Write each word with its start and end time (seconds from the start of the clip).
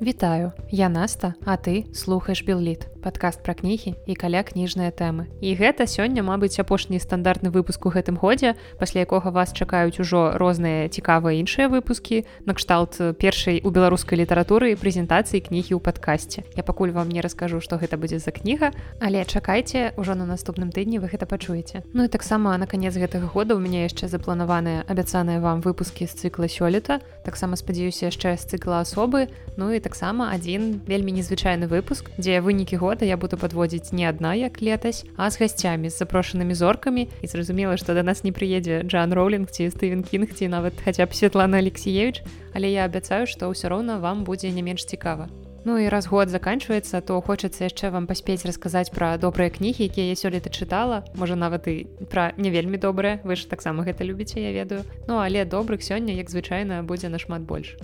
Вітаю, 0.00 0.52
я 0.70 0.88
Наста, 0.88 1.34
а 1.44 1.56
ты 1.56 1.94
слухаеш 1.94 2.42
Белліт, 2.42 2.88
падкаст 3.04 3.44
пра 3.44 3.52
кнігі 3.52 3.92
і 4.08 4.14
каля 4.16 4.40
кніжныя 4.40 4.88
тэмы. 4.88 5.28
І 5.44 5.52
гэта 5.52 5.84
сёння, 5.84 6.24
мабыць, 6.24 6.56
апошні 6.56 6.96
стандартны 6.96 7.52
выпуск 7.52 7.84
у 7.84 7.92
гэтым 7.92 8.16
годзе, 8.16 8.56
пасля 8.80 9.04
якога 9.04 9.28
вас 9.28 9.52
чакаюць 9.52 10.00
ужо 10.00 10.32
розныя 10.40 10.88
цікавыя 10.88 11.36
іншыя 11.44 11.68
выпускі, 11.68 12.24
накшталт 12.48 12.96
першай 13.20 13.60
у 13.60 13.68
беларускай 13.68 14.16
літаратуры 14.16 14.72
і 14.72 14.80
прэзентацыі 14.80 15.44
кнігі 15.44 15.76
ў 15.76 15.80
падкасці. 15.84 16.48
Я 16.56 16.64
пакуль 16.64 16.96
вам 16.96 17.12
не 17.12 17.20
раскажу, 17.20 17.60
што 17.60 17.76
гэта 17.76 18.00
будзе 18.00 18.16
за 18.16 18.32
кніга, 18.32 18.72
але 19.04 19.20
чакайце 19.28 19.92
ўжо 20.00 20.16
на 20.16 20.24
наступным 20.24 20.72
тыдні 20.72 21.04
вы 21.04 21.12
гэта 21.12 21.28
пачуеце. 21.28 21.84
Ну 21.92 22.08
і 22.08 22.08
таксама 22.08 22.56
на 22.56 22.64
канец 22.64 22.96
гэтага 22.96 23.28
года 23.28 23.52
ў 23.52 23.60
мяне 23.60 23.84
яшчэ 23.84 24.08
запланаваныя 24.08 24.88
абяцаныя 24.88 25.44
вам 25.44 25.60
выпускі 25.60 26.08
з 26.08 26.16
цыкла 26.16 26.48
сёлета. 26.48 27.04
таксама 27.24 27.56
спадзяюся 27.56 28.12
яшчэ 28.12 28.36
з 28.36 28.44
цыкла 28.44 28.84
асобы, 28.84 29.28
ну 29.56 29.72
і 29.72 29.80
таксама 29.80 30.30
адзін 30.30 30.84
вельмі 30.86 31.12
незвычайны 31.16 31.66
выпуск 31.66 32.12
дзе 32.20 32.38
вынікі 32.44 32.76
года 32.76 32.93
я 33.02 33.16
буду 33.16 33.36
подводзіць 33.36 33.92
не 33.92 34.06
адна 34.06 34.34
як 34.34 34.62
летась 34.62 35.04
а 35.16 35.30
з 35.30 35.40
гасцямі 35.42 35.90
з 35.90 35.98
запрошанымі 35.98 36.54
зоркамі 36.54 37.08
і 37.22 37.26
зразумела 37.26 37.76
што 37.76 37.94
да 37.94 38.02
нас 38.06 38.22
не 38.22 38.30
прыедзе 38.30 38.86
Джан 38.86 39.10
роулинг 39.10 39.50
ці 39.50 39.66
стывен 39.74 40.06
кінг 40.06 40.30
ці 40.38 40.48
нават 40.48 40.78
хаця 40.84 41.06
б 41.06 41.14
Светлана 41.14 41.58
алексеевич. 41.58 42.22
Але 42.54 42.70
я 42.70 42.84
абяцаю 42.84 43.26
што 43.26 43.50
ўсё 43.50 43.66
роўна 43.66 43.98
вам 43.98 44.22
будзе 44.22 44.54
не 44.54 44.62
менш 44.62 44.86
цікава 44.86 45.26
Ну 45.64 45.78
і 45.78 45.88
раз 45.88 46.06
год 46.06 46.28
заканчваецца 46.28 47.00
то 47.00 47.20
хочацца 47.24 47.64
яшчэ 47.64 47.88
вам 47.88 48.06
паспець 48.06 48.44
расказаць 48.44 48.92
пра 48.92 49.16
добрыя 49.16 49.48
кнігі 49.48 49.88
якія 49.88 50.12
я 50.12 50.16
сёлета 50.20 50.52
чытала 50.52 51.08
можа 51.16 51.34
нават 51.40 51.66
і 51.72 51.88
пра 52.12 52.36
не 52.36 52.52
вельмі 52.52 52.76
добрыя 52.76 53.24
вы 53.24 53.34
ж 53.40 53.48
таксама 53.48 53.82
гэта 53.82 54.04
любіце 54.04 54.44
я 54.44 54.52
ведаю. 54.52 54.84
Ну 55.08 55.18
але 55.18 55.48
добрых 55.48 55.80
сёння 55.80 56.12
як 56.12 56.28
звычайна 56.28 56.84
будзе 56.84 57.08
нашмат 57.08 57.42
больш 57.42 57.74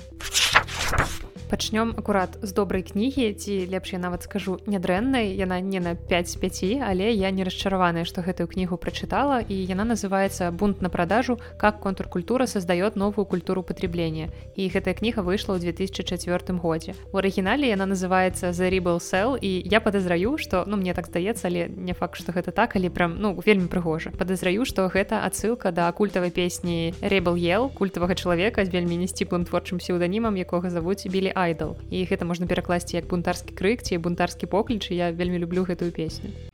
а 0.52 1.29
пачнём 1.50 1.98
акурат 1.98 2.38
з 2.42 2.52
добрай 2.54 2.82
кнігі 2.86 3.34
ці 3.34 3.66
лепш 3.66 3.92
я 3.92 3.98
нават 3.98 4.22
скажу 4.22 4.62
нядрэннай. 4.70 5.34
Яна 5.34 5.58
не 5.60 5.80
на 5.82 5.98
5 5.98 6.28
з 6.30 6.36
5 6.38 6.78
але 6.86 7.10
я 7.10 7.30
не 7.34 7.42
расчараваная 7.42 8.06
што 8.06 8.22
гэтую 8.22 8.46
кнігу 8.46 8.78
прачытала 8.78 9.42
і 9.42 9.54
яна 9.66 9.84
называется 9.84 10.54
бунт 10.54 10.80
на 10.80 10.88
продажу. 10.88 11.40
Как 11.58 11.80
контркультура 11.80 12.46
создает 12.46 12.94
новую 12.94 13.26
культуру 13.26 13.62
потребления 13.62 14.30
і 14.54 14.70
гэтая 14.70 14.94
кніга 14.94 15.26
выйшла 15.26 15.58
ў 15.58 15.74
2004 15.74 16.54
годзе. 16.62 16.94
У 17.10 17.18
арыгінале 17.18 17.66
яна 17.66 17.90
называется 17.90 18.54
the 18.54 18.70
ribble 18.70 19.02
cell 19.02 19.34
і 19.34 19.66
я 19.66 19.80
подазраю 19.80 20.38
что 20.38 20.62
ну 20.66 20.76
мне 20.76 20.94
так 20.94 21.10
здаецца 21.10 21.48
але 21.50 21.66
не 21.66 21.92
факт 21.92 22.14
что 22.14 22.30
гэта 22.30 22.52
так 22.52 22.76
але 22.76 22.90
прям 22.90 23.18
ну 23.18 23.34
вельмі 23.34 23.66
прыгожа. 23.66 24.14
Подазраю 24.14 24.64
что 24.64 24.86
гэта 24.86 25.26
адсылка 25.26 25.72
да 25.72 25.90
культавай 25.90 26.30
песні 26.30 26.94
ребл 27.00 27.34
ел 27.34 27.68
культавага 27.68 28.14
чалавека 28.14 28.64
з 28.64 28.70
вельмі 28.70 29.02
несціплым 29.02 29.42
творчым 29.44 29.82
псеўданімам 29.82 30.38
якога 30.38 30.70
завуць 30.70 31.10
білі 31.10 31.32
айдал 31.46 31.76
і 31.90 32.04
гэта 32.10 32.28
можна 32.28 32.50
перакласці 32.50 32.96
як 33.00 33.10
бунтарскі 33.12 33.56
крык 33.56 33.82
ці 33.82 33.98
бунтарскі 33.98 34.46
покліч 34.46 34.90
я 34.90 35.10
вельмі 35.12 35.38
люблю 35.42 35.64
гэтую 35.64 35.92
песню 35.92 36.49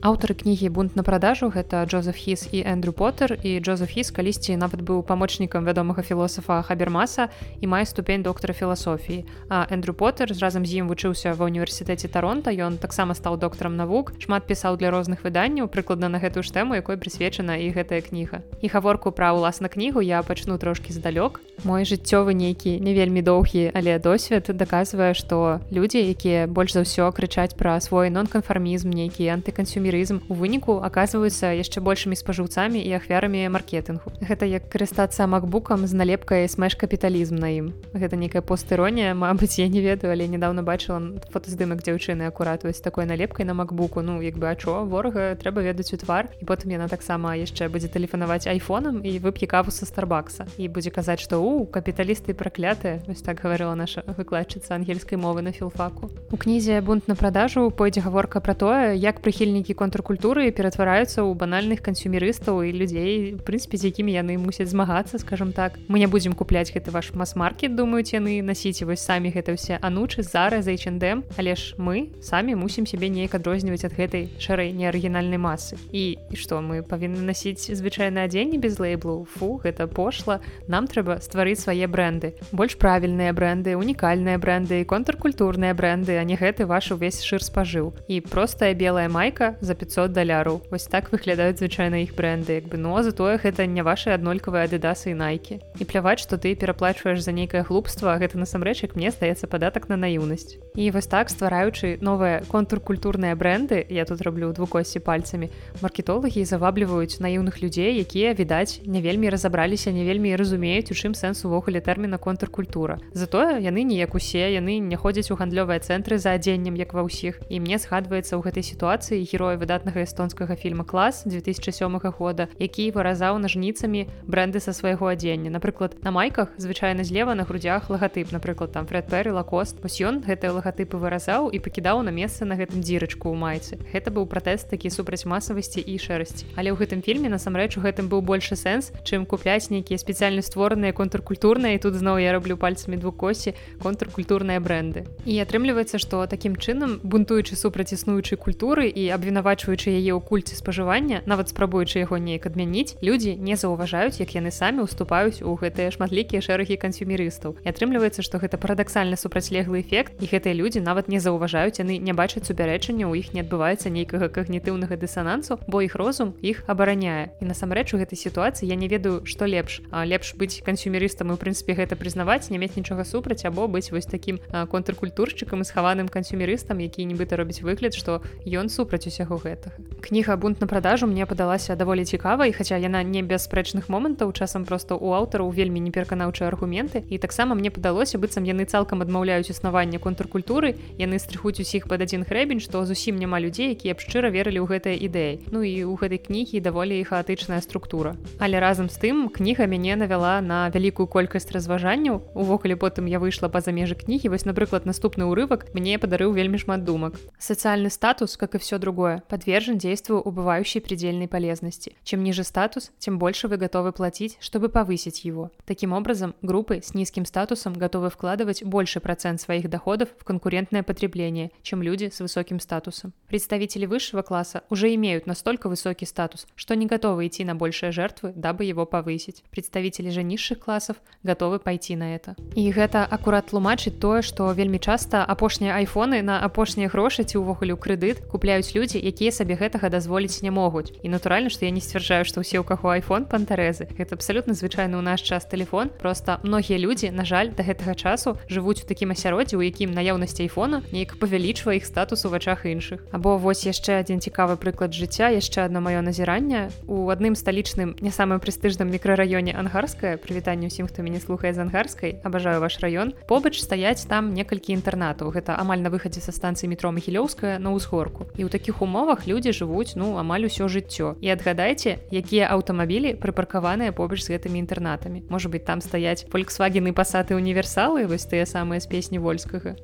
аўтары 0.00 0.34
кнігі 0.34 0.68
бунт 0.72 0.96
на 0.96 1.02
продажу 1.02 1.52
гэта 1.52 1.84
Джозеф 1.84 2.16
хіс 2.16 2.48
і 2.52 2.64
Эндрю 2.64 2.92
Поттер. 2.92 3.36
І 3.42 3.60
Джозеф 3.60 3.90
хіс 3.90 4.10
калісьці 4.10 4.56
нават 4.56 4.80
быў 4.80 5.02
памочнікам 5.04 5.64
вядомага 5.64 6.02
філосафа 6.02 6.62
хабермаса 6.62 7.28
і 7.60 7.66
мае 7.66 7.84
ступень 7.84 8.22
доктара 8.22 8.54
філасофіі. 8.54 9.24
А 9.48 9.66
Эндрю 9.70 9.92
Поттер 9.92 10.32
разам 10.40 10.64
з 10.64 10.80
ім 10.80 10.88
вучыўся 10.88 11.36
ва 11.36 11.44
універсітэце 11.44 12.08
таронта 12.08 12.50
ён 12.50 12.80
таксама 12.80 13.14
стаў 13.14 13.36
доктарам 13.36 13.76
навук 13.76 14.16
шмат 14.18 14.48
пісаў 14.48 14.80
для 14.80 14.90
розных 14.90 15.20
выданняў 15.20 15.68
прыкладна 15.68 16.08
на 16.08 16.18
гэтую 16.18 16.42
ж 16.42 16.48
тэму 16.48 16.80
якой 16.80 16.96
прысвечана 16.96 17.60
і 17.60 17.68
гэтая 17.68 18.00
кніга. 18.00 18.40
І 18.64 18.72
гаворку 18.72 19.12
пра 19.12 19.36
ўласна 19.36 19.68
кнігу 19.68 20.00
я 20.00 20.22
пачну 20.22 20.56
трошкі 20.56 20.96
здалёк. 20.96 21.44
Мой 21.64 21.84
жыццёвы 21.84 22.32
нейкі 22.32 22.80
не 22.80 22.96
вельмі 22.96 23.20
доўгі 23.20 23.68
але 23.76 24.00
досвед 24.00 24.48
даказвае 24.48 25.12
што 25.12 25.60
людзі 25.68 26.00
якія 26.00 26.48
больш 26.48 26.72
за 26.72 26.88
ўсё 26.88 27.12
крычаць 27.12 27.52
пра 27.52 27.76
свой 27.84 28.08
нон-канфармізм 28.08 28.88
нейкі 28.88 29.28
антыкансюмі 29.28 29.89
турызм 29.90 30.22
у 30.30 30.38
выніку 30.38 30.78
аказваюцца 30.78 31.50
яшчэ 31.58 31.82
большымі 31.82 32.14
спажыўцамі 32.14 32.78
і 32.78 32.94
ахвярамі 32.94 33.42
маркетынгу. 33.50 34.14
Гэта 34.22 34.46
як 34.46 34.70
карыстацца 34.70 35.26
макбукам 35.26 35.82
з 35.90 35.98
налепкай 35.98 36.46
смеш 36.46 36.78
капіталізм 36.78 37.34
на 37.34 37.50
ім. 37.50 37.66
Гэта 37.90 38.14
нейкая 38.14 38.38
постыронія 38.38 39.14
Мабыць 39.18 39.58
я 39.58 39.66
не 39.66 39.82
ведаю 39.82 40.14
але 40.14 40.30
недавно 40.30 40.62
бачыла 40.62 41.18
фотаздымак 41.34 41.82
дзяўчыны 41.82 42.30
акуратваюць 42.30 42.78
такой 42.78 43.04
налепкай 43.10 43.42
на 43.42 43.54
макбуку. 43.54 43.98
Ну 44.00 44.22
як 44.22 44.38
бы 44.38 44.46
ачо 44.46 44.86
ворага 44.86 45.34
трэба 45.34 45.66
ведаць 45.66 45.90
у 45.90 45.98
твар 45.98 46.30
і 46.38 46.46
потым 46.46 46.70
яна 46.70 46.86
таксама 46.86 47.34
яшчэ 47.34 47.66
будзе 47.66 47.90
тэлефанаваць 47.90 48.46
айфонам 48.46 49.02
і 49.02 49.18
вып'е 49.18 49.50
каву 49.50 49.74
са 49.74 49.90
старбакса. 49.90 50.46
І 50.54 50.70
будзе 50.70 50.94
казаць 50.94 51.18
што 51.18 51.42
у 51.42 51.66
капіталісты 51.66 52.30
праклятыя 52.38 53.02
вось 53.10 53.26
так 53.26 53.42
гаварыла 53.42 53.74
наша 53.74 54.06
выкладчыца 54.06 54.78
ангельскай 54.78 55.18
мовы 55.18 55.42
на 55.42 55.50
філфаку. 55.50 56.14
У 56.30 56.38
кнізе 56.38 56.78
бунт 56.78 57.10
на 57.10 57.18
продажу 57.18 57.70
пойдзе 57.74 58.06
гаворка 58.06 58.38
пра 58.38 58.54
тое 58.54 58.94
як 58.94 59.18
прыхільнікі 59.18 59.79
контркультуры 59.80 60.50
ператвараюцца 60.52 61.24
ў 61.24 61.32
банальных 61.32 61.80
кансюмерыстаў 61.80 62.60
і 62.68 62.76
людзей 62.76 63.40
прынпе 63.40 63.80
з 63.80 63.88
якімі 63.88 64.12
яны 64.12 64.36
мусяць 64.36 64.68
змагацца 64.68 65.16
скажем 65.16 65.56
так. 65.56 65.80
Мы 65.88 66.04
не 66.04 66.06
будзем 66.06 66.36
купляць 66.36 66.68
гэты 66.68 66.92
ваш 66.92 67.14
мас-маркет 67.16 67.72
думаюць 67.72 68.12
яны 68.12 68.44
насіце 68.44 68.84
вось 68.84 69.00
самі 69.00 69.32
гэта 69.32 69.56
ўсе 69.56 69.80
анучы 69.80 70.20
зараз 70.20 70.68
за 70.68 70.76
чндм 70.76 71.24
але 71.40 71.56
ж 71.56 71.74
мы 71.80 72.12
самі 72.20 72.60
мусім 72.60 72.84
сябе 72.84 73.08
неяк 73.08 73.40
адрозніваць 73.40 73.88
ад 73.88 73.96
гэтай 73.96 74.28
шарэй 74.36 74.76
неарыгінальнай 74.76 75.40
масы 75.40 75.80
і 75.96 76.20
што 76.36 76.60
мы 76.60 76.84
павінны 76.84 77.24
насіць 77.24 77.72
звычайна 77.72 78.28
адзенне 78.28 78.60
без 78.60 78.76
лейблу? 78.76 79.24
Фу 79.38 79.56
гэта 79.64 79.88
пошла. 79.88 80.40
Нам 80.68 80.84
трэба 80.84 81.20
стварыць 81.24 81.64
свае 81.64 81.88
бренды 81.88 82.34
больш 82.52 82.76
правільныя 82.76 83.32
бренды 83.32 83.76
унікальныя 83.78 84.38
бренды 84.38 84.84
контркультурныя 84.84 85.74
бренды 85.74 86.18
а 86.18 86.24
не 86.24 86.36
гэты 86.36 86.66
ваш 86.66 86.90
увесь 86.92 87.22
шыр 87.22 87.42
спажыў. 87.44 87.94
І 88.08 88.20
простая 88.20 88.74
белая 88.74 89.08
майка 89.08 89.56
за 89.70 89.74
за 89.74 89.76
500 89.78 90.10
даляраў 90.10 90.60
вось 90.70 90.90
так 90.90 91.12
выглядаюць 91.14 91.62
звычайна 91.62 92.02
іх 92.02 92.16
бренды. 92.18 92.58
Як 92.58 92.66
бы 92.66 92.76
но 92.76 93.02
затое 93.06 93.38
гэта 93.38 93.66
не 93.70 93.82
ваши 93.86 94.10
аднолькавыя 94.10 94.66
адыдасы 94.66 95.14
і 95.14 95.14
найкі 95.14 95.62
і 95.78 95.84
пляваць 95.86 96.18
што 96.18 96.34
ты 96.42 96.58
пераплачваеш 96.58 97.22
за 97.22 97.30
нейкае 97.30 97.62
глупства 97.62 98.18
гэта 98.18 98.34
насамрэч 98.34 98.82
як 98.82 98.96
мне 98.98 99.14
здаецца 99.14 99.46
падатак 99.46 99.86
на 99.86 99.94
наіўнасць 99.94 100.58
і 100.74 100.90
вось 100.90 101.06
так 101.06 101.30
ствараючы 101.30 102.02
новыя 102.02 102.42
контркультурныя 102.50 103.38
бренды 103.38 103.86
я 103.86 104.04
тут 104.04 104.26
раблю 104.26 104.50
двукосці 104.50 104.98
пальцамі 105.06 105.50
маркетолагі 105.78 106.42
завабліваюць 106.42 107.22
наіўных 107.22 107.62
людзей 107.62 107.94
якія 108.02 108.34
відаць 108.34 108.82
не 108.82 108.98
вельмі 108.98 109.30
разабраліся 109.30 109.94
не 109.94 110.02
вельмі 110.02 110.34
разумеюць 110.34 110.90
у 110.90 110.98
чым 110.98 111.14
сэнс 111.14 111.46
увогуле 111.46 111.78
тэрміна 111.78 112.18
контркультура. 112.18 112.98
Затое 113.14 113.62
яны 113.62 113.86
неяк 113.86 114.18
усе 114.18 114.50
яны 114.50 114.82
не 114.82 114.96
ходзяць 114.96 115.30
у 115.30 115.38
гандлёвыя 115.38 115.78
цэнтры 115.78 116.18
за 116.18 116.34
адзеннем 116.34 116.74
як 116.74 116.90
ва 116.90 117.06
ўсіх. 117.06 117.38
І 117.46 117.62
мне 117.62 117.78
згадваецца 117.78 118.34
ў 118.34 118.42
гэтай 118.42 118.66
сітуацыі 118.66 119.20
героя 119.28 119.59
выдатнага 119.60 120.02
эстонскага 120.02 120.56
фільма 120.56 120.84
клас 120.88 121.22
2007 121.28 122.00
года 122.16 122.48
які 122.58 122.90
выразаў 122.96 123.36
нажніцамі 123.36 124.08
бренды 124.24 124.60
са 124.64 124.72
свайго 124.72 125.12
адзення. 125.12 125.50
Напрыклад 125.52 126.00
на 126.02 126.10
майках 126.10 126.48
звычайна 126.56 127.04
злева 127.04 127.34
на 127.34 127.44
грудях 127.44 127.90
лагатып. 127.90 128.32
Напрыклад 128.32 128.72
там 128.72 128.86
фред 128.86 129.12
пер 129.12 129.32
лакост. 129.36 129.76
Вось 129.82 130.00
ён 130.00 130.24
гэтыя 130.24 130.56
лагатыпы 130.56 130.96
выразаў 130.96 131.52
і 131.52 131.60
пакідаў 131.60 132.00
на 132.00 132.10
месца 132.10 132.48
на 132.48 132.56
гэтым 132.56 132.80
дзірачку 132.80 133.28
ў 133.28 133.36
майцы. 133.36 133.76
Гэта 133.92 134.08
быў 134.08 134.24
пратэст 134.24 134.72
такі 134.72 134.88
супраць 134.88 135.28
масавасці 135.28 135.84
і 135.84 135.94
шэрасці. 136.00 136.48
Але 136.56 136.72
ў 136.72 136.80
гэтым 136.80 137.04
фільме 137.04 137.28
насамрэч 137.28 137.76
у 137.76 137.84
гэтым 137.84 138.08
быў 138.08 138.22
большы 138.22 138.54
сэнс 138.54 138.92
чым 139.02 139.26
купляць 139.26 139.74
нейкія 139.74 139.98
спецыяльна 139.98 140.42
створаныя 140.46 140.94
контркультурныя 140.94 141.82
тут 141.82 141.98
зноў 141.98 142.22
я 142.22 142.30
раблю 142.30 142.54
пальцамі 142.54 142.94
двукосі 142.94 143.54
контркультурныя 143.82 144.62
бренды 144.62 145.02
і 145.26 145.42
атрымліваецца 145.42 145.98
што 145.98 146.22
такім 146.30 146.54
чынам 146.54 147.00
бунтуючы 147.02 147.58
супраць 147.58 147.90
існуючай 147.90 148.38
культуры 148.38 148.86
і 148.86 149.10
абвінаваць 149.10 149.49
абвінавачваючы 149.50 149.90
яе 149.90 150.14
ў 150.14 150.22
кульце 150.22 150.54
спажывання 150.54 151.22
нават 151.26 151.50
спрабуючы 151.50 151.98
яго 151.98 152.18
неяк 152.22 152.46
адмяніць 152.46 152.94
людзі 153.02 153.34
не 153.34 153.56
заўважаюць 153.58 154.22
як 154.22 154.34
яны 154.38 154.54
самі 154.54 154.86
уступаюць 154.86 155.42
у 155.42 155.58
гэтыя 155.58 155.90
шматлікія 155.90 156.38
шэрагі 156.38 156.78
кансюмерыстаў. 156.78 157.58
І 157.64 157.66
атрымліваецца 157.66 158.22
што 158.22 158.38
гэта 158.38 158.58
парадаксальна 158.62 159.18
супрацьлеглы 159.18 159.82
эфект 159.82 160.14
і 160.22 160.26
гэтыя 160.30 160.54
людзі 160.54 160.80
нават 160.80 161.10
не 161.10 161.18
заўважаюць 161.18 161.82
яны 161.82 161.98
не 161.98 162.14
бачаць 162.14 162.46
супярэчання 162.46 163.10
у 163.10 163.14
іх 163.18 163.34
не 163.34 163.42
адбываецца 163.42 163.90
нейкага 163.90 164.30
когнітыўнага 164.30 164.94
дысанансу 164.94 165.58
бо 165.66 165.82
іх 165.82 165.98
розум 165.98 166.34
іх 166.42 166.62
абараняе. 166.70 167.34
І 167.40 167.50
насамрэч 167.50 167.94
у 167.94 167.98
гэтай 167.98 168.16
сітуацыі 168.16 168.70
я 168.70 168.78
не 168.78 168.86
ведаю 168.86 169.26
што 169.26 169.50
лепш. 169.50 169.82
А 169.90 170.06
лепш 170.06 170.34
быць 170.38 170.62
кансюмерыстам 170.62 171.34
і 171.34 171.34
у 171.34 171.40
прынцыпе 171.40 171.74
гэта 171.74 171.98
прызнаваць 171.98 172.50
не 172.54 172.58
мець 172.58 172.76
нічога 172.78 173.04
супраць 173.04 173.44
або 173.44 173.66
быць 173.66 173.90
вось 173.90 174.06
такім 174.06 174.38
контркультуршчыкам 174.52 175.62
і 175.62 175.66
схаваным 175.66 176.08
кансюмерыстам 176.08 176.78
які 176.78 177.04
нібыта 177.10 177.34
робіць 177.34 177.62
выгляд 177.66 177.98
што 177.98 178.22
ён 178.46 178.70
супраць 178.70 179.06
усяго 179.10 179.39
гэтага 179.42 179.90
кніга 180.00 180.36
бунт 180.36 180.60
на 180.60 180.66
продажу 180.66 181.06
мне 181.06 181.26
падалася 181.26 181.76
даволі 181.76 182.04
цікавай 182.04 182.52
хаця 182.52 182.76
яна 182.80 183.02
не 183.02 183.22
без 183.22 183.44
спрэчных 183.46 183.88
момантаў 183.88 184.32
часам 184.32 184.64
просто 184.64 184.96
у 184.96 185.12
аўтараў 185.12 185.50
вельмі 185.52 185.80
непераканаўчыя 185.80 186.48
аргументы 186.48 187.04
і 187.08 187.18
таксама 187.18 187.54
мне 187.54 187.70
падалося 187.70 188.18
быццам 188.18 188.44
яны 188.48 188.64
цалкам 188.64 189.02
адмаўляюць 189.04 189.50
існаванне 189.50 189.98
контркультуры 189.98 190.74
яны 190.98 191.18
стрыхуць 191.18 191.60
усіх 191.60 191.88
пад 191.88 192.02
адзін 192.02 192.24
грэбень 192.24 192.60
што 192.64 192.84
зусім 192.84 193.16
няма 193.16 193.40
людзей 193.40 193.76
якія 193.76 193.94
б 193.94 194.00
шчыра 194.00 194.32
верылі 194.32 194.64
ў 194.64 194.66
гэтыя 194.72 194.96
ідэі 194.96 195.52
Ну 195.52 195.62
і 195.62 195.84
у 195.84 195.94
гэтай 196.00 196.18
кнігі 196.18 196.60
даволі 196.60 197.02
хаатычная 197.04 197.60
структура 197.60 198.16
але 198.38 198.60
разам 198.60 198.88
з 198.88 198.96
тым 198.96 199.28
кніга 199.28 199.66
мяне 199.66 199.96
навяла 199.96 200.40
на 200.40 200.68
вялікую 200.70 201.06
колькасць 201.06 201.52
разважанняў 201.52 202.22
увогуле 202.34 202.76
потым 202.76 203.06
я 203.06 203.20
выйшла 203.20 203.52
па-за 203.52 203.72
межы 203.72 203.94
кнігі 203.94 204.32
вось 204.32 204.48
напрыклад 204.48 204.86
наступны 204.86 205.28
ўрывак 205.28 205.68
мне 205.76 205.98
падарыў 205.98 206.32
вельмі 206.32 206.58
шмат 206.58 206.84
думак 206.84 207.20
социальны 207.38 207.90
статус 207.90 208.36
как 208.36 208.54
и 208.54 208.58
все 208.58 208.78
другое 208.78 209.19
подвержен 209.27 209.77
действию 209.77 210.19
убывающей 210.19 210.81
предельной 210.81 211.27
полезности 211.27 211.95
чем 212.03 212.23
ниже 212.23 212.43
статус 212.43 212.91
тем 212.97 213.19
больше 213.19 213.47
вы 213.47 213.57
готовы 213.57 213.91
платить 213.91 214.37
чтобы 214.39 214.69
повысить 214.69 215.25
его 215.25 215.51
таким 215.65 215.93
образом 215.93 216.35
группы 216.41 216.81
с 216.83 216.93
низким 216.93 217.25
статусом 217.25 217.73
готовы 217.73 218.09
вкладывать 218.09 218.63
больше 218.63 218.99
процент 218.99 219.41
своих 219.41 219.69
доходов 219.69 220.09
в 220.17 220.23
конкурентное 220.23 220.83
потребление 220.83 221.51
чем 221.61 221.81
люди 221.81 222.09
с 222.13 222.19
высоким 222.19 222.59
статусом 222.59 223.13
представители 223.27 223.85
высшего 223.85 224.21
класса 224.21 224.63
уже 224.69 224.93
имеют 224.95 225.27
настолько 225.27 225.69
высокий 225.69 226.05
статус 226.05 226.47
что 226.55 226.75
не 226.75 226.85
готовы 226.85 227.27
идти 227.27 227.43
на 227.43 227.55
большие 227.55 227.91
жертвы 227.91 228.33
дабы 228.35 228.65
его 228.65 228.85
повысить 228.85 229.43
представители 229.51 230.09
же 230.09 230.23
низших 230.23 230.59
классов 230.59 230.97
готовы 231.23 231.59
пойти 231.59 231.95
на 231.95 232.15
это 232.15 232.35
и 232.55 232.71
гэта 232.71 233.05
аккурат 233.05 233.47
тлумачыць 233.47 233.99
тое 233.99 234.21
что 234.21 234.51
вельмі 234.53 234.79
часто 234.79 235.23
апошнія 235.23 235.75
айфоны 235.75 236.21
на 236.21 236.39
апошнія 236.39 236.89
грошы 236.89 237.23
ці 237.23 237.37
увогуле 237.37 237.73
ў 237.73 237.79
крэдыт 237.79 238.25
купляюць 238.31 238.73
людзі 238.75 238.99
якія 239.10 239.34
сабе 239.34 239.58
гэтага 239.58 239.90
дазволіць 239.90 240.42
не 240.46 240.54
могуць. 240.54 240.94
І 241.02 241.10
натуральна 241.10 241.50
што 241.50 241.66
я 241.66 241.74
не 241.74 241.82
сцвярджаю 241.82 242.24
што 242.24 242.40
ўсе 242.40 242.62
у 242.62 242.64
каго 242.64 242.94
iphone 242.96 243.26
пантэрэзы 243.26 243.90
гэта 243.98 244.14
абсалютна 244.14 244.54
звычайны 244.54 244.96
ў 244.96 245.02
наш 245.02 245.20
час 245.26 245.50
телефон 245.50 245.90
просто 245.90 246.38
многія 246.46 246.78
людзі 246.78 247.10
на 247.10 247.26
жаль 247.26 247.50
да 247.50 247.66
гэтага 247.66 247.98
часу 247.98 248.38
жывуць 248.46 248.82
у 248.82 248.86
такім 248.86 249.10
асяроддзі 249.10 249.58
у 249.58 249.62
якім 249.66 249.90
наяўнасць 249.90 250.38
айфона 250.38 250.82
неяк 250.94 251.18
павялічвае 251.18 251.82
іх 251.82 251.86
статус 251.86 252.24
у 252.24 252.30
вачах 252.30 252.66
іншых. 252.66 253.02
Або 253.10 253.36
вось 253.36 253.66
яшчэ 253.66 254.04
адзін 254.04 254.20
цікавы 254.20 254.60
прыклад 254.60 254.94
жыцця 254.94 255.32
яшчэ 255.34 255.66
одно 255.66 255.80
маё 255.80 256.04
назіранне. 256.04 256.70
У 256.86 257.10
адным 257.10 257.34
сталічным 257.34 257.96
не 258.00 258.12
самым 258.14 258.38
прэстыжным 258.38 258.92
мікрараёне 258.92 259.56
ангарская 259.56 260.20
прывітанне 260.20 260.70
ўсім 260.70 260.86
хто 260.86 261.02
мяне 261.02 261.18
слухае 261.18 261.56
з 261.56 261.64
ангарскай 261.64 262.20
абажаю 262.22 262.60
ваш 262.60 262.78
раён 262.78 263.16
побач 263.26 263.58
стаяць 263.58 264.06
там 264.06 264.34
некалькі 264.36 264.76
інтэрнатаў. 264.76 265.32
Гэта 265.34 265.58
амаль 265.58 265.80
на 265.80 265.90
выхадзе 265.90 266.20
са 266.20 266.30
станцыі 266.30 266.68
метро 266.68 266.92
магілёўская 266.92 267.58
на 267.58 267.72
ўзгорку. 267.72 268.28
І 268.36 268.46
ў 268.46 268.48
такіх 268.52 268.84
умовах 268.84 268.99
людзі 269.26 269.52
жывуць 269.52 269.96
ну 269.96 270.16
амаль 270.16 270.48
усё 270.48 270.68
жыццё. 270.68 271.16
І 271.20 271.32
адгадайце 271.32 271.98
якія 272.10 272.48
аўтамабілі 272.52 273.16
прыпаркаваныя 273.20 273.92
побач 273.92 274.20
з 274.24 274.36
гэтымі 274.36 274.58
інтэрнатамі. 274.60 275.24
Можа 275.30 275.48
быть 275.48 275.64
там 275.64 275.80
стаяць 275.80 276.26
фольксвагены 276.28 276.92
пасаты 276.92 277.34
універсалы 277.34 278.06
вось 278.06 278.26
тыя 278.26 278.46
самыя 278.46 278.80
з 278.80 278.86
песні 278.86 279.18
вольскага. 279.18 279.76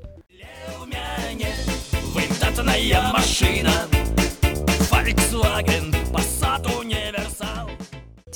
Машина 3.12 3.72
Passat 6.12 6.66
универсал 6.66 6.75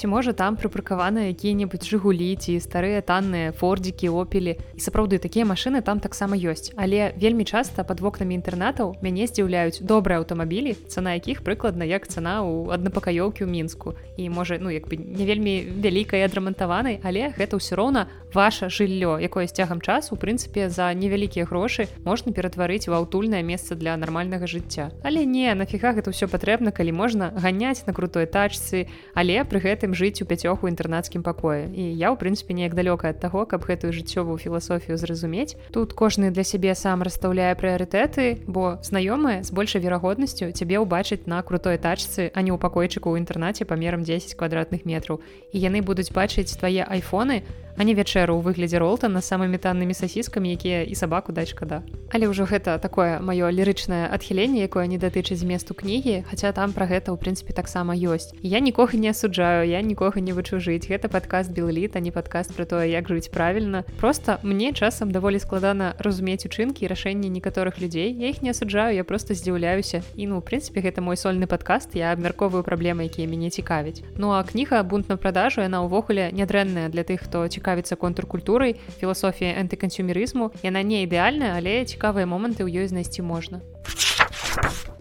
ці 0.00 0.08
можа 0.08 0.32
там 0.32 0.56
прыпаркаваны 0.56 1.28
якія-небудзь 1.36 1.84
жыгулі 1.84 2.32
ці 2.40 2.56
старыя 2.64 3.04
танныя 3.04 3.52
фордзікі 3.52 4.08
опелі. 4.16 4.56
І 4.56 4.80
сапраўды 4.80 5.20
такія 5.20 5.44
машыны 5.44 5.84
там 5.84 6.00
таксама 6.00 6.40
ёсць. 6.40 6.72
Але 6.80 7.12
вельмі 7.20 7.44
часта 7.44 7.84
под 7.84 8.00
вокнамі 8.00 8.32
інтэрнатаў 8.40 8.96
мяне 9.04 9.28
здзіўляюць 9.28 9.84
добрыя 9.84 10.24
аўтамабілі 10.24 10.72
цана 10.88 11.20
якіх 11.20 11.44
прыкладна 11.44 11.84
як 11.84 12.08
цана 12.08 12.40
ў 12.40 12.72
аднапакаёўкі 12.72 13.44
ў 13.44 13.48
мінску. 13.52 13.92
І 14.16 14.32
можа 14.32 14.56
ну 14.56 14.72
як 14.72 14.88
бы 14.88 14.96
не 14.96 15.28
вельмі 15.28 15.68
вялікай 15.68 16.24
адрамантаванай 16.24 17.04
але 17.04 17.36
гэта 17.36 17.60
ўсё 17.60 17.76
роўна 17.76 18.08
ваше 18.32 18.72
жыллё 18.72 19.20
якое 19.20 19.46
з 19.46 19.52
цягам 19.52 19.84
часу 19.84 20.16
у 20.16 20.18
прынцыпе 20.18 20.72
за 20.72 20.88
невялікія 20.94 21.44
грошы 21.44 21.92
можна 22.08 22.32
ператварыць 22.32 22.88
у 22.88 22.96
аўтульнае 22.96 23.42
месца 23.44 23.76
для 23.76 24.00
нармальнага 24.00 24.48
жыцця. 24.48 24.96
Але 25.04 25.28
не 25.28 25.52
нафіга 25.52 25.92
гэта 25.92 26.08
ўсё 26.08 26.24
патрэбна 26.24 26.72
калі 26.72 26.96
можна 26.96 27.36
ганяць 27.36 27.84
на 27.84 27.92
крутой 27.92 28.24
тачцы 28.24 28.88
але 29.12 29.44
пры 29.44 29.60
гэтым 29.60 29.89
гэтым 29.90 29.94
жыць 29.94 30.22
у 30.22 30.26
пяцёх 30.26 30.62
у 30.62 30.68
інтэрнацкім 30.68 31.22
пакоі. 31.22 31.66
І 31.74 31.94
я 31.98 32.14
ў 32.14 32.16
прынцыпе 32.16 32.54
неяк 32.54 32.74
далёка 32.74 33.10
ад 33.10 33.20
таго 33.20 33.46
каб 33.46 33.66
гэтую 33.66 33.92
жыццёвую 33.92 34.38
філасофію 34.38 34.96
зразумець. 34.96 35.56
Тут 35.72 35.92
кожны 35.94 36.30
для 36.30 36.44
сябе 36.44 36.74
сам 36.74 37.02
расстаўляе 37.02 37.54
прыярытэты 37.54 38.46
бо 38.46 38.78
знаёмыя 38.82 39.42
з 39.42 39.50
большай 39.50 39.82
верагоднасцю 39.82 40.50
цябе 40.52 40.78
ўбачыць 40.78 41.26
на 41.26 41.42
крутой 41.42 41.78
тачцы 41.78 42.30
а 42.34 42.38
не 42.42 42.50
ў 42.54 42.58
пакойчыку 42.58 43.10
ў 43.10 43.18
інтэрнаце 43.18 43.66
памерам 43.66 44.04
10 44.06 44.34
квадратных 44.38 44.86
метраў. 44.86 45.20
І 45.52 45.58
яны 45.58 45.82
будуць 45.82 46.14
бачыць 46.14 46.54
твае 46.54 46.86
айфоны 46.86 47.42
а 47.42 47.69
не 47.78 47.94
вячэру 47.94 48.38
ў 48.38 48.42
выглядзе 48.42 48.78
ролта 48.78 49.08
на 49.08 49.22
самымі 49.22 49.58
таннымі 49.58 49.94
сасіскамі 49.94 50.50
якія 50.54 50.82
і 50.82 50.94
сабаку 50.94 51.32
даць 51.32 51.52
шкада 51.54 51.82
але 52.10 52.26
ўжо 52.26 52.44
гэта 52.44 52.78
такое 52.82 53.22
маё 53.22 53.50
лірычнае 53.54 54.10
адхіленне 54.10 54.66
якое 54.66 54.86
не 54.90 54.98
датычыць 54.98 55.38
зместу 55.38 55.74
кнігі 55.74 56.26
хаця 56.30 56.52
там 56.52 56.72
пра 56.72 56.86
гэта 56.90 57.14
ў 57.14 57.16
прынцыпе 57.20 57.52
таксама 57.54 57.94
ёсць. 57.94 58.34
Я 58.42 58.60
нікога 58.60 58.98
не 58.98 59.10
асуджаю 59.10 59.68
я 59.68 59.80
нікога 59.80 60.20
не 60.20 60.32
вучу 60.32 60.58
жыць. 60.58 60.88
Гэта 60.88 61.08
падкаст 61.08 61.52
белліт 61.52 61.96
а 61.96 62.00
не 62.00 62.10
падкаст 62.10 62.54
про 62.54 62.64
тое 62.64 62.90
як 62.90 63.08
жыць 63.08 63.30
правільна. 63.30 63.84
Просто 64.00 64.38
мне 64.42 64.72
часам 64.72 65.10
даволі 65.10 65.38
складана 65.38 65.94
разумець 65.98 66.46
учынкі 66.46 66.86
рашэнні 66.86 67.30
некаторых 67.30 67.78
людзей. 67.78 68.12
Я 68.12 68.30
іх 68.30 68.42
не 68.42 68.50
асуджаю 68.50 68.94
я 68.94 69.04
просто 69.04 69.34
здзіўляюся. 69.34 70.02
І 70.16 70.26
ну 70.26 70.38
у 70.38 70.42
прынцыпе 70.42 70.80
гэта 70.80 71.00
мой 71.00 71.16
сольны 71.16 71.46
падкаст 71.46 71.94
я 71.94 72.12
абмярковую 72.12 72.62
праблемы 72.62 73.06
якія 73.06 73.28
мяне 73.28 73.50
цікавяць. 73.50 74.02
Ну 74.16 74.32
а 74.32 74.42
кніга 74.42 74.82
бунт 74.82 75.08
на 75.08 75.16
продажу 75.16 75.60
яна 75.60 75.84
ўвогуле 75.84 76.30
нядрэнная 76.32 76.88
для 76.88 77.04
тых 77.04 77.28
хто 77.28 77.46
цікавіцца 77.70 77.94
контркультурай 77.94 78.74
філасофія 78.98 79.54
антыкансюмерызму 79.62 80.50
яна 80.66 80.82
не 80.82 81.06
ідэальная 81.06 81.54
але 81.54 81.86
цікавыя 81.86 82.26
моманты 82.26 82.66
ў 82.66 82.82
ёй 82.82 82.90
знайсці 82.90 83.22
можна. 83.22 83.62
а 83.86 84.09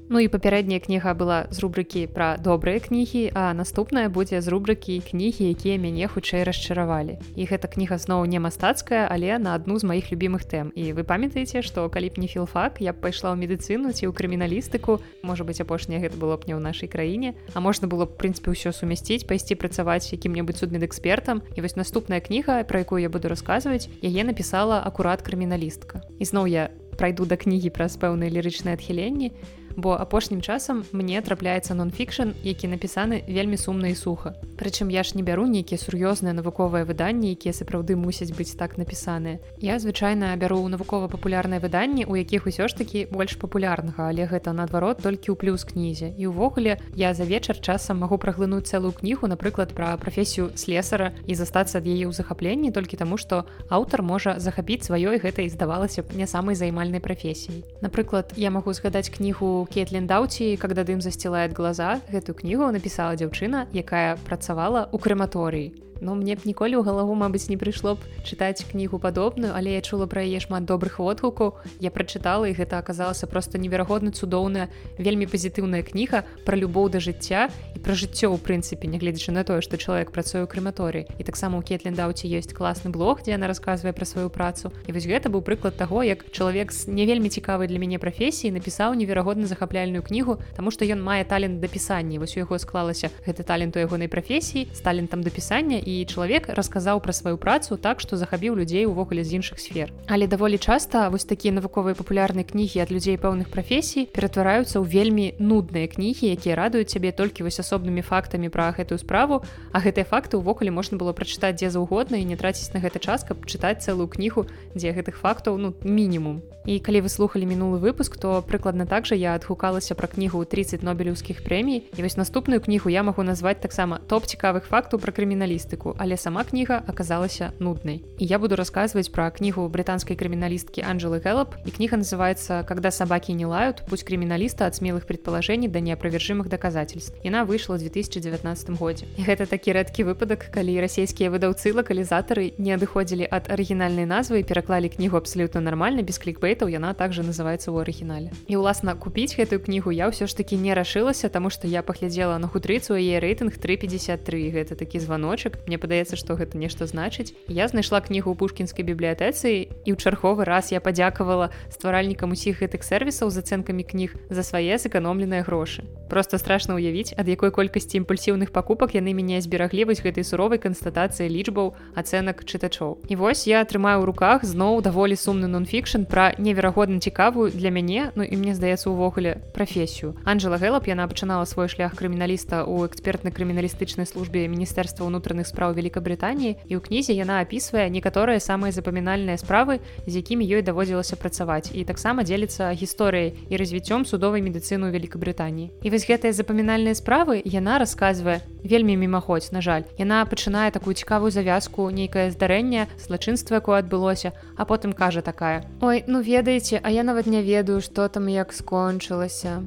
Ну 0.10 0.18
і 0.18 0.26
папярэдняя 0.26 0.82
кніга 0.82 1.14
была 1.14 1.46
з 1.54 1.62
рубрыкі 1.62 2.10
пра 2.10 2.34
добрыя 2.42 2.82
кнігі, 2.82 3.30
а 3.38 3.54
наступная 3.54 4.10
будзе 4.10 4.42
з 4.42 4.50
рубрыкі 4.50 5.06
кнігі, 5.06 5.54
якія 5.54 5.78
мяне 5.78 6.10
хутчэй 6.10 6.42
расчаравалі. 6.50 7.22
І 7.38 7.46
гэта 7.46 7.70
кніга 7.70 8.02
зноў 8.02 8.26
не 8.26 8.42
мастацкая, 8.42 9.06
але 9.06 9.38
на 9.38 9.54
адну 9.54 9.78
з 9.78 9.86
маіх 9.86 10.10
любімых 10.10 10.50
тэм. 10.50 10.74
І 10.74 10.98
вы 10.98 11.06
памятаеце, 11.06 11.62
што 11.62 11.86
калі 11.94 12.10
б 12.10 12.26
не 12.26 12.26
філфак, 12.26 12.82
я 12.82 12.90
б 12.90 13.06
пайшла 13.06 13.38
ў 13.38 13.38
медыцыну 13.38 13.94
ці 13.94 14.10
ў 14.10 14.12
крыміналістыку, 14.18 14.98
можа 15.22 15.46
быць 15.46 15.62
апошняе 15.62 16.02
гэта 16.02 16.18
было 16.18 16.42
б 16.42 16.50
не 16.50 16.58
ў 16.58 16.62
нашай 16.66 16.90
краіне. 16.90 17.38
А 17.54 17.62
можна 17.62 17.86
было 17.86 18.10
б 18.10 18.18
прынцыпе 18.18 18.50
ўсё 18.50 18.74
сумясціць, 18.74 19.30
пайсці 19.30 19.62
працаваць 19.62 20.10
якім-небудзь 20.10 20.66
судмедэкспертам. 20.66 21.46
І 21.54 21.62
вось 21.62 21.78
наступная 21.78 22.18
кніга, 22.18 22.66
пра 22.66 22.82
якую 22.82 22.98
я 22.98 23.14
буду 23.14 23.30
расказваць, 23.30 23.86
яе 24.02 24.26
напісала 24.26 24.82
акурат 24.82 25.22
крыміналістка. 25.22 26.02
І 26.18 26.26
зноў 26.26 26.50
я 26.50 26.74
прайду 26.98 27.30
да 27.30 27.38
кнігі 27.38 27.70
праз 27.70 27.94
пэўныя 28.02 28.34
лірычныя 28.34 28.74
адхіленні 28.74 29.32
бо 29.82 29.96
апошнім 29.96 30.42
часам 30.42 30.84
мне 30.92 31.22
трапляецца 31.22 31.74
нон-фікшн 31.74 32.36
які 32.44 32.68
напісаны 32.68 33.24
вельмі 33.28 33.58
сумна 33.58 33.88
і 33.88 33.96
суха 33.96 34.36
прычым 34.60 34.92
я 34.92 35.08
ж 35.08 35.16
не 35.16 35.24
бяру 35.24 35.48
нейкія 35.48 35.80
сур'ёзныя 35.80 36.36
навуковыя 36.36 36.84
выданні 36.84 37.32
якія 37.32 37.56
сапраўды 37.56 37.96
мусяць 37.96 38.36
быць 38.36 38.60
так 38.60 38.76
напісаныя. 38.76 39.40
Я 39.64 39.80
звычайна 39.80 40.36
бяру 40.36 40.60
навукова-папулярныя 40.68 41.64
выданні 41.64 42.04
у 42.04 42.20
якіх 42.20 42.52
усё 42.52 42.68
ж 42.68 42.76
такі 42.76 43.08
больш 43.08 43.40
папулярнага 43.40 44.12
але 44.12 44.28
гэта 44.28 44.52
наадварот 44.52 45.00
толькі 45.00 45.32
ў 45.32 45.36
плюс 45.40 45.64
кнізе 45.64 46.12
і 46.20 46.28
ўвогуле 46.28 46.76
я 47.00 47.16
за 47.16 47.24
вечар 47.24 47.56
часам 47.56 48.04
магу 48.04 48.20
праглынуць 48.20 48.68
цэлую 48.68 48.92
кнігу 48.92 49.32
напрыклад 49.32 49.72
пра 49.72 49.96
прафесію 49.96 50.52
слесара 50.60 51.16
і 51.24 51.40
застацца 51.40 51.80
ад 51.80 51.88
яе 51.88 52.06
ў 52.06 52.14
захапленні 52.14 52.76
толькі 52.76 53.00
таму 53.00 53.16
што 53.16 53.48
аўтар 53.72 54.04
можа 54.04 54.36
захапіць 54.44 54.84
сваёй 54.84 55.24
гэтай 55.24 55.48
здавалася 55.48 56.04
б 56.04 56.20
не 56.20 56.28
самай 56.28 56.60
займальнай 56.60 57.00
прафесіі 57.00 57.64
напрыклад 57.80 58.36
я 58.36 58.52
магу 58.52 58.76
згадаць 58.76 59.08
кнігу 59.08 59.72
Кетлін 59.72 60.06
Даўці, 60.08 60.58
когда 60.60 60.84
дым 60.84 61.00
засцілает 61.02 61.56
глаза, 61.56 62.02
гэтую 62.12 62.36
кнігу 62.36 62.68
напісала 62.76 63.16
дзяўчына, 63.16 63.70
якая 63.72 64.18
працавала 64.28 64.49
ў 64.90 64.98
крэматорыі. 64.98 65.68
Ну 66.02 66.16
мне 66.16 66.36
б 66.36 66.46
ніколі 66.46 66.80
ў 66.80 66.84
галаву 66.84 67.16
мабыць 67.16 67.52
не 67.52 67.58
прыйшло 67.60 67.96
б 67.96 68.04
чытаць 68.24 68.64
кнігу 68.64 69.00
падобную 69.00 69.52
але 69.56 69.76
я 69.76 69.82
чула 69.82 70.08
пра 70.08 70.24
яе 70.24 70.40
шмат 70.40 70.64
добрых 70.64 71.00
водгукаў. 71.00 71.60
Я 71.84 71.92
прачытала 71.92 72.48
і 72.48 72.56
гэта 72.56 72.80
аказалася 72.80 73.28
просто 73.28 73.58
неверагодна 73.58 74.12
цудоўная 74.12 74.70
вельмі 74.98 75.28
пазітыўная 75.28 75.84
кніга 75.84 76.24
пра 76.48 76.56
любоў 76.56 76.90
да 76.90 77.04
жыцця 77.04 77.52
і 77.76 77.80
пра 77.84 77.94
жыццё 77.94 78.32
ў 78.32 78.40
прынцыпе 78.40 78.88
нягледзячы 78.88 79.36
на 79.36 79.44
тое 79.44 79.60
што 79.60 79.76
чалавек 79.76 80.16
працуе 80.16 80.44
ў 80.44 80.48
крэматорыі 80.48 81.08
і 81.20 81.24
таксама 81.28 81.60
у 81.60 81.64
кетлендаўці 81.66 82.32
ёсць 82.32 82.56
класны 82.56 82.96
блог 82.96 83.24
дзе 83.28 83.36
яна 83.36 83.52
расказвае 83.52 83.92
пра 83.92 84.08
сваю 84.08 84.32
працу. 84.32 84.72
І 84.88 84.96
вось 84.96 85.04
гэта 85.04 85.28
быў 85.28 85.44
прыклад 85.44 85.76
таго 85.76 86.04
як 86.04 86.24
чалавек 86.32 86.72
з 86.72 86.88
не 86.88 87.04
вельмі 87.04 87.28
цікавай 87.28 87.68
для 87.68 87.80
мяне 87.80 88.00
прафесіі 88.00 88.56
напісаў 88.56 88.96
неверагодна 88.96 89.48
захапляльную 89.48 90.04
кнігу 90.04 90.40
тому 90.56 90.72
что 90.72 90.86
ён 90.86 91.04
мае 91.04 91.24
талент 91.24 91.60
дапісання 91.60 92.20
вось 92.20 92.38
у 92.38 92.40
яго 92.40 92.56
склалася 92.60 93.12
гэты 93.28 93.44
талент 93.44 93.76
у 93.76 93.80
ягонай 93.80 94.08
прафесіі 94.08 94.68
з 94.74 94.80
талентам 94.80 95.24
дапісання 95.24 95.78
і 95.90 96.06
чалавек 96.06 96.50
расказаў 96.54 97.02
пра 97.02 97.14
сваю 97.14 97.38
працу 97.42 97.78
так 97.78 98.02
што 98.04 98.18
захапіў 98.22 98.54
людзей 98.60 98.86
увогуле 98.86 99.24
з 99.26 99.42
іншых 99.42 99.58
сфер. 99.58 99.90
Але 100.06 100.28
даволі 100.30 100.62
часта 100.62 101.10
вось 101.10 101.26
такія 101.26 101.54
навуковыя 101.58 101.98
папулярныя 101.98 102.46
кнігі 102.46 102.86
ад 102.86 102.94
людзей 102.94 103.18
пэўных 103.18 103.50
прафесій 103.50 104.06
ператвараюцца 104.14 104.78
ў 104.78 104.86
вельмі 104.86 105.34
нудныя 105.40 105.90
кнігі 105.90 106.30
якія 106.30 106.60
радуюць 106.60 106.94
цябе 106.94 107.10
толькі 107.10 107.48
вось 107.48 107.58
асобнымі 107.64 108.06
фактамі 108.06 108.54
пра 108.54 108.70
гэтую 108.78 109.02
справу 109.02 109.42
а 109.74 109.82
гэтыя 109.82 110.06
факты 110.06 110.38
ўвогуле 110.38 110.70
можна 110.70 111.02
было 111.02 111.16
прачытаць 111.16 111.58
дзе 111.58 111.74
заўгодна 111.74 112.22
і 112.22 112.28
не 112.30 112.38
траціць 112.38 112.74
на 112.76 112.84
гэта 112.84 113.00
час 113.02 113.26
каб 113.26 113.50
чытаць 113.50 113.82
цэлую 113.82 114.12
кнігу 114.12 114.46
дзе 114.76 114.94
гэтых 114.94 115.18
фактаў 115.18 115.58
ну 115.58 115.74
мінімум. 115.82 116.44
І 116.70 116.78
калі 116.84 117.02
вы 117.02 117.10
слухали 117.10 117.46
мінулы 117.50 117.80
выпуск 117.80 118.20
то 118.20 118.44
прыкладна 118.46 118.86
так 118.86 119.08
жа 119.08 119.16
я 119.16 119.34
адгукалася 119.34 119.96
пра 119.96 120.12
кнігу 120.12 120.44
30 120.46 120.84
нобелеўскіх 120.84 121.42
прэмій 121.42 121.82
і 121.96 122.00
вось 122.04 122.18
наступную 122.20 122.60
кнігу 122.62 122.92
я 122.92 123.02
магу 123.02 123.24
назваць 123.24 123.64
таксама 123.64 123.98
топ 124.06 124.28
цікавых 124.28 124.68
фактаў 124.68 125.00
пра 125.00 125.16
крыміналістыку 125.16 125.79
але 125.98 126.18
сама 126.18 126.44
кніга 126.44 126.84
аказалася 126.88 127.52
нуднай. 127.60 128.04
І 128.20 128.26
я 128.26 128.40
буду 128.40 128.56
расказваць 128.56 129.10
пра 129.10 129.32
кнігу 129.32 129.68
брытанскай 129.70 130.20
крыміналісткі 130.20 130.84
Анджелы 130.84 131.24
Гэлап 131.24 131.56
і 131.66 131.72
кніга 131.72 131.98
называется 131.98 132.64
когда 132.68 132.92
сабакі 132.92 133.34
не 133.34 133.46
лают. 133.46 133.84
Пусть 133.90 134.04
крыміналіста 134.04 134.68
ад 134.68 134.76
смелых 134.76 135.06
предположений 135.06 135.68
да 135.68 135.80
неопровержимых 135.80 136.50
доказательств 136.50 137.16
яна 137.24 137.46
выйшла 137.46 137.78
2019 137.78 138.70
годзе. 138.80 139.06
І 139.18 139.24
гэта 139.24 139.46
такі 139.46 139.74
рэдкі 139.74 140.04
выпадак 140.04 140.52
калі 140.52 140.80
расійскія 140.82 141.32
выдаўцы 141.32 141.72
лакалізатары 141.74 142.54
не 142.58 142.76
адыходзілі 142.76 143.30
ад 143.32 143.48
арыгінальнай 143.48 144.06
назвы 144.06 144.42
і 144.42 144.48
пераклалі 144.48 144.90
кнігу 144.90 145.18
абсалютна 145.18 145.62
нармальна 145.62 146.02
без 146.02 146.18
клікбейтаў 146.18 146.68
яна 146.68 146.94
также 146.94 147.24
называется 147.24 147.72
ў 147.72 147.86
арыгінале. 147.86 148.30
І 148.48 148.58
уласна 148.58 148.96
купіць 148.96 149.38
гэтую 149.38 149.64
кнігу 149.64 149.92
я 149.92 150.10
ўсё 150.10 150.28
ж 150.28 150.36
таки 150.36 150.58
не 150.58 150.74
рашылася 150.74 151.30
тому 151.30 151.50
что 151.50 151.68
я 151.68 151.84
паглядзела 151.84 152.38
на 152.38 152.48
хутрыцу 152.48 152.98
яе 152.98 153.20
рэйтынг 153.22 153.56
353 153.58 154.50
гэта 154.52 154.76
такі 154.76 155.00
званочак 155.00 155.62
мне 155.70 155.78
падаецца 155.78 156.18
что 156.18 156.34
гэта 156.34 156.58
нешта 156.58 156.90
значыць. 156.90 157.38
Я 157.46 157.70
знайшла 157.70 158.02
кнігу 158.02 158.34
ў 158.34 158.36
пушкінскай 158.42 158.82
бібліятэцы 158.82 159.70
і 159.86 159.90
ў 159.94 159.98
чарговы 160.02 160.50
раз 160.50 160.74
я 160.74 160.82
падзякавала 160.82 161.54
стваральнікам 161.70 162.34
усіх 162.34 162.66
гэтых 162.66 162.82
сервісаў 162.82 163.30
з 163.30 163.46
ацэнкамі 163.46 163.86
кніг 163.86 164.18
за 164.34 164.42
свае 164.42 164.82
сэканомленыя 164.82 165.46
грошы. 165.46 165.86
Просто 166.10 166.42
страшно 166.42 166.82
уявіць 166.82 167.14
ад 167.14 167.30
якой 167.30 167.54
колькасці 167.54 168.02
імпульсіўных 168.02 168.50
пакупак 168.50 168.98
яны 168.98 169.14
мяне 169.14 169.38
збераглі 169.46 169.94
вось 169.94 170.02
гэтай 170.02 170.26
суровай 170.26 170.58
канстатацыі 170.58 171.30
лічбаў 171.30 171.78
ацэнак 171.94 172.42
чытачоў. 172.50 173.06
І 173.06 173.16
вось 173.22 173.46
я 173.46 173.62
атрымаю 173.62 174.02
ў 174.02 174.10
руках 174.10 174.42
зноў 174.42 174.82
даволі 174.82 175.14
сумны 175.14 175.46
нон-фікшн 175.46 176.10
пра 176.10 176.34
неверагодна 176.42 176.98
цікавую 176.98 177.54
для 177.54 177.70
мяне 177.70 178.10
ну 178.16 178.24
і 178.24 178.34
мне 178.42 178.56
здаецца 178.56 178.90
увогуле 178.90 179.38
прафесію. 179.54 180.16
Анжела 180.26 180.58
Гэлап 180.58 180.90
яна 180.90 181.06
пачынала 181.06 181.46
свой 181.46 181.70
шлях 181.70 181.94
крыміналіста 181.94 182.66
ў 182.66 182.90
экспертна-крыміналістычнай 182.90 184.08
службе 184.08 184.48
міністэрства 184.48 185.06
ўнутраных 185.06 185.49
спраў 185.50 185.74
Вкабрытаніі 185.74 186.56
і 186.70 186.74
ў 186.78 186.82
кнізе 186.86 187.18
яна 187.18 187.42
апісвае 187.42 187.90
некаторыя 187.90 188.38
самыя 188.38 188.72
запамінальныя 188.72 189.42
справы 189.42 189.82
з 190.06 190.14
якімі 190.22 190.46
ёй 190.46 190.62
даводзілася 190.62 191.18
працаваць 191.18 191.74
і 191.74 191.84
таксама 191.84 192.24
дзеліцца 192.24 192.70
гісторыяй 192.78 193.34
і 193.50 193.54
развіццём 193.58 194.06
судовай 194.06 194.46
медыцыны 194.46 194.94
ў 194.94 195.10
Вкабрытаніі 195.10 195.74
і 195.82 195.88
вось 195.90 196.06
гэтыя 196.06 196.32
запамінальныя 196.32 196.94
справы 196.94 197.42
яна 197.44 197.82
расказвае 197.82 198.46
вельмі 198.64 198.98
мімаходзь 198.98 199.52
на 199.52 199.62
жаль. 199.62 199.84
Яна 199.98 200.26
пачынае 200.26 200.72
такую 200.72 200.94
цікавую 200.94 201.32
завязку 201.32 201.90
нейкае 201.90 202.32
здарэнне 202.32 202.88
злачынства 203.00 203.60
якое 203.60 203.80
адбылося 203.80 204.34
а 204.58 204.66
потым 204.66 204.94
кажа 204.94 205.22
такая 205.22 205.66
ой 205.82 206.04
ну 206.08 206.22
ведаеце 206.22 206.80
а 206.84 206.92
я 206.92 207.04
нават 207.04 207.26
не 207.26 207.42
ведаю 207.42 207.82
что 207.82 208.08
там 208.10 208.28
як 208.28 208.54
скончылася 208.54 209.64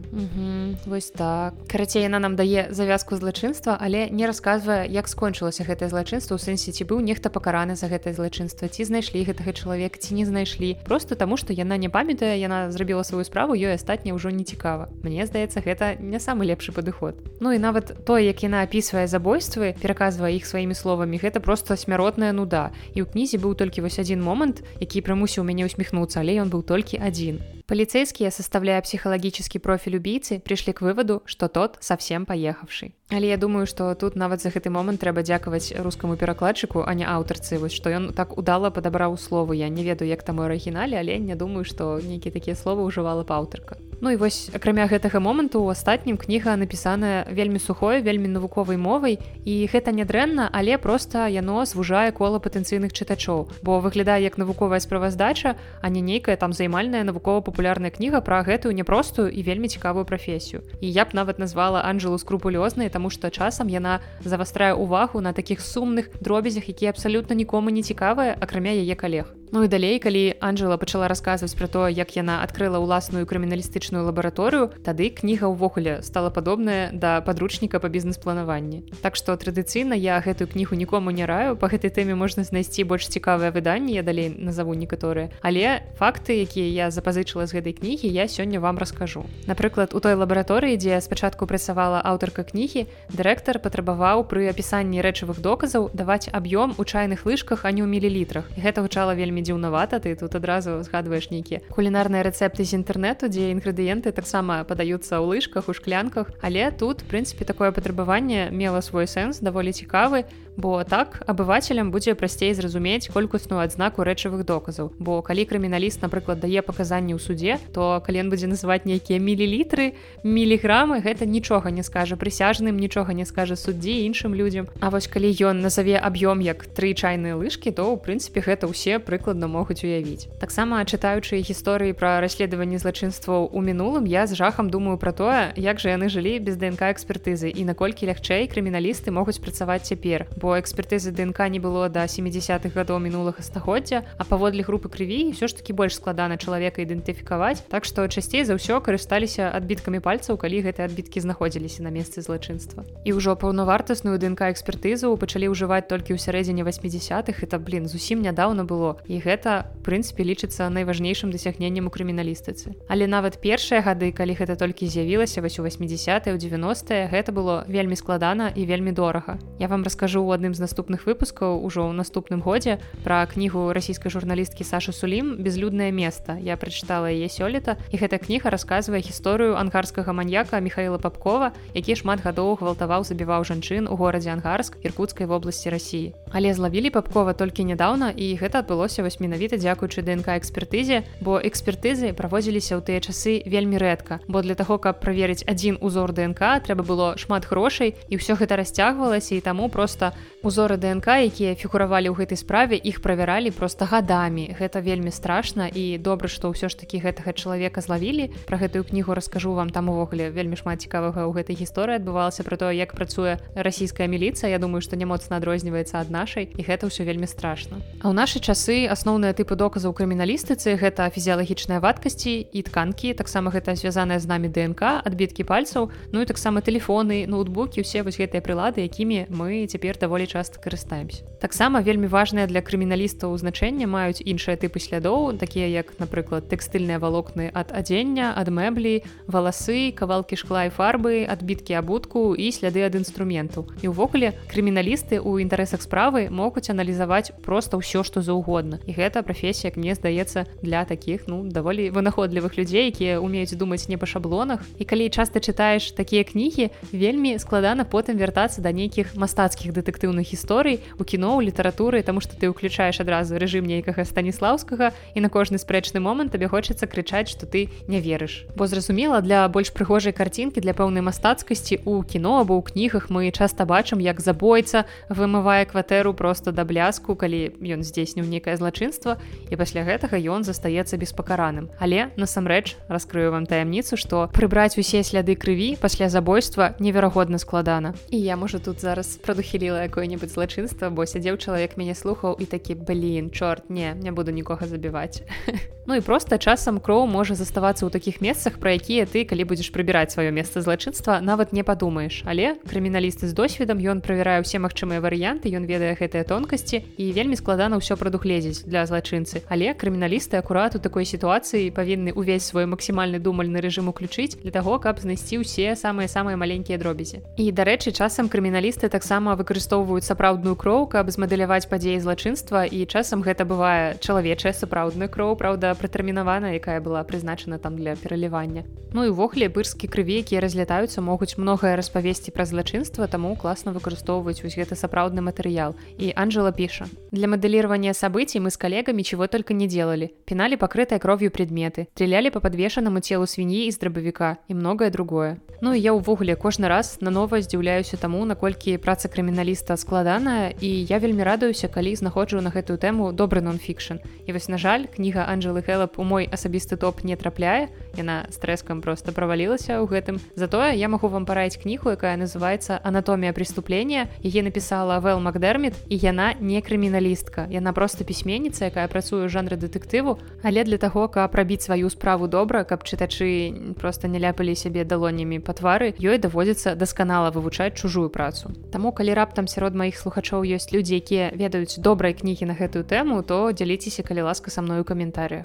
вось 0.87 1.11
так. 1.11 1.55
Карацей 1.69 2.03
яна 2.03 2.19
нам 2.19 2.37
дае 2.37 2.69
завязку 2.71 3.17
злачынства 3.17 3.79
але 3.81 4.09
не 4.11 4.27
расказвае 4.27 4.87
як 4.89 5.09
скончылася 5.09 5.65
гэтае 5.65 5.89
злачынства 5.89 6.37
у 6.37 6.39
сэнсе 6.39 6.73
ці 6.73 6.85
быў 6.85 7.01
нехта 7.01 7.31
пакараны 7.31 7.77
за 7.77 7.89
гэтае 7.89 8.15
злачынства 8.15 8.69
ці 8.69 8.85
знайшлі 8.85 9.25
гэтага 9.25 9.53
чалавек 9.53 9.99
ці 9.99 10.15
не 10.15 10.25
знайшлі. 10.27 10.77
Просто 10.85 11.15
таму 11.15 11.37
што 11.37 11.53
яна 11.53 11.77
не 11.77 11.89
памятае 11.89 12.39
яна 12.41 12.71
зрабіла 12.71 13.05
сваю 13.05 13.25
справу 13.25 13.55
ёй 13.55 13.75
астатня 13.75 14.15
ўжо 14.15 14.31
не 14.31 14.45
цікава. 14.45 14.89
Мне 15.03 15.27
здаецца 15.27 15.61
гэта 15.65 15.97
не 16.01 16.21
самы 16.21 16.45
лепшы 16.45 16.73
падыход. 16.73 17.17
Ну 17.41 17.53
і 17.53 17.59
нават 17.59 18.05
тое 18.05 18.27
як 18.27 18.43
яна 18.43 18.63
апісвае 18.83 19.07
забойствы 19.07 19.79
пераказвае 19.79 20.35
іх 20.35 20.43
сваімі 20.43 20.75
словамі 20.75 21.15
гэта 21.23 21.39
просто 21.39 21.79
смяротная 21.79 22.35
нуда. 22.35 22.75
І 22.99 23.07
ў 23.07 23.15
кнізе 23.15 23.39
быў 23.39 23.55
толькі 23.55 23.87
вось 23.87 24.03
адзін 24.03 24.19
момант 24.19 24.67
які 24.83 25.07
прымусіў 25.07 25.47
мяне 25.47 25.71
усміхнуцца 25.71 26.19
але 26.19 26.43
ён 26.43 26.51
быў 26.51 26.67
толькі 26.67 26.99
адзін 26.99 27.39
Полицейские, 27.67 28.31
составляя 28.31 28.83
психологический 28.83 29.59
профиль 29.59 29.97
убийцы, 29.97 30.41
пришли 30.41 30.73
к 30.73 30.81
выводу, 30.81 31.23
что 31.27 31.49
тот 31.49 31.79
совсем 31.81 32.27
поехавший. 32.27 32.95
Але 33.11 33.29
я 33.29 33.37
думаю, 33.37 33.67
што 33.67 33.95
тут 33.95 34.17
нават 34.17 34.41
за 34.41 34.49
гэты 34.49 34.71
момант 34.71 35.01
трэба 35.01 35.23
дзякаваць 35.23 35.77
рускаму 35.77 36.17
перакладчыку, 36.17 36.83
а 36.87 36.95
не 36.95 37.05
аўтарцы, 37.05 37.59
вось 37.61 37.77
што 37.77 37.93
ён 37.93 38.13
так 38.17 38.39
удала 38.39 38.71
падабраў 38.71 39.19
словы. 39.21 39.57
Я 39.57 39.69
не 39.69 39.85
ведаю, 39.85 40.09
як 40.09 40.23
там 40.23 40.41
у 40.41 40.49
арыгінале, 40.49 40.97
але 40.97 41.19
не 41.19 41.37
думаю, 41.37 41.65
што 41.65 42.01
нейкія 42.01 42.33
такія 42.33 42.57
словы 42.57 42.89
ўжывала 42.89 43.25
паўтарка. 43.25 43.77
Ну 44.03 44.11
і 44.11 44.17
вось 44.17 44.51
акрамя 44.51 44.89
гэтага 44.91 45.21
моманту 45.21 45.61
у 45.63 45.69
астатнім 45.69 46.17
кніга 46.17 46.57
напісаная 46.57 47.29
вельмі 47.31 47.61
сухой, 47.63 48.03
вельмі 48.03 48.33
навуковай 48.33 48.75
мовай 48.75 49.21
і 49.45 49.55
гэта 49.71 49.93
нядрэнна, 49.93 50.49
але 50.51 50.75
проста 50.75 51.29
яно 51.29 51.63
звужае 51.69 52.11
кола 52.11 52.41
патэнцыйных 52.43 52.91
чытачоў, 52.91 53.47
бо 53.63 53.79
выглядае 53.79 54.25
як 54.25 54.43
навуковая 54.43 54.81
справаздача, 54.81 55.55
а 55.83 55.89
не 55.89 56.01
нейкая 56.01 56.35
там 56.37 56.53
займальная 56.53 57.05
навукова-папулярная 57.53 57.91
кніга 57.91 58.21
пра 58.21 58.43
гэтую 58.43 58.73
няпростую 58.73 59.31
і 59.31 59.43
вельмі 59.43 59.69
цікавую 59.69 60.05
прафесію. 60.05 60.63
І 60.81 60.93
я 60.93 61.05
б 61.05 61.09
нават 61.13 61.39
назвала 61.39 61.83
Анжелу 61.83 62.19
скрупулёзнай, 62.19 62.89
таму 62.89 63.11
што 63.11 63.31
часам 63.31 63.69
яна 63.69 64.01
завастрае 64.25 64.75
увагу 64.75 65.21
на 65.21 65.33
такіх 65.33 65.61
сумных 65.61 66.09
дробязях 66.21 66.69
якія 66.69 66.91
абсалютна 66.91 67.35
нікому 67.35 67.71
не 67.71 67.83
цікавыя 67.83 68.37
акрамя 68.41 68.73
яе 68.73 68.95
калег 68.95 69.42
Ну 69.53 69.65
і 69.65 69.69
далей 69.69 69.99
калі 70.01 70.33
Анжела 70.41 70.81
пачала 70.81 71.13
расказваць 71.13 71.53
пра 71.53 71.69
то 71.69 71.85
як 71.85 72.17
яна 72.17 72.41
адкрыла 72.41 72.81
ўласную 72.81 73.29
крыміналістычную 73.29 74.01
лабараторыю 74.01 74.73
тады 74.81 75.13
кніга 75.13 75.53
ўвогуле 75.53 76.01
стала 76.01 76.33
падобная 76.33 76.89
да 76.89 77.21
падручніка 77.21 77.77
па 77.77 77.93
бізнес-планаванні. 77.93 78.89
Так 79.05 79.13
што 79.13 79.37
традыцыйна 79.37 79.93
я 79.93 80.17
гэтую 80.25 80.49
кнігу 80.49 80.73
нікому 80.73 81.13
не 81.13 81.29
раю 81.29 81.61
па 81.61 81.69
гэтай 81.69 81.93
тэме 81.93 82.17
можна 82.17 82.49
знайсці 82.49 82.89
больш 82.89 83.13
цікавыя 83.13 83.53
выданні 83.53 83.93
я 83.93 84.01
далей 84.01 84.33
назову 84.33 84.73
некаторыя. 84.73 85.29
Але 85.45 85.85
факты 86.01 86.41
якія 86.41 86.89
я 86.89 86.89
запазычыла 86.89 87.45
з 87.45 87.61
гэтай 87.61 87.77
кнігі 87.77 88.09
я 88.09 88.33
сёння 88.33 88.57
вам 88.57 88.81
раскажу. 88.81 89.29
Напрыклад 89.45 89.93
у 89.93 90.01
той 90.01 90.17
лабараторыі 90.17 90.81
дзе 90.81 90.97
спачатку 91.05 91.45
працавала 91.45 92.01
аўтарка 92.01 92.49
кнігі 92.49 92.89
дырэктар 93.13 93.61
патрабаваў 93.61 94.25
пры 94.25 94.49
апісанні 94.49 95.05
рэчавых 95.05 95.45
доказаў 95.45 95.93
даваць 95.93 96.33
аб'ём 96.33 96.73
у 96.81 96.89
чайных 96.89 97.29
лыжках 97.29 97.69
а 97.69 97.71
не 97.77 97.85
ў 97.85 97.93
мілілітрах. 97.93 98.49
Гэта 98.57 98.81
гучала 98.81 99.13
вельмі 99.13 99.42
дзіўнавата 99.43 99.99
ты 99.99 100.15
тут 100.17 100.35
адразу 100.39 100.79
згадваеш 100.87 101.29
нейкія 101.35 101.61
кулінарныя 101.75 102.23
рэцэпты 102.23 102.65
з 102.65 102.79
інтэрнэту 102.79 103.29
дзе 103.29 103.51
інгрэдыенты 103.53 104.15
таксама 104.15 104.63
падаюцца 104.65 105.19
ў 105.19 105.37
лыжках 105.37 105.69
у 105.69 105.75
шклянках. 105.75 106.31
Але 106.41 106.71
тут 106.71 107.03
прынцыпе 107.05 107.45
такое 107.45 107.75
патрабаванне 107.75 108.49
мела 108.55 108.81
свой 108.81 109.11
сэнс 109.11 109.43
даволі 109.43 109.75
цікавы 109.75 110.25
бо 110.57 110.85
так 110.85 111.23
абывацелям 111.27 111.91
будзе 111.91 112.15
прасцей 112.15 112.53
зразумець 112.55 113.09
колькусную 113.09 113.63
адзнаку 113.63 114.05
рэчавых 114.05 114.45
доказаў. 114.45 114.93
Бо 114.99 115.23
калі 115.23 115.45
крыміналіст 115.49 116.03
напрыклад 116.03 116.41
дае 116.41 116.61
паказанні 116.63 117.17
ў 117.17 117.21
суде 117.21 117.59
то 117.73 118.03
калі 118.05 118.27
ён 118.27 118.29
будзе 118.31 118.47
называць 118.47 118.85
нейкія 118.85 119.19
мілілітры 119.19 119.97
міліграмы 120.25 121.01
гэта 121.01 121.25
нічога 121.25 121.71
не 121.71 121.83
скажа 121.83 122.17
прысяжным 122.17 122.77
нічога 122.77 123.17
не 123.17 123.25
скажа 123.25 123.57
суддзі 123.57 124.05
іншым 124.05 124.35
людзям. 124.35 124.69
А 124.81 124.91
вось 124.91 125.09
калі 125.09 125.33
ён 125.33 125.65
назаве 125.65 125.97
аб'ём 125.97 126.45
як 126.45 126.67
тры 126.67 126.93
чайныя 126.93 127.37
лыжкі 127.37 127.73
то 127.73 127.89
ў 127.89 127.97
прынцыпе 127.97 128.45
гэта 128.45 128.69
ўсе 128.69 128.99
прыкладна 128.99 129.49
могуць 129.49 129.81
уявіць. 129.85 130.29
Таксама 130.41 130.85
чытаючы 130.85 131.41
гісторыі 131.41 131.97
пра 131.97 132.21
расследаванне 132.21 132.77
злачынстваў 132.77 133.49
у 133.49 133.61
мінулым 133.65 134.05
я 134.05 134.27
з 134.27 134.37
жахам 134.37 134.69
думаю 134.69 134.99
пра 134.99 135.13
тое 135.17 135.53
як 135.57 135.81
жа 135.81 135.97
яны 135.97 136.13
жылі 136.13 136.39
без 136.45 136.61
днк 136.61 136.85
экспертызы 136.93 137.49
і 137.49 137.65
наколькі 137.65 138.11
лягчэй 138.11 138.49
крыміналісты 138.53 139.11
могуць 139.11 139.41
працаваць 139.41 139.89
цяпер 139.89 140.29
бо 140.43 140.59
экспертызы 140.59 141.15
днк 141.15 141.39
не 141.47 141.63
было 141.63 141.87
да 141.89 142.11
70-х 142.11 142.75
гадоў 142.75 142.99
мінулага 142.99 143.47
стагоддзя 143.47 144.03
а 144.19 144.27
паводле 144.27 144.67
групы 144.67 144.91
крыві 144.91 145.31
ўсё 145.31 145.47
ж 145.47 145.55
таки 145.55 145.71
больш 145.71 145.95
складана 146.03 146.35
чалавека 146.35 146.83
ідэнтыфікаваць. 146.83 147.63
Так 147.71 147.87
што 147.87 148.11
часцей 148.11 148.43
за 148.43 148.59
ўсё 148.59 148.83
карысталіся 148.83 149.55
адбіткамі 149.55 150.03
пальцаў 150.03 150.35
калі 150.35 150.67
гэтыя 150.67 150.91
адбіткі 150.91 151.23
знаходзіліся 151.23 151.87
на 151.87 151.95
месцы 151.95 152.27
злачынства. 152.27 152.83
І 153.07 153.15
ўжо 153.15 153.39
паўнавартасную 153.39 154.19
днк 154.19 154.43
экспертызу 154.51 155.15
пачалі 155.15 155.55
ўжываць 155.55 155.87
толькі 155.87 156.13
ў 156.15 156.19
сярэдзіне 156.19 156.67
80-х 156.67 157.39
это 157.39 157.63
блин 157.63 157.87
зусім 157.87 158.19
нядаўна 158.27 158.67
было. 158.67 158.99
І 159.07 159.23
гэта 159.23 159.71
прынцыпе 159.87 160.27
лічыцца 160.27 160.67
найважнейшым 160.67 161.31
дасягненнем 161.31 161.87
у 161.87 161.95
крыміналістыцы. 161.95 162.75
Але 162.91 163.07
нават 163.07 163.39
першыя 163.39 163.79
гады 163.79 164.11
калі 164.11 164.35
гэта 164.35 164.59
толькі 164.59 164.91
з'явілася 164.91 165.39
вось 165.39 165.63
у 165.63 165.63
80 165.63 166.27
у 166.27 166.37
90 166.37 167.15
гэта 167.15 167.31
было 167.31 167.63
вельмі 167.71 167.95
складана 167.95 168.51
і 168.51 168.67
вельмі 168.67 168.91
дорага. 168.91 169.39
Я 169.63 169.69
вам 169.69 169.87
раскажу 169.87 170.25
у 170.25 170.32
адным 170.33 170.55
з 170.55 170.65
наступных 170.65 171.07
выпускаў 171.07 171.61
ужо 171.61 171.87
ў 171.87 171.93
наступным 171.93 172.41
годзе 172.41 172.79
пра 173.05 173.23
кнігу 173.27 173.71
расійскай 173.77 174.11
журналісткі 174.11 174.65
саша 174.65 174.93
сулім 174.93 175.37
безлюднае 175.39 175.93
место 175.93 176.37
я 176.41 176.57
прачытала 176.57 177.13
яе 177.13 177.29
сёлета 177.29 177.77
і 177.93 178.01
гэта 178.01 178.19
кніга 178.19 178.51
расказвае 178.51 179.05
гісторыю 179.05 179.61
ангарскага 179.61 180.13
маньяка 180.13 180.61
михаила 180.61 180.99
папкова 180.99 181.53
які 181.75 181.97
шмат 182.01 182.25
гадоў 182.25 182.57
гвалтаваў 182.59 183.05
забіваў 183.05 183.45
жанчын 183.45 183.87
у 183.87 183.95
горадзе 184.01 184.33
ангарск 184.33 184.81
іркутскай 184.83 185.29
вобласці 185.29 185.71
рассіі 185.71 186.17
але 186.33 186.55
злавілі 186.55 186.91
папкова 186.91 187.37
толькі 187.37 187.69
нядаўна 187.69 188.11
і 188.17 188.33
гэта 188.41 188.65
адбылося 188.65 189.05
вось 189.05 189.21
менавіта 189.21 189.61
дзякуючы 189.61 190.03
днк 190.03 190.33
экспертызе 190.33 191.05
бо 191.21 191.39
экспертызы 191.39 192.13
праводзіліся 192.17 192.79
ў 192.79 192.83
тыя 192.83 193.01
часы 193.03 193.43
вельмі 193.47 193.79
рэдка. 193.79 194.21
Бо 194.29 194.43
для 194.43 194.55
таго 194.55 194.79
каб 194.79 195.01
праверыць 195.03 195.45
адзін 195.47 195.79
узор 195.81 196.13
днк 196.13 196.41
трэба 196.65 196.83
было 196.83 197.07
шмат 197.19 197.47
грошай 197.51 197.95
і 198.09 198.19
ўсё 198.19 198.39
гэта 198.39 198.57
расцягвалася 198.57 199.37
і 199.37 199.45
таму 199.45 199.69
просто 199.69 200.13
узоры 200.43 200.77
днк 200.77 201.07
якія 201.07 201.55
фігуравалі 201.55 202.11
ў 202.11 202.25
гэтай 202.25 202.39
справе 202.39 202.77
іх 202.77 202.99
правяралі 203.03 203.51
просто 203.51 203.87
гадамі. 203.87 204.55
Гэта 204.59 204.83
вельмі 204.83 205.11
страшна 205.11 205.71
і 205.71 205.99
добра 205.99 206.27
што 206.29 206.51
ўсё 206.51 206.69
ж 206.69 206.79
такі 206.79 207.03
гэтага 207.03 207.33
чалавека 207.33 207.81
злавілі. 207.81 208.31
Про 208.47 208.59
гэтую 208.59 208.85
кнігу 208.85 209.15
раскажу 209.15 209.55
вам 209.55 209.71
там 209.71 209.89
увогуле 209.89 210.31
вельмі 210.31 210.57
шмат 210.57 210.83
цікавага 210.83 211.25
ў 211.27 211.33
гэтай 211.33 211.57
гісторыі 211.57 211.99
адбывалася 211.99 212.43
про 212.43 212.57
то 212.57 212.71
як 212.71 212.95
працуе 212.95 213.39
расійская 213.55 214.07
міліцыя. 214.07 214.51
Я 214.51 214.59
думаю 214.59 214.83
што 214.83 214.97
не 214.97 215.07
моцна 215.07 215.39
адрозніваецца 215.39 215.99
ад 216.03 216.11
нашай 216.11 216.49
і 216.49 216.63
гэта 216.63 216.93
ўсё 216.93 217.07
вельмі 217.07 217.27
страшна. 217.27 217.83
А 218.03 218.11
ў 218.11 218.15
нашы 218.15 218.39
часы 218.43 218.87
асноўныя 218.91 219.33
тыпы 219.33 219.57
доказаў 219.57 219.97
крыміналістыцы 219.97 220.77
гэта 220.77 221.09
фізіялагічныя 221.09 221.81
вадкасці 221.81 222.35
і 222.53 222.61
тканкі 222.67 223.15
таксама 223.15 223.49
гэта 223.49 223.73
звязаная 223.79 224.19
з 224.19 224.27
намі 224.27 224.53
днк 224.53 224.83
адбіткі 224.83 225.47
пальцаў 225.49 225.91
ну 226.13 226.21
і 226.21 226.29
таксама 226.29 226.61
телефоны 226.61 227.27
ноутбукі 227.27 227.81
усе 227.81 228.03
вось 228.03 228.19
гэтыя 228.21 228.45
прылады 228.45 228.85
якімі 228.85 229.27
мы 229.33 229.65
цяпер 229.67 229.97
даволі 229.97 230.12
часто 230.27 230.61
карыстаемся. 230.61 231.25
Таксама 231.43 231.83
вельмі 231.83 232.07
важныя 232.07 232.47
для 232.47 232.63
крыміналістаў 232.63 233.35
значэння 233.35 233.91
маюць 233.91 234.23
іншыя 234.23 234.55
тыпы 234.55 234.79
слядоў 234.79 235.35
такія 235.43 235.67
як 235.67 235.91
напрыклад 235.99 236.47
тэкстыльныя 236.47 237.03
валокны 237.03 237.51
ад 237.51 237.75
адзення 237.75 238.31
ад 238.39 238.47
мэблі 238.47 239.03
валасы 239.27 239.91
кавалкі 239.91 240.39
шкла 240.39 240.69
і 240.69 240.71
фарбы 240.71 241.27
адбіткі 241.27 241.75
абутку 241.83 242.39
і 242.39 242.47
сляды 242.55 242.87
ад 242.87 242.95
інструменту 242.95 243.67
і 243.83 243.91
ўвогуле 243.91 244.39
крыміналісты 244.47 245.19
ў 245.19 245.43
інтарэсах 245.43 245.83
справы 245.83 246.31
могуць 246.31 246.71
аналізаваць 246.71 247.35
просто 247.43 247.83
ўсё 247.83 248.07
што 248.07 248.23
заўгодна. 248.23 248.79
І 248.87 248.95
гэта 248.95 249.27
прафесія 249.27 249.75
як 249.75 249.77
мне 249.77 249.99
здаецца 249.99 250.47
для 250.63 250.87
таких 250.87 251.27
ну 251.27 251.43
даволі 251.43 251.91
вынаходлівых 251.91 252.55
людзей 252.55 252.87
якія 252.95 253.19
умеюць 253.19 253.59
думаць 253.59 253.91
не 253.91 253.99
па 253.99 254.07
шаблонах. 254.07 254.63
І 254.79 254.87
калі 254.87 255.11
часта 255.11 255.43
чытаеш 255.43 255.91
такія 255.91 256.23
кнігі 256.23 256.71
вельмі 256.95 257.35
складана 257.43 257.83
потым 257.83 258.15
вяртацца 258.15 258.63
да 258.63 258.71
нейкіх 258.71 259.19
мастацкіх 259.19 259.75
дэтэктыўных 260.03 260.27
гісторый 260.27 260.81
у 260.99 261.05
кіно 261.05 261.39
ў 261.39 261.47
літаратуры 261.47 262.03
тому 262.03 262.21
что 262.21 262.35
ты 262.35 262.51
ўключаеш 262.51 263.01
адразу 263.01 263.39
рэжым 263.39 263.63
нейкага 263.63 264.05
станіслаўскага 264.05 264.91
і 265.15 265.19
на 265.23 265.29
кожны 265.31 265.59
спрэчны 265.59 266.03
момант 266.03 266.33
табе 266.33 266.49
хочацца 266.49 266.87
крычаць 266.87 267.31
что 267.31 267.47
ты 267.47 267.71
не 267.87 268.01
верыш. 268.01 268.45
Бо 268.57 268.67
зразумела 268.67 269.23
для 269.23 269.47
больш 269.49 269.71
прыгожай 269.71 270.13
карцінкі 270.13 270.61
для 270.61 270.75
пэўнай 270.75 271.03
мастацкасці 271.03 271.87
у 271.87 272.03
кіно 272.03 272.43
або 272.43 272.59
ў 272.59 272.63
кнігах 272.67 273.11
мы 273.11 273.31
часта 273.31 273.65
бачым 273.65 274.03
як 274.03 274.21
забойца 274.21 274.85
вымывае 275.09 275.67
кватэру 275.71 276.15
просто 276.15 276.51
да 276.51 276.65
бляску 276.65 277.15
калі 277.15 277.55
ён 277.63 277.87
здзейсніў 277.87 278.27
нейкае 278.27 278.59
злачынства 278.59 279.19
і 279.51 279.55
пасля 279.55 279.87
гэтага 279.87 280.19
ён 280.19 280.43
застаецца 280.43 280.99
беспакараным 280.99 281.71
але 281.79 282.11
насамрэч 282.19 282.75
раскрыю 282.89 283.31
вам 283.31 283.47
таямніцу 283.47 283.97
што 283.97 284.27
прыбраць 284.35 284.79
усе 284.79 285.03
сляды 285.07 285.39
крыві 285.39 285.79
пасля 285.79 286.09
забойства 286.09 286.75
неверагодна 286.79 287.39
складана. 287.39 287.95
І 288.11 288.19
я 288.19 288.37
можа 288.37 288.59
тут 288.59 288.81
зараз 288.81 289.17
прадухіліла 289.17 289.85
якое-небудзь 289.93 290.33
злачынства 290.33 290.89
бо 290.89 291.05
сядзеў 291.05 291.37
чалавек 291.37 291.77
мяне 291.77 291.93
слухаў 291.93 292.41
і 292.41 292.49
такі 292.49 292.81
блин 292.81 293.29
чорт 293.29 293.69
не 293.69 293.93
не 294.01 294.09
буду 294.09 294.33
нікога 294.33 294.65
забіваць 294.65 295.21
Ну 295.85 295.97
і 295.99 296.01
просто 296.01 296.39
часам 296.39 296.79
кроў 296.79 297.11
можа 297.11 297.35
заставацца 297.35 297.83
ў 297.85 297.91
такіх 297.91 298.23
месцах 298.23 298.63
пра 298.63 298.79
якія 298.79 299.03
ты 299.03 299.27
калі 299.27 299.45
будзеш 299.51 299.75
прыбіраць 299.75 300.15
сваё 300.15 300.31
месца 300.31 300.63
злачынства 300.63 301.19
нават 301.19 301.53
не 301.53 301.67
падумаеш 301.67 302.23
але 302.25 302.55
крыміналісты 302.63 303.27
з 303.27 303.35
досведам 303.35 303.83
ён 303.83 303.99
правярае 303.99 304.47
ўсе 304.47 304.63
магчымыя 304.63 305.03
варыянты 305.03 305.51
ён 305.51 305.67
ведае 305.67 305.99
гэтыя 305.99 306.23
тонкасці 306.23 306.87
і 306.97 307.05
вельмі 307.11 307.35
складана 307.35 307.83
ўсё 307.83 307.99
прадугледзець 307.99 308.63
для 308.63 308.87
злачынцы 308.87 309.43
але 309.51 309.75
крыміналісты 309.75 310.39
акурат 310.39 310.79
у 310.79 310.81
такой 310.81 311.03
сітуацыі 311.03 311.75
павінны 311.75 312.15
увесь 312.15 312.47
свой 312.47 312.71
максімальны 312.71 313.19
думальны 313.19 313.59
рэжым 313.59 313.91
уключыць 313.91 314.39
для 314.39 314.55
таго 314.55 314.79
каб 314.79 315.03
знайсці 315.03 315.43
ўсе 315.43 315.75
самыя 315.75 316.07
самыя 316.07 316.39
маленькія 316.39 316.79
дробязі. 316.79 317.27
І 317.35 317.51
дарэчы 317.51 317.91
часам 317.91 318.31
крыміналісты 318.31 318.87
таксама 318.87 319.35
выкарыстоўваюць 319.35 319.82
сапраўдную 320.03 320.57
кроў 320.57 320.87
каб 320.93 321.11
змадэляваць 321.11 321.69
падзеі 321.69 322.01
злачынства 322.01 322.65
і 322.65 322.87
часам 322.87 323.23
гэта 323.27 323.45
бывае 323.45 323.99
чалавечая 323.99 324.53
сапраўдная 324.53 325.09
кроў 325.09 325.37
праўда 325.37 325.75
прытэрмінавана 325.75 326.55
якая 326.57 326.81
была 326.81 327.03
прызначана 327.05 327.59
там 327.59 327.77
для 327.77 327.97
пералівання. 327.97 328.65
Ну 328.93 329.05
і 329.09 329.13
ўвогуле 329.17 329.49
бырскі 329.49 329.89
крыві 329.89 330.21
якія 330.21 330.41
разлятаюцца 330.45 331.01
могуць 331.01 331.37
многае 331.41 331.77
распавесці 331.77 332.31
пра 332.31 332.45
злачынства 332.45 333.09
таму 333.09 333.37
класна 333.37 333.73
выкарыстоўваць 333.73 334.45
вось 334.45 334.57
гэта 334.57 334.77
сапраўдны 334.77 335.25
матэрыял. 335.25 335.75
І 335.97 336.13
Анжела 336.17 336.53
піша. 336.53 336.87
Для 337.11 337.29
мадэлирования 337.29 337.93
событий 337.93 338.41
мы 338.41 338.51
с 338.51 338.57
коллегами 338.57 339.03
чего 339.03 339.27
только 339.27 339.55
не 339.55 339.67
делали 339.67 340.13
пинали 340.25 340.57
покрытые 340.57 340.99
кровью 340.99 341.31
предметы 341.31 341.89
стреляли 341.95 342.31
по 342.31 342.41
подвешенному 342.41 343.01
телу 343.01 343.27
свиньи 343.27 343.67
из 343.67 343.79
дробовика 343.79 344.39
и 344.49 344.55
многое 344.55 344.91
другое 344.91 345.39
ну 345.61 345.73
я 345.73 345.95
увогуле 345.95 346.35
кожны 346.37 346.69
раз 346.69 346.99
на 347.01 347.11
нова 347.11 347.41
здзіўляюся 347.41 347.97
таму 347.97 348.25
наколькі 348.25 348.77
праца 348.79 349.09
крыміналіста 349.09 349.62
складаная 349.77 350.53
і 350.61 350.85
я 350.85 350.99
вельмі 350.99 351.23
радуюся 351.23 351.69
калі 351.69 351.95
знаходжу 351.97 352.41
на 352.41 352.51
гэтую 352.51 352.79
тэму 352.79 353.13
добры 353.13 353.41
нон-фікшн. 353.41 354.03
І 354.27 354.33
вось 354.33 354.49
на 354.49 354.59
жаль 354.59 354.87
кніга 354.91 355.27
Анжелы 355.31 355.63
Хэлап 355.63 355.99
у 355.99 356.05
мой 356.05 356.27
асабісты 356.27 356.77
топ 356.77 357.05
не 357.05 357.17
трапляе 357.17 357.71
яна 357.97 358.27
с 358.31 358.37
трэскам 358.37 358.81
просто 358.83 359.13
правалілася 359.13 359.79
ў 359.81 359.87
гэтым. 359.87 360.17
Затое 360.35 360.75
я 360.75 360.89
магу 360.89 361.09
вам 361.09 361.25
параіць 361.25 361.57
кнігу 361.61 361.91
якая 361.93 362.17
называется 362.17 362.81
анатомія 362.83 363.33
преступления 363.33 364.09
яе 364.23 364.43
написала 364.43 365.01
вэл 365.01 365.21
макдермит 365.21 365.75
і 365.89 365.97
яна 365.97 366.35
не 366.41 366.61
крыміналістка. 366.61 367.47
Яна 367.51 367.73
просто 367.73 368.05
пісьменніца 368.05 368.67
якая 368.67 368.89
працуе 368.89 369.29
жанры 369.29 369.57
дэтэктыву. 369.57 370.19
Але 370.43 370.65
для 370.65 370.79
таго 370.79 371.09
каб 371.09 371.31
прабіць 371.33 371.63
сваю 371.63 371.91
справу 371.91 372.29
добра 372.29 372.65
каб 372.65 372.85
чытачы 372.85 373.75
просто 373.79 374.09
не 374.09 374.19
ляпалі 374.19 374.57
сябе 374.57 374.85
далонямі 374.85 375.41
па 375.41 375.53
твары 375.53 375.95
ёй 376.01 376.19
даводзіцца 376.19 376.75
дасканала 376.75 377.31
вывучаць 377.31 377.77
чужую 377.77 378.11
працу. 378.11 378.51
Таму 378.73 378.93
калі 378.93 379.15
раптам 379.15 379.47
сярод 379.53 379.77
маіх 379.77 380.01
слухачоў 380.01 380.49
ёсць 380.57 380.73
людзі 380.73 380.97
якія 380.97 381.31
ведаюць 381.37 381.77
добрай 381.77 382.17
кнігі 382.17 382.49
на 382.49 382.57
гэтую 382.57 382.85
тэму 382.89 383.21
то 383.29 383.45
дзяліцеся 383.53 384.03
калі 384.03 384.29
ласка 384.33 384.51
са 384.51 384.65
мной 384.65 384.81
у 384.81 384.89
каментарях 384.89 385.45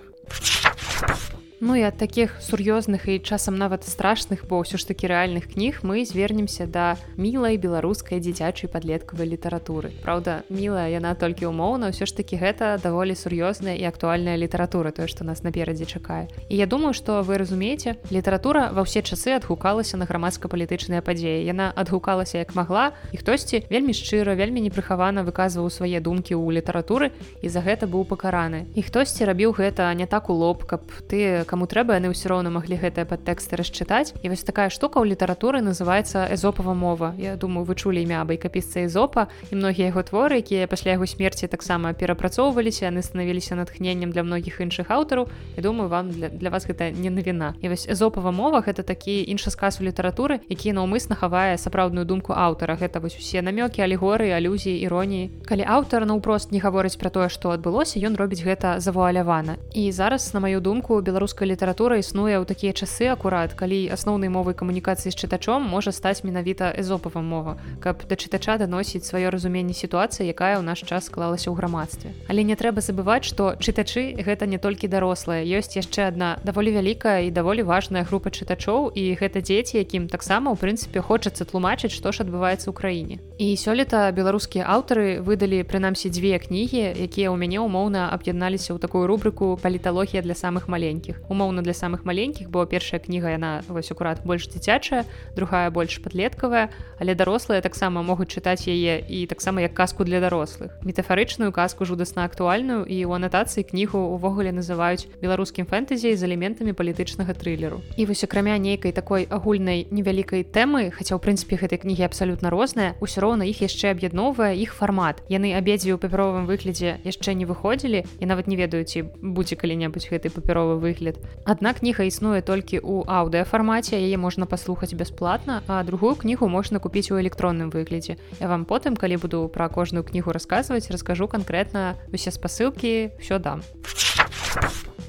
Ну 1.60 1.74
і 1.74 1.82
ад 1.90 1.98
такіх 1.98 2.38
сур'ёзных 2.38 3.10
і 3.10 3.18
часам 3.18 3.58
нават 3.58 3.82
страшных, 3.82 4.46
бо 4.46 4.62
ўсё 4.62 4.78
ж 4.78 4.86
такі 4.86 5.10
рэальных 5.10 5.50
кніг 5.58 5.82
мы 5.82 6.06
звернемся 6.06 6.70
да 6.70 7.02
мілай 7.18 7.58
беларускай 7.58 8.22
дзіцячай 8.22 8.70
падлеткавай 8.70 9.26
літаратуры. 9.26 9.90
Праўда, 10.06 10.46
мілая 10.54 10.86
яна 10.94 11.18
толькі 11.18 11.50
ўмоўна, 11.50 11.90
ўсё 11.90 12.06
ж 12.06 12.14
такі 12.14 12.38
гэта 12.38 12.78
даволі 12.78 13.18
сур'ёзная 13.18 13.74
і 13.74 13.90
актуальная 13.90 14.38
літаратура, 14.38 14.94
тое, 14.94 15.10
што 15.10 15.26
нас 15.26 15.42
наперадзе 15.42 15.90
чакае. 15.90 16.30
І 16.46 16.62
я 16.62 16.70
думаю, 16.70 16.94
што 16.94 17.26
вы 17.26 17.42
разумееце, 17.42 17.98
літаратура 18.14 18.70
ва 18.70 18.86
ўсе 18.86 19.02
часы 19.02 19.34
адгукалася 19.34 19.98
на 19.98 20.06
грамадска-палітычныя 20.06 21.02
падзеі. 21.02 21.42
Яна 21.42 21.74
адгукалася 21.74 22.38
як 22.38 22.54
магла 22.54 22.94
і 23.10 23.18
хтосьці 23.18 23.66
вельмі 23.66 23.98
шчыра, 23.98 24.38
вельмі 24.38 24.62
непрыхавана 24.62 25.26
выказваў 25.26 25.74
свае 25.74 26.06
думкі 26.06 26.38
ў 26.38 26.62
літаратуры 26.62 27.18
і 27.42 27.50
за 27.50 27.66
гэта 27.66 27.90
быў 27.90 28.06
пакараны. 28.06 28.70
І 28.78 28.86
хтосьці 28.86 29.26
рабіў 29.26 29.58
гэта 29.58 29.90
не 29.98 30.06
так 30.06 30.30
у 30.30 30.38
лоб, 30.38 30.62
каб 30.70 30.86
ты 31.10 31.47
каму 31.48 31.66
трэба 31.66 31.96
яны 31.96 32.12
ўсё 32.12 32.28
роўна 32.28 32.52
маглі 32.52 32.76
гэтыя 32.76 33.08
падтэксты 33.08 33.56
расчытаць. 33.56 34.12
І 34.20 34.28
вось 34.28 34.44
такая 34.44 34.68
штука 34.68 35.00
ў 35.00 35.16
літаратуры 35.16 35.64
называется 35.64 36.28
эзопава 36.28 36.76
мова 36.76 37.16
Я 37.18 37.40
думаю 37.40 37.64
вы 37.64 37.76
чулі 37.80 38.04
імя 38.04 38.28
байкапісца 38.28 38.84
эзопа 38.84 39.32
і 39.52 39.56
многія 39.56 39.90
яго 39.90 40.04
творы 40.04 40.44
якія 40.44 40.68
пасля 40.68 41.00
яго 41.00 41.08
смерці 41.08 41.48
таксама 41.48 41.94
перапрацоўваліся 41.96 42.92
яны 42.92 43.02
станавіліся 43.02 43.56
натхненнем 43.56 44.12
для 44.12 44.28
многіх 44.28 44.60
іншых 44.60 44.92
аўтараў. 44.92 45.32
І 45.56 45.62
думаю 45.64 45.88
вам 45.88 46.12
для, 46.12 46.28
для 46.28 46.52
вас 46.52 46.68
гэта 46.68 46.92
не 46.92 47.10
навіна. 47.10 47.56
І 47.64 47.72
вось 47.72 47.88
эзопава 47.88 48.36
мова 48.36 48.60
гэта 48.60 48.84
такі 48.84 49.24
іншы 49.24 49.50
сказ 49.56 49.80
у 49.80 49.88
літаратуры 49.88 50.44
які 50.52 50.76
наўмысна 50.76 51.16
хавае 51.16 51.56
сапраўдную 51.58 52.06
думку 52.06 52.36
аўтара. 52.36 52.76
Гэта 52.76 53.00
вось 53.00 53.16
усе 53.16 53.40
намёкі 53.42 53.80
алегоры 53.82 54.36
алюзіі 54.36 54.84
іроніі. 54.84 55.32
Калі 55.48 55.64
аўтар 55.64 56.04
наўпрост 56.04 56.52
не 56.52 56.60
гаворыць 56.60 57.00
пра 57.00 57.10
тое 57.10 57.30
што 57.32 57.56
адбылося 57.56 58.04
ён 58.04 58.20
робіць 58.20 58.44
гэта 58.44 58.80
завуалявана. 58.84 59.56
І 59.74 59.92
зараз 59.92 60.34
на 60.34 60.40
маю 60.44 60.60
думку 60.60 61.00
беларус 61.02 61.37
беларуская 61.38 61.54
літаратура 61.54 61.98
існуе 62.02 62.42
ў 62.42 62.46
такія 62.50 62.74
часы 62.74 63.14
акурат 63.14 63.54
калі 63.54 63.94
асноўнай 63.94 64.30
мовай 64.30 64.58
камунікацыі 64.58 65.14
з 65.14 65.18
чытачом 65.22 65.62
можа 65.70 65.94
стаць 65.94 66.26
менавіта 66.26 66.74
эзопава 66.74 67.22
мова 67.22 67.62
каб 67.80 68.02
да 68.10 68.18
чытача 68.18 68.58
даносіць 68.58 69.06
сваё 69.06 69.30
разуменне 69.30 69.74
сітуацыі 69.78 70.26
якая 70.26 70.58
ў 70.58 70.66
наш 70.66 70.82
час 70.82 71.06
склалася 71.06 71.54
ў 71.54 71.56
грамадстве. 71.62 72.10
Але 72.26 72.42
не 72.42 72.58
трэба 72.58 72.82
забываць 72.82 73.30
што 73.30 73.54
чытачы 73.62 74.18
гэта 74.18 74.50
не 74.50 74.58
толькі 74.58 74.90
дарослыя 74.90 75.46
ёсць 75.46 75.78
яшчэ 75.78 76.10
адна 76.10 76.42
даволі 76.42 76.74
вялікая 76.74 77.30
і 77.30 77.30
даволі 77.30 77.62
важная 77.70 78.02
група 78.02 78.34
чытачоў 78.34 78.98
і 78.98 79.14
гэта 79.22 79.46
дзеці 79.46 79.78
якім 79.78 80.10
таксама 80.10 80.50
у 80.50 80.58
прынцыпе 80.58 81.06
хочацца 81.06 81.46
тлумачыць 81.46 81.94
што 81.94 82.10
ж 82.10 82.26
адбываецца 82.26 82.66
ў 82.66 82.74
краіне. 82.74 83.22
І 83.38 83.54
сёлета 83.54 84.10
беларускія 84.10 84.66
аўтары 84.66 85.22
выдалі 85.22 85.62
прынамсі 85.62 86.10
дзве 86.10 86.42
кнігі 86.42 86.98
якія 86.98 87.30
ў 87.30 87.38
мяне 87.38 87.62
умоўна 87.62 88.10
аб'ядналіся 88.10 88.74
ў 88.74 88.82
такую 88.82 89.06
рубрыку 89.06 89.54
паліталогія 89.62 90.26
для 90.26 90.34
самых 90.34 90.66
маленькіх 90.66 91.27
умоўна 91.30 91.62
для 91.62 91.74
самых 91.74 92.06
маленькіх 92.06 92.50
бо 92.50 92.66
першая 92.66 93.00
кніга 93.00 93.36
яна 93.36 93.62
вось 93.68 93.92
акурат 93.92 94.24
больш 94.24 94.48
дзіцячая 94.50 95.06
другая 95.36 95.70
больш 95.72 96.00
падлеткавая 96.02 96.70
але 97.00 97.16
дарослыя 97.16 97.62
таксама 97.62 98.02
могуць 98.02 98.32
чытаць 98.32 98.68
яе 98.68 99.02
і 99.02 99.26
таксама 99.28 99.62
як 99.62 99.74
казку 99.74 100.04
для 100.04 100.20
дарослых. 100.20 100.72
Метафарычную 100.84 101.52
казку 101.52 101.86
жудасна 101.86 102.26
актуальную 102.26 102.86
і 102.86 103.06
у 103.06 103.12
анатацыі 103.14 103.64
кнігу 103.64 104.00
увогуле 104.16 104.52
называюць 104.52 105.08
беларускім 105.22 105.66
фэнтэзій 105.66 106.16
з 106.16 106.24
элементамі 106.24 106.74
палітычнага 106.74 107.34
трылеру. 107.34 107.82
І 107.98 108.06
вось 108.06 108.24
акрамя 108.24 108.58
нейкай 108.58 108.92
такой 108.92 109.28
агульнай 109.30 109.88
невялікай 109.92 110.44
тэмы 110.44 110.92
хаця 110.92 111.18
ў 111.18 111.22
прынцыпе 111.22 111.58
гэтай 111.58 111.82
кнігі 111.82 112.08
абсалютна 112.08 112.50
розная 112.50 112.96
ўсё 113.02 113.22
роўна 113.22 113.46
іх 113.46 113.62
яшчэ 113.62 113.94
аб'ядноўвае 113.94 114.58
іх 114.58 114.74
фармат. 114.74 115.22
Яны 115.30 115.54
абедзве 115.54 115.94
ў 115.94 116.02
папяровым 116.02 116.46
выглядзе 116.50 116.98
яшчэ 117.04 117.34
не 117.38 117.46
выходзілі 117.46 118.06
і 118.06 118.26
нават 118.26 118.48
не 118.48 118.58
ведаю 118.58 118.86
ці 118.86 119.06
будзе 119.22 119.56
калі-небудзь 119.60 120.10
гэты 120.10 120.34
папяровы 120.34 120.80
выгляд 120.80 121.17
адна 121.46 121.74
кніга 121.74 122.04
існуе 122.08 122.42
толькі 122.42 122.82
ў 122.82 123.06
аўдыафармаце 123.08 123.98
яе 124.00 124.18
можна 124.18 124.46
паслухаць 124.46 124.94
бясплатна 124.94 125.62
а 125.68 125.84
другую 125.84 126.16
кнігу 126.16 126.50
можна 126.50 126.80
купіць 126.80 127.12
у 127.12 127.20
электронным 127.22 127.70
выглядзе 127.70 128.18
я 128.40 128.48
вам 128.48 128.66
потым 128.66 128.96
калі 128.96 129.18
буду 129.22 129.48
пра 129.48 129.70
кожную 129.70 130.04
кнігу 130.04 130.36
расказваць 130.36 130.92
раскажу 130.92 131.28
канкрэтна 131.28 131.96
усе 132.14 132.32
спасылкі 132.32 133.12
все 133.20 133.40
дам 133.40 133.64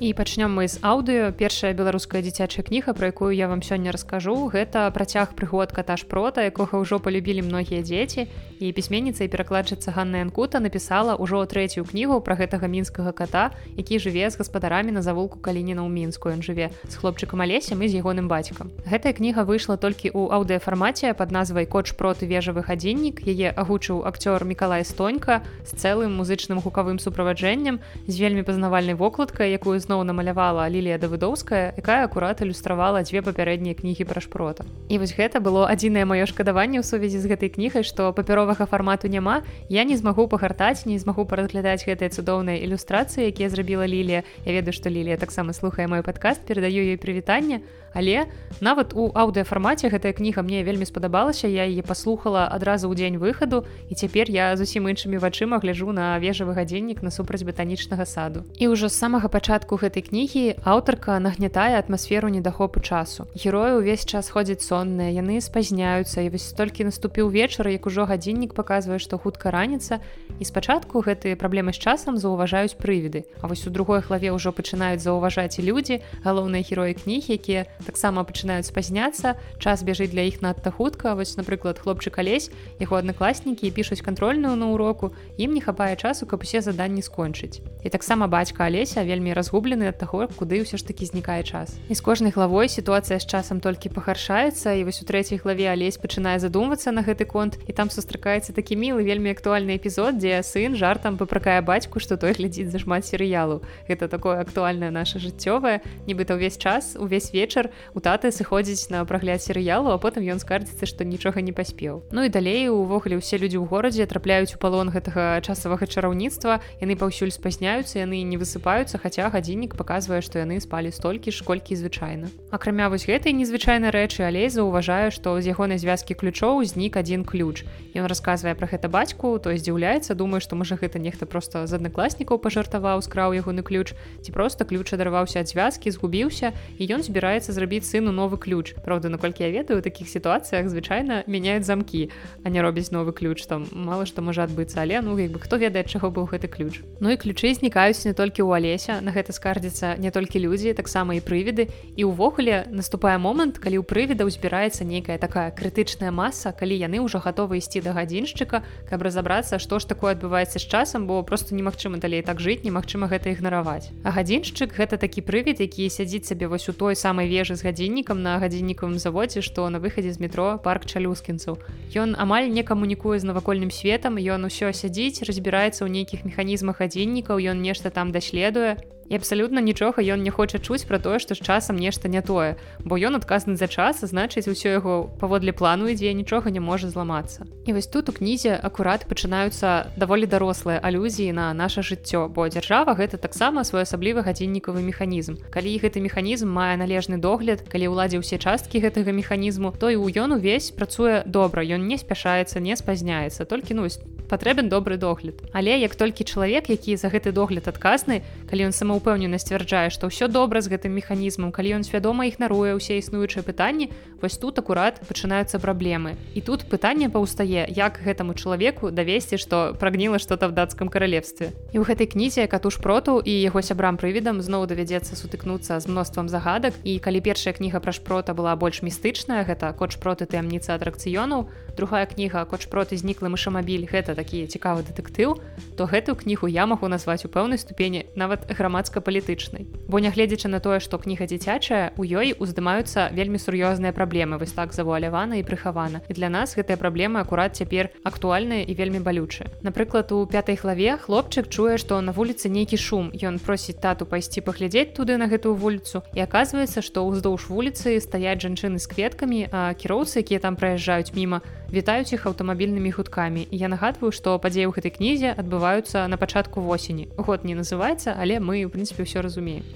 і 0.00 0.14
пачнём 0.14 0.54
мы 0.54 0.70
з 0.70 0.78
аўдыо 0.78 1.34
першая 1.34 1.74
беларуская 1.74 2.22
дзіцячая 2.22 2.62
кніга 2.62 2.94
про 2.94 3.10
якую 3.10 3.34
я 3.34 3.50
вам 3.50 3.66
сёння 3.66 3.90
раскажу 3.90 4.46
гэта 4.46 4.86
працяг 4.94 5.34
прыгод 5.34 5.74
катаж 5.74 6.06
прота 6.06 6.46
якога 6.46 6.78
ўжо 6.78 7.02
полюбілі 7.02 7.42
многія 7.42 7.82
дзеці. 7.82 8.30
І 8.58 8.72
пісьменніца 8.72 9.26
і 9.26 9.30
перакладчыца 9.30 9.90
Ганна 9.90 10.22
Янкута 10.22 10.62
напісала 10.62 11.18
ўжо 11.18 11.42
трэцюю 11.46 11.82
кнігу 11.82 12.22
пра 12.22 12.38
гэтага 12.38 12.70
мінскага 12.70 13.10
кота 13.10 13.50
які 13.74 13.98
жыве 13.98 14.30
з 14.30 14.38
гаспадарамі 14.38 14.94
на 14.94 15.02
завулку 15.02 15.42
калініна 15.42 15.82
ў 15.82 15.90
мінску. 15.90 16.30
Ён 16.30 16.46
жыве 16.46 16.70
з 16.86 16.94
хлопчыкам 16.94 17.42
алесем 17.42 17.82
і 17.82 17.90
з 17.90 17.98
ягоным 17.98 18.30
бацькам. 18.30 18.70
Гэтая 18.86 19.18
кніга 19.18 19.42
выйшла 19.42 19.78
толькі 19.78 20.14
ў 20.14 20.30
аўдыафармаце 20.30 21.10
под 21.14 21.34
назвай 21.34 21.66
коч 21.66 21.98
проты 21.98 22.30
вежавы 22.30 22.62
гадзіннік 22.62 23.26
яе 23.26 23.50
агучыў 23.50 24.06
акцёр 24.06 24.46
Миколай 24.46 24.86
стонька 24.86 25.42
з 25.66 25.74
цэлым 25.74 26.14
музычным 26.18 26.62
гукавым 26.62 27.02
суправаджэннем 27.02 27.82
з 28.06 28.14
вельмі 28.14 28.46
пазнавальнай 28.46 28.94
вокладкай 28.94 29.50
якую 29.54 29.78
зноў 29.88 30.04
намалявала 30.04 30.68
лілія 30.68 31.00
давыдоўская 31.00 31.72
якая 31.80 32.04
акурат 32.04 32.44
ілюстравала 32.44 33.00
дзве 33.00 33.24
папярэднія 33.24 33.72
кнігі 33.72 34.04
пра 34.04 34.20
шпрота. 34.20 34.68
І 34.92 35.00
вось 35.00 35.16
гэта 35.16 35.40
было 35.40 35.64
адзінае 35.64 36.04
маё 36.04 36.28
шкадаванне 36.28 36.78
ў 36.78 36.84
сувязі 36.84 37.16
з 37.16 37.32
гэтай 37.32 37.48
кнігай 37.48 37.88
што 37.88 38.12
папяровага 38.12 38.68
фармату 38.68 39.08
няма 39.08 39.40
я 39.72 39.88
не 39.88 39.96
змагу 39.96 40.28
пагартаць 40.28 40.84
не 40.84 41.00
змагу 41.00 41.24
паразглядаць 41.24 41.88
гэтыя 41.88 42.12
цудоўныя 42.12 42.60
ілюстрацыі 42.68 43.32
якія 43.32 43.48
зрабіла 43.48 43.88
лілія 43.88 44.28
я 44.44 44.50
ведаю 44.52 44.76
што 44.76 44.92
лілія 44.92 45.16
таксама 45.16 45.56
слухае 45.56 45.88
мой 45.88 46.04
падкаст 46.04 46.44
перадаю 46.44 46.84
ёй 46.84 47.00
прывітанне 47.00 47.64
але 47.94 48.28
нават 48.60 48.92
у 48.92 49.08
аўдыафармаце 49.14 49.88
гэтая 49.88 50.12
кніга 50.12 50.42
мне 50.44 50.62
вельмі 50.64 50.84
спадабалася 50.84 51.48
я 51.48 51.64
яе 51.64 51.82
паслухала 51.82 52.44
адразу 52.46 52.90
ў 52.90 52.94
дзень 52.94 53.16
выхаду 53.16 53.64
і 53.88 53.94
цяпер 53.96 54.28
я 54.28 54.52
зусім 54.56 54.88
іншымі 54.92 55.18
вачыма 55.22 55.58
гляжу 55.62 55.92
на 55.92 56.18
вежавы 56.20 56.52
гадзіннік 56.52 57.02
насупраць 57.02 57.42
батанічнага 57.42 58.04
саду. 58.04 58.44
І 58.58 58.68
ўжо 58.68 58.92
з 58.92 58.96
самага 58.98 59.28
пачатку 59.28 59.77
гэтай 59.78 60.02
кнігі 60.02 60.42
аўтарка 60.66 61.16
нагнятае 61.22 61.78
атмасферу 61.78 62.28
недахопу 62.28 62.82
часу. 62.82 63.30
Героі 63.32 63.78
ўвесь 63.78 64.02
час 64.02 64.28
ходзяць 64.28 64.66
сонныя 64.66 65.14
яны 65.14 65.38
спазняюцца 65.38 66.26
і 66.26 66.34
вось 66.34 66.50
толькі 66.52 66.90
наступіў 66.90 67.30
вечар 67.30 67.70
як 67.70 67.86
ужо 67.86 68.04
гадзіннік 68.04 68.52
паказвае 68.58 68.98
што 68.98 69.18
хутка 69.22 69.54
раніца 69.54 70.02
і 70.38 70.44
спачатку 70.44 71.00
гэтыя 71.06 71.38
праблемы 71.38 71.70
з 71.72 71.78
часам 71.78 72.18
заўважаюць 72.18 72.74
прывіды. 72.74 73.24
А 73.40 73.46
вось 73.46 73.62
у 73.66 73.70
другой 73.70 74.02
хлаве 74.02 74.34
ўжо 74.34 74.50
пачынаюць 74.50 75.00
заўважаць 75.00 75.62
і 75.62 75.66
людзі 75.70 76.02
галоўныя 76.26 76.66
героі 76.66 76.98
кніг 76.98 77.30
якія 77.30 77.70
таксама 77.86 78.26
пачынаюць 78.26 78.66
спазняцца 78.66 79.38
час 79.62 79.86
бяжыць 79.86 80.10
для 80.10 80.26
іх 80.26 80.42
надта 80.42 80.74
хутка. 80.74 81.14
Вось 81.14 81.38
напрыклад 81.38 81.78
хлопчык 81.78 82.18
алесь 82.18 82.50
яго 82.82 82.98
аднакласнікі 82.98 83.70
пішуць 83.70 84.02
кантрольную 84.02 84.58
на 84.58 84.74
уроку 84.74 85.14
ім 85.38 85.54
не 85.54 85.62
хапае 85.62 85.94
часу 85.96 86.26
каб 86.26 86.42
усе 86.42 86.60
заданні 86.60 87.02
скончыць. 87.02 87.62
І 87.84 87.88
таксама 87.88 88.26
бацька 88.26 88.64
алеся 88.64 89.04
вельмі 89.04 89.32
разгублены 89.68 89.88
ад 89.88 89.98
таго 89.98 90.28
куды 90.28 90.64
ўсё 90.64 90.80
ж 90.80 90.84
такі 90.84 91.04
знікае 91.04 91.42
час. 91.44 91.76
І 91.88 91.94
з 91.94 92.00
кожнай 92.00 92.32
главой 92.32 92.68
сітуацыя 92.68 93.18
з 93.20 93.26
часам 93.26 93.60
толькі 93.60 93.92
пахаршаецца 93.92 94.72
і 94.80 94.84
вось 94.84 95.02
у 95.02 95.04
трэцяй 95.04 95.38
главе 95.38 95.68
алесь 95.68 96.00
пачынае 96.00 96.38
задумвацца 96.40 96.92
на 96.92 97.04
гэты 97.04 97.28
конт 97.28 97.58
і 97.68 97.72
там 97.72 97.90
сустракаецца 97.90 98.52
такі 98.52 98.76
мілы 98.76 99.04
вельмі 99.04 99.30
актуальны 99.36 99.76
эпізод 99.76 100.18
дзе 100.18 100.40
сын 100.42 100.76
жартам 100.76 101.16
папракае 101.20 101.60
бацьку 101.60 102.00
што 102.00 102.16
той 102.16 102.32
глядзіць 102.32 102.72
зашмат 102.72 103.04
серыялу. 103.04 103.60
Гэта 103.88 104.08
такое 104.08 104.40
актуальнае 104.40 104.90
наше 104.90 105.20
жыццёвае 105.20 105.84
нібыта 106.08 106.40
ўвесь 106.40 106.56
час 106.56 106.96
увесь 106.96 107.32
вечар 107.32 107.70
у 107.94 108.00
таты 108.00 108.32
сыходзіць 108.32 108.88
на 108.88 109.04
прагляд 109.04 109.42
серыялу 109.42 109.92
а 109.92 109.98
потым 109.98 110.24
ён 110.24 110.40
скардзіцца 110.40 110.86
што 110.86 111.04
нічога 111.04 111.44
не 111.44 111.52
паспеў. 111.52 112.08
Ну 112.12 112.24
і 112.24 112.32
далей 112.32 112.68
увогуле 112.72 113.20
ўсе 113.20 113.36
людзі 113.36 113.60
ў 113.60 113.68
горадзе 113.68 114.08
трапляюць 114.08 114.54
у 114.56 114.58
палон 114.58 114.88
гэтага 114.88 115.40
часавага 115.44 115.84
чараўніцтва 115.84 116.60
яны 116.80 116.96
паўсюль 116.96 117.34
спазняюцца 117.34 118.00
яны 118.00 118.22
не 118.24 118.38
высыпаюцца 118.38 118.98
хаця 119.02 119.28
гадзіннік 119.58 119.74
паказвае 119.74 120.22
што 120.22 120.38
яны 120.38 120.60
спалі 120.62 120.94
столькі 120.94 121.34
ж 121.34 121.42
колькі 121.42 121.74
звычайна. 121.74 122.30
Акрамя 122.54 122.86
вось 122.88 123.10
гэтай 123.10 123.34
незвычайнай 123.34 123.90
рэчы 123.90 124.22
алей 124.22 124.46
заўважаю 124.46 125.10
што 125.10 125.34
з 125.42 125.50
ягонай 125.50 125.82
звязкі 125.82 126.14
ключоў 126.14 126.62
знік 126.62 126.94
адзін 126.94 127.26
ключ. 127.26 127.66
Ён 127.98 128.06
расказвае 128.06 128.54
пра 128.54 128.70
гэта 128.70 128.86
бацьку 128.86 129.34
то 129.42 129.50
здзіўляецца 129.50 130.14
думаю 130.14 130.38
што 130.38 130.54
можа 130.54 130.78
гэта 130.78 131.02
нехта 131.02 131.26
просто 131.26 131.66
з 131.66 131.74
аднакласнікаў 131.74 132.38
пажартаваў 132.38 133.02
скраў 133.02 133.34
ягоны 133.34 133.66
ключ 133.66 133.98
ці 134.22 134.30
просто 134.30 134.62
ключ 134.62 134.94
адарваўся 134.94 135.42
ад 135.42 135.50
звязкі 135.50 135.90
згубіўся 135.90 136.54
і 136.78 136.82
ён 136.86 137.02
збіраецца 137.02 137.50
зрабіць 137.50 137.90
сыну 137.90 138.14
новы 138.14 138.38
ключ. 138.38 138.78
Праўда 138.86 139.10
наколькі 139.10 139.42
я 139.42 139.50
ведаю 139.50 139.82
у 139.82 139.82
такіх 139.82 140.06
сітуацыях 140.06 140.70
звычайна 140.70 141.26
мяняюць 141.26 141.66
замкі 141.66 142.14
а 142.44 142.48
не 142.48 142.62
робяць 142.62 142.94
новы 142.94 143.10
ключ. 143.10 143.42
Там 143.50 143.66
мало 143.74 144.06
што 144.06 144.22
можа 144.22 144.46
адбыцца. 144.46 144.86
Але 144.86 145.02
ну 145.02 145.18
як 145.18 145.34
бы 145.34 145.42
хто 145.42 145.58
ведае 145.58 145.82
чаго 145.82 146.14
быў 146.14 146.30
гэты 146.30 146.46
ключ. 146.46 146.86
Ну 147.00 147.10
і 147.10 147.18
ключы 147.18 147.50
знікаюць 147.50 148.06
не 148.06 148.14
толькі 148.14 148.46
ў 148.46 148.54
алеся 148.54 149.00
на 149.02 149.10
гэта 149.10 149.32
скардзіцца 149.48 149.96
не 149.96 150.10
толькі 150.10 150.44
людзі 150.44 150.76
таксама 150.76 151.16
і 151.16 151.24
прывіды. 151.24 151.72
І 151.96 152.04
ўвогуле 152.04 152.68
наступае 152.68 153.16
момант 153.16 153.56
калі 153.56 153.80
ў 153.80 153.84
прывідаў 153.88 154.28
збіраецца 154.28 154.84
нейкая 154.84 155.16
такая 155.16 155.48
крытычная 155.56 156.12
маса 156.12 156.52
калі 156.52 156.76
яны 156.76 157.00
ўжо 157.00 157.16
гатовы 157.24 157.56
ісці 157.56 157.80
да 157.80 157.96
гадзіншчыка 157.96 158.60
каб 158.84 158.98
разабрацца 159.00 159.56
што 159.56 159.80
ж 159.80 159.88
такое 159.88 160.12
адбываецца 160.12 160.60
з 160.60 160.68
часам 160.68 161.08
бо 161.08 161.24
просто 161.24 161.56
немагчыма 161.56 161.96
далей 161.96 162.20
так 162.20 162.44
жыць 162.44 162.60
немагчыма 162.60 163.08
гэта 163.08 163.32
ігнараваць. 163.32 163.88
А 164.04 164.12
гадзіншчык 164.12 164.76
гэта 164.76 165.00
такі 165.00 165.24
прывід 165.24 165.64
які 165.64 165.88
сядзіць 165.88 166.28
сабе 166.28 166.44
вось 166.44 166.68
у 166.68 166.76
той 166.76 166.92
самай 166.92 167.24
вежы 167.24 167.56
з 167.56 167.64
гадзіннікам 167.64 168.20
на 168.20 168.36
гадзіннікавым 168.36 169.00
заводзе 169.00 169.40
што 169.40 169.64
на 169.72 169.80
выхадзе 169.80 170.12
з 170.12 170.20
метро 170.20 170.60
парк 170.60 170.84
чалюскінцаў. 170.84 171.56
Ён 171.96 172.12
амаль 172.20 172.52
не 172.52 172.60
камунікуе 172.60 173.16
з 173.16 173.24
навакольным 173.24 173.72
светам 173.72 174.20
ён 174.20 174.44
усё 174.44 174.76
сядзіць 174.76 175.24
разбіраецца 175.24 175.88
ў 175.88 175.88
нейкіх 175.88 176.28
механізмах 176.28 176.84
гадзіннікаў 176.84 177.40
ён 177.40 177.64
нешта 177.64 177.88
там 177.88 178.12
даследуе 178.12 178.76
і 179.08 179.16
абсалютна 179.16 179.60
нічога 179.60 180.02
ён 180.02 180.22
не 180.22 180.30
хоча 180.30 180.58
чуць 180.58 180.84
пра 180.84 180.98
тое 180.98 181.18
што 181.18 181.34
з 181.34 181.40
часам 181.40 181.76
нешта 181.76 182.08
не 182.08 182.20
тое. 182.22 182.56
Бо 182.84 183.00
ён 183.00 183.16
адказны 183.16 183.56
за 183.56 183.68
час 183.68 184.04
значыць 184.04 184.48
усё 184.48 184.68
яго 184.76 185.08
паводле 185.20 185.52
плану 185.52 185.88
ідзе 185.88 186.12
нічога 186.12 186.50
не 186.50 186.60
можа 186.60 186.88
зламацца. 186.88 187.48
І 187.64 187.72
вось 187.72 187.88
тут 187.88 188.08
у 188.08 188.12
кнізе 188.12 188.56
акурат 188.56 189.08
пачынаюцца 189.08 189.92
даволі 189.96 190.26
дарослыя 190.26 190.78
алюзіі 190.78 191.32
на 191.32 191.54
наше 191.54 191.80
жыццё 191.80 192.28
бо 192.28 192.48
дзяржава 192.48 192.92
гэта 192.94 193.16
таксама 193.16 193.64
своеасаблівы 193.64 194.22
гадзіннікавы 194.22 194.84
механізм. 194.84 195.40
Калі 195.50 195.78
гэты 195.80 196.04
механізм 196.04 196.52
мае 196.52 196.76
належны 196.76 197.16
догляд 197.16 197.64
калі 197.68 197.92
ўладзе 197.96 198.20
ўсе 198.20 198.36
часткі 198.38 198.84
гэтага 198.84 199.12
механізму 199.16 199.72
то 199.72 199.88
і 199.88 199.96
ў 199.96 200.20
ён 200.20 200.36
увесь 200.36 200.70
працуе 200.70 201.24
добра 201.24 201.64
ён 201.64 201.88
не 201.88 201.96
спяшаецца 201.96 202.60
не 202.60 202.76
спазняецца 202.76 203.48
толькі 203.48 203.74
ну 203.80 203.88
патрэбен 204.28 204.68
добры 204.68 204.96
догляд. 205.00 205.40
Але 205.52 205.80
як 205.80 205.96
толькі 205.96 206.24
чалавек 206.24 206.68
які 206.68 206.96
за 206.96 207.08
гэты 207.08 207.32
догляд 207.32 207.66
адказны 207.66 208.22
калі 208.50 208.68
ён 208.68 208.72
само 208.76 208.97
самаўпэўнена 208.98 209.38
сцвярджае 209.38 209.90
што 209.90 210.10
ўсё 210.10 210.26
добра 210.28 210.60
з 210.60 210.74
гэтым 210.74 210.90
механізмам. 210.90 211.52
Калі 211.54 211.78
ён 211.78 211.82
свядома 211.86 212.26
ігнаруе 212.26 212.74
ўсе 212.74 212.98
існуючыя 212.98 213.46
пытанні 213.46 213.90
вось 214.20 214.38
тут 214.38 214.58
акурат 214.58 214.98
пачынаюцца 215.06 215.62
праблемы. 215.62 216.18
І 216.34 216.42
тут 216.42 216.66
пытанне 216.66 217.06
паўстае 217.08 217.70
як 217.70 218.02
гэтаму 218.02 218.34
чалавеку 218.34 218.90
давесці 218.90 219.38
што 219.38 219.78
прагніла 219.78 220.18
што-то 220.18 220.50
в 220.50 220.52
дацкам 220.52 220.90
каралевстве. 220.90 221.54
І 221.70 221.78
ў 221.78 221.84
гэтай 221.86 222.10
кнізе 222.10 222.46
катуш 222.50 222.82
проту 222.82 223.22
і 223.22 223.30
яго 223.30 223.62
сябрам 223.62 223.94
прывідам 223.94 224.42
зноў 224.42 224.66
давядзецца 224.66 225.14
сутыкнуцца 225.14 225.78
з 225.78 225.86
мноствам 225.86 226.26
загадак. 226.26 226.74
І 226.82 226.98
калі 226.98 227.22
першая 227.22 227.54
кніга 227.54 227.78
пра 227.78 227.94
шпрота 227.94 228.34
была 228.34 228.58
больш 228.58 228.82
містычная 228.82 229.46
гэта 229.46 229.70
коч 229.78 230.02
проты 230.02 230.26
таямніцы 230.26 230.74
атракцыёнаў 230.74 231.46
другая 231.78 232.06
кніга 232.10 232.42
коч 232.50 232.66
проты 232.66 232.98
зніклы 232.98 233.30
мышамабіль 233.30 233.86
гэта 233.86 234.18
такі 234.18 234.50
цікавы 234.50 234.82
дэтэктыў 234.82 235.38
то 235.78 235.86
гэтую 235.86 236.18
кнігу 236.18 236.50
я 236.50 236.66
магу 236.66 236.90
назваць 236.90 237.22
у 237.22 237.30
пэўнай 237.30 237.62
ступені 237.62 238.10
нават 238.18 238.50
грамадска-палітычнай 238.88 239.66
бо 239.88 239.98
нягледзячы 239.98 240.48
на 240.48 240.60
тое 240.60 240.80
што 240.80 240.98
кніга 240.98 241.24
дзіцячая 241.24 241.92
у 241.96 242.04
ёй 242.04 242.36
уздымаюцца 242.36 243.08
вельмі 243.12 243.40
сур'ёзныя 243.40 243.92
праблемы 243.92 244.38
вось 244.38 244.52
так 244.52 244.72
завуалявана 244.72 245.40
і 245.40 245.42
прыхавана. 245.42 246.04
І 246.08 246.12
для 246.12 246.28
нас 246.28 246.56
гэтыя 246.56 246.76
праблемы 246.76 247.20
акурат 247.20 247.56
цяпер 247.56 247.90
актуальныя 248.04 248.64
і 248.64 248.72
вельмі 248.74 249.00
балючыя. 249.00 249.48
Напрыклад 249.62 250.12
у 250.12 250.26
пятай 250.26 250.60
главе 250.60 250.96
хлопчык 251.00 251.48
чуе 251.48 251.78
што 251.78 252.00
на 252.00 252.12
вуліцы 252.12 252.52
нейкі 252.52 252.76
шум. 252.76 253.10
Ён 253.16 253.40
просіць 253.40 253.80
тату 253.80 254.04
пайсці 254.04 254.44
паглядзець 254.44 254.92
туды 254.92 255.16
на 255.16 255.26
гэтую 255.26 255.54
вуліцу. 255.56 256.04
І 256.12 256.20
аказваецца 256.20 256.84
што 256.84 257.08
ўздоўж 257.08 257.48
вуліцы 257.48 257.96
стаяць 258.00 258.44
жанчыны 258.44 258.76
з 258.76 258.86
кветкамі 258.86 259.48
а 259.52 259.72
кіроўцы 259.72 260.20
якія 260.20 260.40
там 260.40 260.56
праязджаюць 260.56 261.16
міма 261.16 261.40
вітаюць 261.72 262.12
іх 262.12 262.24
аўтамабільнымі 262.28 262.92
гудкамі. 262.92 263.48
Я 263.52 263.68
нагадваю 263.68 264.12
што 264.12 264.36
падзеі 264.36 264.68
ў 264.68 264.72
гэтай 264.76 264.92
кнізе 264.92 265.32
адбываюцца 265.32 266.08
на 266.08 266.16
пачатку 266.16 266.60
восені. 266.60 267.08
Год 267.16 267.44
не 267.44 267.56
называецца 267.56 268.16
але 268.16 268.40
мы 268.40 268.64
у 268.64 268.72
прынцыпе 268.78 269.02
ўсё 269.02 269.26
разумеем 269.26 269.66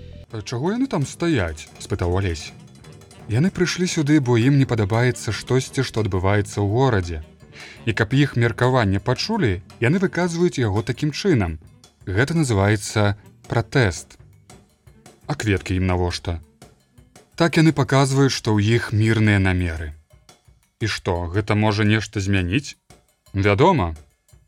чаго 0.47 0.73
яны 0.79 0.87
там 0.87 1.03
стаяць 1.11 1.67
спытаў 1.83 2.15
алесь 2.23 2.55
яны 3.35 3.51
прыйшлі 3.57 3.91
сюды 3.91 4.19
бо 4.23 4.38
ім 4.38 4.62
не 4.62 4.67
падабаецца 4.73 5.35
штосьці 5.35 5.83
што 5.88 6.07
адбываецца 6.07 6.62
ў 6.62 6.67
горадзе 6.71 7.19
і 7.91 7.95
каб 7.99 8.15
іх 8.15 8.37
меркаванне 8.38 9.03
пачулі 9.09 9.51
яны 9.83 9.99
выказваюць 10.05 10.62
яго 10.62 10.87
такім 10.93 11.11
чынам 11.11 11.59
гэта 12.07 12.38
называется 12.38 13.19
пратэст 13.51 14.15
а 15.27 15.35
кветкі 15.35 15.83
ім 15.83 15.91
навошта? 15.91 16.38
Так 17.35 17.59
яны 17.59 17.75
паказваюць 17.75 18.35
што 18.38 18.55
ў 18.55 18.79
іх 18.79 18.95
мірныя 18.95 19.43
намеры 19.43 19.91
І 20.83 20.88
што, 20.91 21.31
гэта 21.35 21.55
можа 21.55 21.85
нешта 21.87 22.19
змяніць? 22.23 22.75
Вядома, 23.35 23.95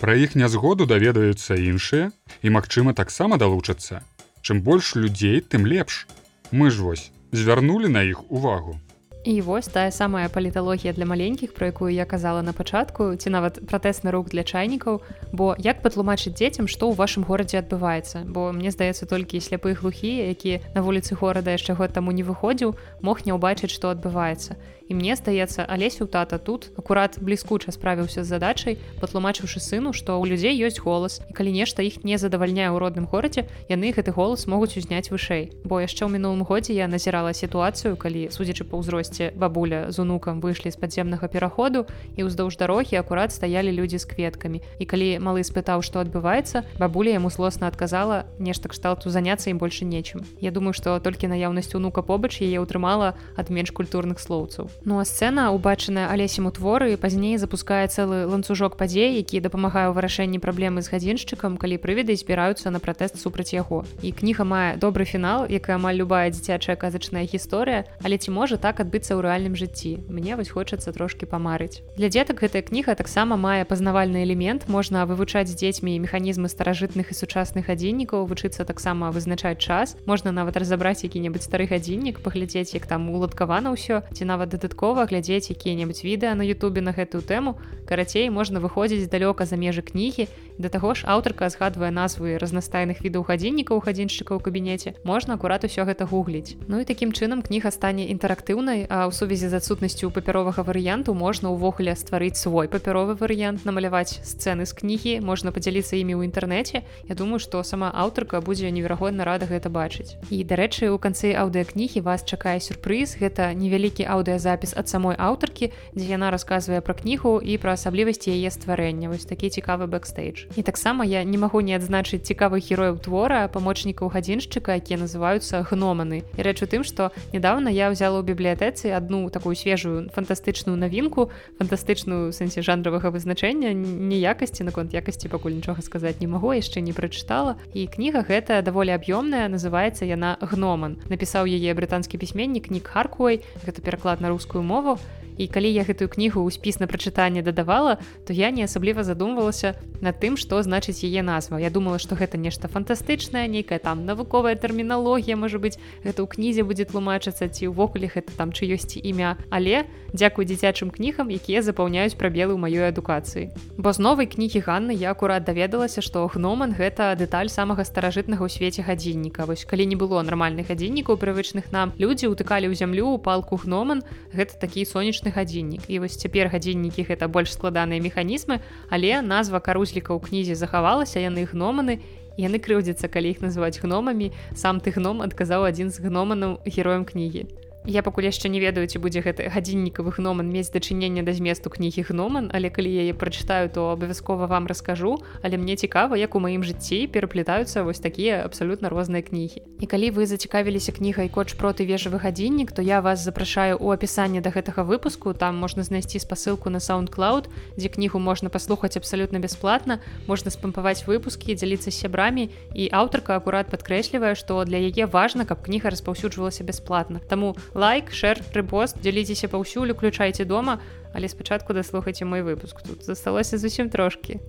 пра 0.03 0.19
іх 0.19 0.35
нязгоду 0.35 0.87
даведаюцца 0.90 1.55
іншыя 1.55 2.11
і, 2.43 2.51
магчыма, 2.51 2.95
таксама 3.01 3.38
далучацца. 3.38 4.03
Чым 4.44 4.61
больш 4.61 4.94
людзей, 4.94 5.40
тым 5.40 5.64
лепш. 5.64 6.07
Мы 6.52 6.68
ж 6.68 6.85
вось 6.85 7.09
звярнулі 7.33 7.88
на 7.88 8.02
іх 8.04 8.28
увагу. 8.28 8.76
І 9.24 9.40
вось 9.40 9.72
тая 9.72 9.90
самая 9.90 10.28
паліталогія 10.28 10.92
для 10.92 11.07
маленькіх, 11.09 11.54
пра 11.54 11.72
якую 11.72 11.88
я 11.88 12.04
казала 12.04 12.42
на 12.44 12.52
пачатку, 12.52 13.16
ці 13.16 13.33
нават 13.33 13.57
пратэсны 13.64 14.12
рук 14.12 14.28
для 14.28 14.44
чайнікаў, 14.44 15.00
бо 15.33 15.57
як 15.57 15.80
патлумачыць 15.80 16.37
дзецям, 16.37 16.68
што 16.68 16.92
ў 16.92 17.00
вашым 17.00 17.24
горадзе 17.24 17.64
адбываецца, 17.64 18.28
бо 18.28 18.52
мне 18.52 18.68
здаецца 18.68 19.09
толькі 19.09 19.40
сляпы 19.40 19.72
глухія, 19.72 20.28
які 20.28 20.61
на 20.76 20.85
вуліцы 20.85 21.16
горада 21.16 21.57
яшчэ 21.57 21.72
год 21.72 21.96
таму 21.96 22.12
не 22.12 22.20
выходзіў, 22.20 22.76
мог 23.00 23.24
не 23.24 23.33
ўбачыць, 23.33 23.72
што 23.72 23.96
адбываецца. 23.96 24.61
І 24.88 24.94
мне 24.94 25.16
здаецца, 25.16 25.64
алесю 25.64 26.05
тата 26.07 26.37
тут. 26.38 26.68
Акурат 26.77 27.16
бліскуча 27.16 27.73
справіўся 27.73 28.20
з 28.20 28.29
задачай, 28.29 28.77
патлумачыўшы 29.01 29.57
сыну, 29.57 29.97
што 29.97 30.20
ў 30.20 30.29
людзей 30.29 30.53
ёсць 30.61 30.77
голас 30.77 31.25
і 31.25 31.33
калі 31.33 31.57
нешта 31.57 31.81
іх 31.81 32.05
не 32.05 32.20
задавальняе 32.20 32.68
ў 32.68 32.77
родным 32.77 33.09
горадзе, 33.09 33.49
яны 33.73 33.97
гэты 33.97 34.12
голас 34.12 34.44
могуць 34.44 34.77
узняць 34.77 35.09
вышэй. 35.09 35.57
Бо 35.64 35.81
яшчэ 35.81 36.05
ў 36.05 36.20
мінулым 36.20 36.44
годзе 36.44 36.77
я 36.77 36.85
назірала 36.85 37.33
сітуацыю, 37.33 37.97
калі 37.97 38.29
судзячы 38.29 38.68
па 38.68 38.77
ўзросце 38.77 39.33
бабуля 39.33 39.88
з 39.88 40.05
унукам 40.05 40.44
выйшлі 40.44 40.68
з 40.68 40.77
падземнага 40.77 41.33
пераходу 41.33 41.88
і 42.20 42.29
ўздоўж 42.29 42.61
дарогі 42.61 43.01
акурат 43.01 43.33
стаялі 43.33 43.73
людзі 43.73 43.97
з 43.97 44.05
кветкамі. 44.05 44.61
І 44.61 44.85
калі 44.85 45.16
малы 45.25 45.49
спытаў 45.49 45.81
што 45.81 46.05
адбываецца 46.05 46.61
бабуля 46.77 47.16
яму 47.16 47.33
злосна 47.33 47.73
адказала 47.73 48.29
нешта 48.37 48.68
кшталту 48.68 49.09
заняцца 49.09 49.49
ім 49.49 49.57
больше 49.57 49.88
нечым. 49.88 50.29
Я 50.44 50.53
думаю 50.53 50.77
што 50.77 51.01
толькі 51.01 51.33
наяўнасць 51.33 51.73
унука 51.73 52.05
побач 52.05 52.37
яе 52.44 52.61
ўтрымала 52.61 53.16
ад 53.40 53.49
менш 53.49 53.73
культурных 53.73 54.20
слоўцаў 54.20 54.73
Ну 54.82 54.98
а 54.98 55.04
сцэна 55.04 55.50
убачаная 55.54 56.10
алесем 56.10 56.46
у 56.46 56.50
творы 56.50 56.96
пазней 56.96 57.38
запускае 57.38 57.87
цэлы 57.88 58.26
ланцужок 58.26 58.76
падзей 58.76 59.16
які 59.16 59.40
дапамагае 59.40 59.88
ў 59.88 59.96
вырашэнні 59.96 60.42
праблемы 60.42 60.82
з 60.82 60.90
гадзіншчыкам 60.90 61.56
калі 61.56 61.78
прывіды 61.78 62.16
збіраюцца 62.18 62.74
на 62.74 62.82
пратэст 62.82 63.20
супраць 63.20 63.54
яго. 63.54 63.84
І 64.02 64.12
кніга 64.12 64.44
мае 64.44 64.76
добры 64.76 65.04
фінал 65.04 65.46
як 65.48 65.70
амаль 65.70 66.00
любая 66.00 66.28
дзіцячая 66.34 66.76
казачная 66.76 67.24
гісторыя 67.24 67.84
але 68.02 68.18
ці 68.18 68.34
можа 68.34 68.56
так 68.58 68.80
адбыцца 68.80 69.14
ў 69.14 69.24
рэальным 69.24 69.54
жыцці? 69.54 70.04
Мне 70.08 70.37
вось 70.37 70.50
хочацца 70.50 70.92
трошки 70.92 71.24
памарыць. 71.24 71.80
Для 71.96 72.08
дзетак 72.08 72.42
гэтая 72.42 72.62
кніга 72.62 72.94
таксама 72.94 73.37
мае 73.37 73.64
пазнавальны 73.64 74.24
элемент. 74.24 74.68
Можна 74.68 75.06
вывучаць 75.06 75.48
з 75.48 75.56
дзецьмі 75.56 75.98
механізмы 76.00 76.48
старажытных 76.48 77.10
і 77.10 77.18
сучасных 77.18 77.68
гадзіннікаў 77.68 78.26
вучыцца 78.26 78.64
таксама 78.64 79.10
вызначаць 79.10 79.58
час. 79.58 79.96
Можна 80.06 80.32
нават 80.32 80.56
разабраць 80.56 81.04
які-небудзь 81.04 81.44
стары 81.44 81.66
гадзіннік 81.68 82.20
паглядзець 82.20 82.74
як 82.74 82.87
там 82.87 83.08
уладкавана 83.10 83.72
ўсё 83.74 84.02
ці 84.12 84.22
нават 84.24 84.54
дадаткова 84.64 85.05
глядзець 85.05 85.53
якія-небудзь 85.53 86.00
відэа 86.09 86.33
на 86.33 86.44
Ютубе 86.48 86.81
на 86.81 86.96
гэтую 86.96 87.20
тэму. 87.20 87.61
Карацей 87.85 88.33
можна 88.33 88.64
выходзіць 88.64 89.12
далёка 89.12 89.44
за 89.44 89.61
межы 89.61 89.85
кнігі. 89.85 90.24
Да 90.57 90.72
таго 90.72 90.94
ж 90.96 91.05
аўтарка 91.05 91.53
згадвае 91.53 91.92
назвы 91.92 92.40
разнастайных 92.40 93.05
відаў 93.05 93.29
гадзіннікаў 93.29 93.85
гадзіншчыка 93.85 94.33
ў 94.33 94.40
кабінеце. 94.40 94.96
Можна 95.05 95.37
акурат 95.37 95.68
усё 95.68 95.85
гэта 95.85 96.09
гугліць. 96.09 96.57
Ну 96.64 96.81
і 96.81 96.88
такім 96.88 97.12
чынам 97.12 97.44
кніга 97.44 97.68
стане 97.68 98.09
інтэрактыўнай 98.09 98.88
у 98.88 99.12
сувязі 99.12 99.53
з 99.53 99.61
адсутнасцю 99.61 100.09
папяровага 100.09 100.64
варыянту 100.64 101.12
можна 101.12 101.53
ўвогуле 101.53 101.92
стварыць 101.92 102.40
свой 102.40 102.72
папяровы 102.72 103.20
варыянт 103.20 103.68
намаляваць 103.68 104.24
сцэны 104.24 104.64
з 104.64 104.72
кнігі 104.72 105.20
можна 105.20 105.53
падзяліцца 105.53 106.00
імі 106.00 106.16
ў 106.16 106.33
інтэрнэце. 106.33 106.81
Я 107.05 107.14
думаю 107.14 107.37
што 107.37 107.61
сама 107.61 107.92
аўтарка 107.92 108.40
будзе 108.40 108.72
неверагодна 108.72 109.29
рада 109.29 109.44
гэта 109.44 109.68
бачыць. 109.68 110.16
І 110.33 110.40
дарэчы 110.40 110.88
у 110.88 110.96
канцы 110.96 111.37
аўдыакнігі 111.37 112.00
вас 112.00 112.24
чакае 112.24 112.64
сюрпрыз. 112.64 113.20
Гэта 113.20 113.53
невялікі 113.53 114.09
аўдыязапіс 114.55 114.75
ад 114.79 114.88
самой 114.88 115.17
аўтаркі 115.19 115.71
дзе 115.95 116.07
яна 116.14 116.31
расказвае 116.31 116.81
пра 116.81 116.95
кнігу 116.95 117.40
і 117.43 117.59
пра 117.59 117.75
асаблівасці 117.75 118.31
яе 118.31 118.51
стварэння 118.51 119.11
вось 119.11 119.27
такі 119.27 119.51
цікавы 119.51 119.87
бэкстейдж. 119.90 120.55
І 120.57 120.62
таксама 120.62 121.05
я 121.05 121.25
не 121.25 121.38
магу 121.38 121.61
не 121.61 121.75
адзначыць 121.75 122.23
цікавых 122.23 122.62
герояў 122.62 122.99
твора 123.03 123.49
памочнікаў 123.49 124.11
гадзіншчыка 124.14 124.79
якія 124.79 124.99
называюцца 125.03 125.67
гноманы. 125.67 126.23
І 126.38 126.40
рэч 126.43 126.62
у 126.62 126.67
тым 126.71 126.85
што 126.85 127.11
недавно 127.33 127.69
я 127.69 127.90
ўзяла 127.90 128.23
ў 128.23 128.25
бібліятэцы 128.31 128.95
одну 128.95 129.31
такую 129.31 129.59
свежую 129.59 130.11
фантастычную 130.14 130.79
навінку 130.79 131.31
фантастычную 131.59 132.31
сэнсе 132.33 132.62
жанравага 132.62 133.11
вызначэння 133.11 133.75
неякасці 133.75 134.64
наконт 134.64 134.95
якасці 134.95 135.29
пакуль 135.29 135.59
нічога 135.59 135.83
сказаць 135.83 136.21
не 136.21 136.31
магу 136.31 136.55
яшчэ 136.55 136.81
не 136.81 136.95
прачытала. 136.95 137.59
І 137.75 137.87
кніга 137.90 138.23
гэтая 138.23 138.62
даволі 138.62 138.95
аб'ёмная 138.95 139.51
называется 139.51 140.07
яна 140.07 140.38
гноман 140.40 141.03
напісаў 141.11 141.51
яе 141.51 141.75
брытанскі 141.75 142.19
пісьменнік 142.19 142.71
нік 142.71 142.87
харкуай 142.87 143.43
гэта 143.64 143.83
пераклад 143.83 144.21
на 144.21 144.31
рускую 144.44 144.62
мову 144.62 144.98
і 145.37 145.49
калі 145.49 145.70
я 145.73 145.83
гэтую 145.83 146.09
кнігу 146.09 146.42
ў 146.44 146.51
спіс 146.55 146.81
на 146.81 146.87
прачытанне 146.87 147.42
дадавала 147.42 147.99
то 148.27 148.33
я 148.33 148.51
не 148.51 148.64
асабліва 148.64 149.03
задумвалася 149.05 149.75
над 150.01 150.20
тым 150.20 150.37
што 150.37 150.61
значыць 150.62 151.01
яе 151.03 151.23
назва. 151.25 151.59
Я 151.59 151.70
думала 151.70 151.99
што 151.99 152.14
гэта 152.14 152.37
нешта 152.37 152.68
фантастычнае 152.68 153.49
нейкая 153.49 153.79
там 153.79 154.05
навуковая 154.05 154.55
тэрміналогія 154.55 155.37
можа 155.37 155.59
быць 155.59 155.81
гэта 156.05 156.23
ў 156.23 156.29
кнізе 156.29 156.62
будзе 156.62 156.85
тлумачыцца 156.85 157.49
ці 157.49 157.73
ўвогуле 157.73 158.12
гэта 158.12 158.37
там 158.37 158.53
чы 158.53 158.68
ёсць 158.68 159.01
імя. 159.01 159.37
Але 159.51 159.88
дзякуй 160.12 160.44
дзіцячым 160.44 160.90
кнігам 160.90 161.33
якія 161.33 161.64
запаўняюць 161.64 162.18
прабелы 162.20 162.55
ў 162.55 162.61
маёй 162.61 162.87
адукацыі. 162.92 163.51
Бо 163.81 163.92
з 163.92 163.99
новай 163.99 164.29
кнігі 164.29 164.61
Ганны 164.64 164.94
я 164.94 165.11
акурат 165.16 165.44
даведалася 165.49 166.05
што 166.05 166.29
гноман 166.29 166.77
гэта 166.77 167.16
дэталь 167.16 167.49
самага 167.49 167.85
старажытнага 167.85 168.44
ў 168.44 168.51
свеце 168.53 168.85
гадзінніка. 168.85 169.49
Вось 169.49 169.64
калі 169.64 169.88
не 169.88 169.97
было 169.97 170.23
нармальных 170.23 170.68
гадзіннікаў 170.68 171.16
прывычных 171.16 171.73
нам 171.73 171.97
людзі 171.99 172.29
ўтыкалі 172.31 172.68
ў 172.70 172.75
зямлю 172.77 173.16
палку 173.18 173.57
гноман 173.57 174.05
гэта 174.31 174.61
такі 174.61 174.85
сонечны 174.85 175.23
сонечны 175.24 175.32
гадзіннік 175.32 175.88
і 175.88 175.98
вось 176.00 176.16
цяпер 176.16 176.48
гадзіннікі 176.48 177.04
гэта 177.08 177.28
больш 177.28 177.52
складаныя 177.52 178.00
механізмы 178.00 178.60
але 178.90 179.22
назва 179.22 179.60
карузліка 179.60 180.12
ў 180.12 180.20
кнізе 180.20 180.54
захавалася 180.54 181.20
яны 181.20 181.48
гноманы 181.48 182.00
яны 182.37 182.58
крыўдзяцца 182.58 183.08
калі 183.08 183.32
іх 183.32 183.40
называць 183.40 183.80
гномамі 183.80 184.32
сам 184.54 184.80
ты 184.80 184.92
гном 184.92 185.22
адказаў 185.22 185.64
адзін 185.64 185.90
з 185.90 186.04
гноманаў 186.04 186.60
героем 186.66 187.04
кнігі 187.04 187.48
я 187.87 188.03
пакуль 188.03 188.25
яшчэ 188.25 188.49
не 188.49 188.61
ведаю 188.64 188.88
ці 188.88 188.97
будзе 188.97 189.20
гэты 189.20 189.53
гадзіннікавы 189.53 190.16
гноман 190.16 190.49
мець 190.49 190.73
дачынення 190.73 191.20
да 191.20 191.37
зместу 191.37 191.68
кнігі 191.68 192.09
гноман 192.09 192.49
але 192.49 192.73
калі 192.73 192.88
яе 192.88 193.12
прачытаю 193.12 193.68
то 193.68 193.92
абавязкова 193.92 194.47
вам 194.49 194.66
раскажу. 194.66 195.20
Але 195.42 195.61
мне 195.61 195.77
цікава 195.77 196.16
як 196.16 196.35
у 196.35 196.40
маім 196.40 196.64
жыцці 196.64 197.12
пераплетаюцца 197.12 197.85
вось 197.85 198.01
такія 198.01 198.40
абсалютна 198.44 198.88
розныя 198.88 199.20
кнігі. 199.20 199.61
І 199.81 199.87
калі 199.87 200.11
вы 200.16 200.25
зацікавіліся 200.25 200.97
кнігай 200.97 201.29
коч 201.29 201.53
проты 201.61 201.85
вежавы 201.85 202.16
гадзіннік 202.16 202.73
то 202.73 202.81
я 202.81 203.01
вас 203.05 203.20
запрашаю 203.20 203.77
у 203.77 203.92
апісанні 203.92 204.40
да 204.40 204.49
гэтага 204.49 204.81
выпуску. 204.88 205.35
Там 205.37 205.61
можна 205.61 205.85
знайсці 205.85 206.18
спасылку 206.25 206.73
на 206.73 206.81
soundundcloud 206.81 207.53
дзе 207.77 207.88
кнігу 207.88 208.16
можна 208.16 208.49
паслухаць 208.49 208.97
абсалютна 208.97 209.44
бясплатна 209.44 210.01
можна 210.27 210.49
спампаваць 210.49 211.05
выпускі 211.05 211.53
дзяліцца 211.53 211.92
сябрамі. 211.92 212.49
І 212.73 212.88
аўтарка 212.88 213.37
акурат 213.37 213.68
падкрэслівае 213.68 214.33
што 214.40 214.64
для 214.64 214.81
яе 214.81 215.05
важна 215.05 215.44
каб 215.44 215.61
кніга 215.61 215.92
распаўсюджвалася 215.92 216.64
бясплатна. 216.64 217.20
Таму 217.29 217.53
лайк 217.74 218.12
шэр 218.14 218.40
рэпост 218.54 219.02
дзяліцеся 219.02 219.48
паўсюль 219.48 219.90
уключайце 219.90 220.44
дома. 220.44 220.80
Але 221.14 221.28
спачатку 221.28 221.74
даслухайце 221.74 222.24
мой 222.24 222.42
выпуск. 222.42 222.82
Тут 222.82 223.04
засталося 223.04 223.58
зусім 223.58 223.90
трошки 223.90 224.40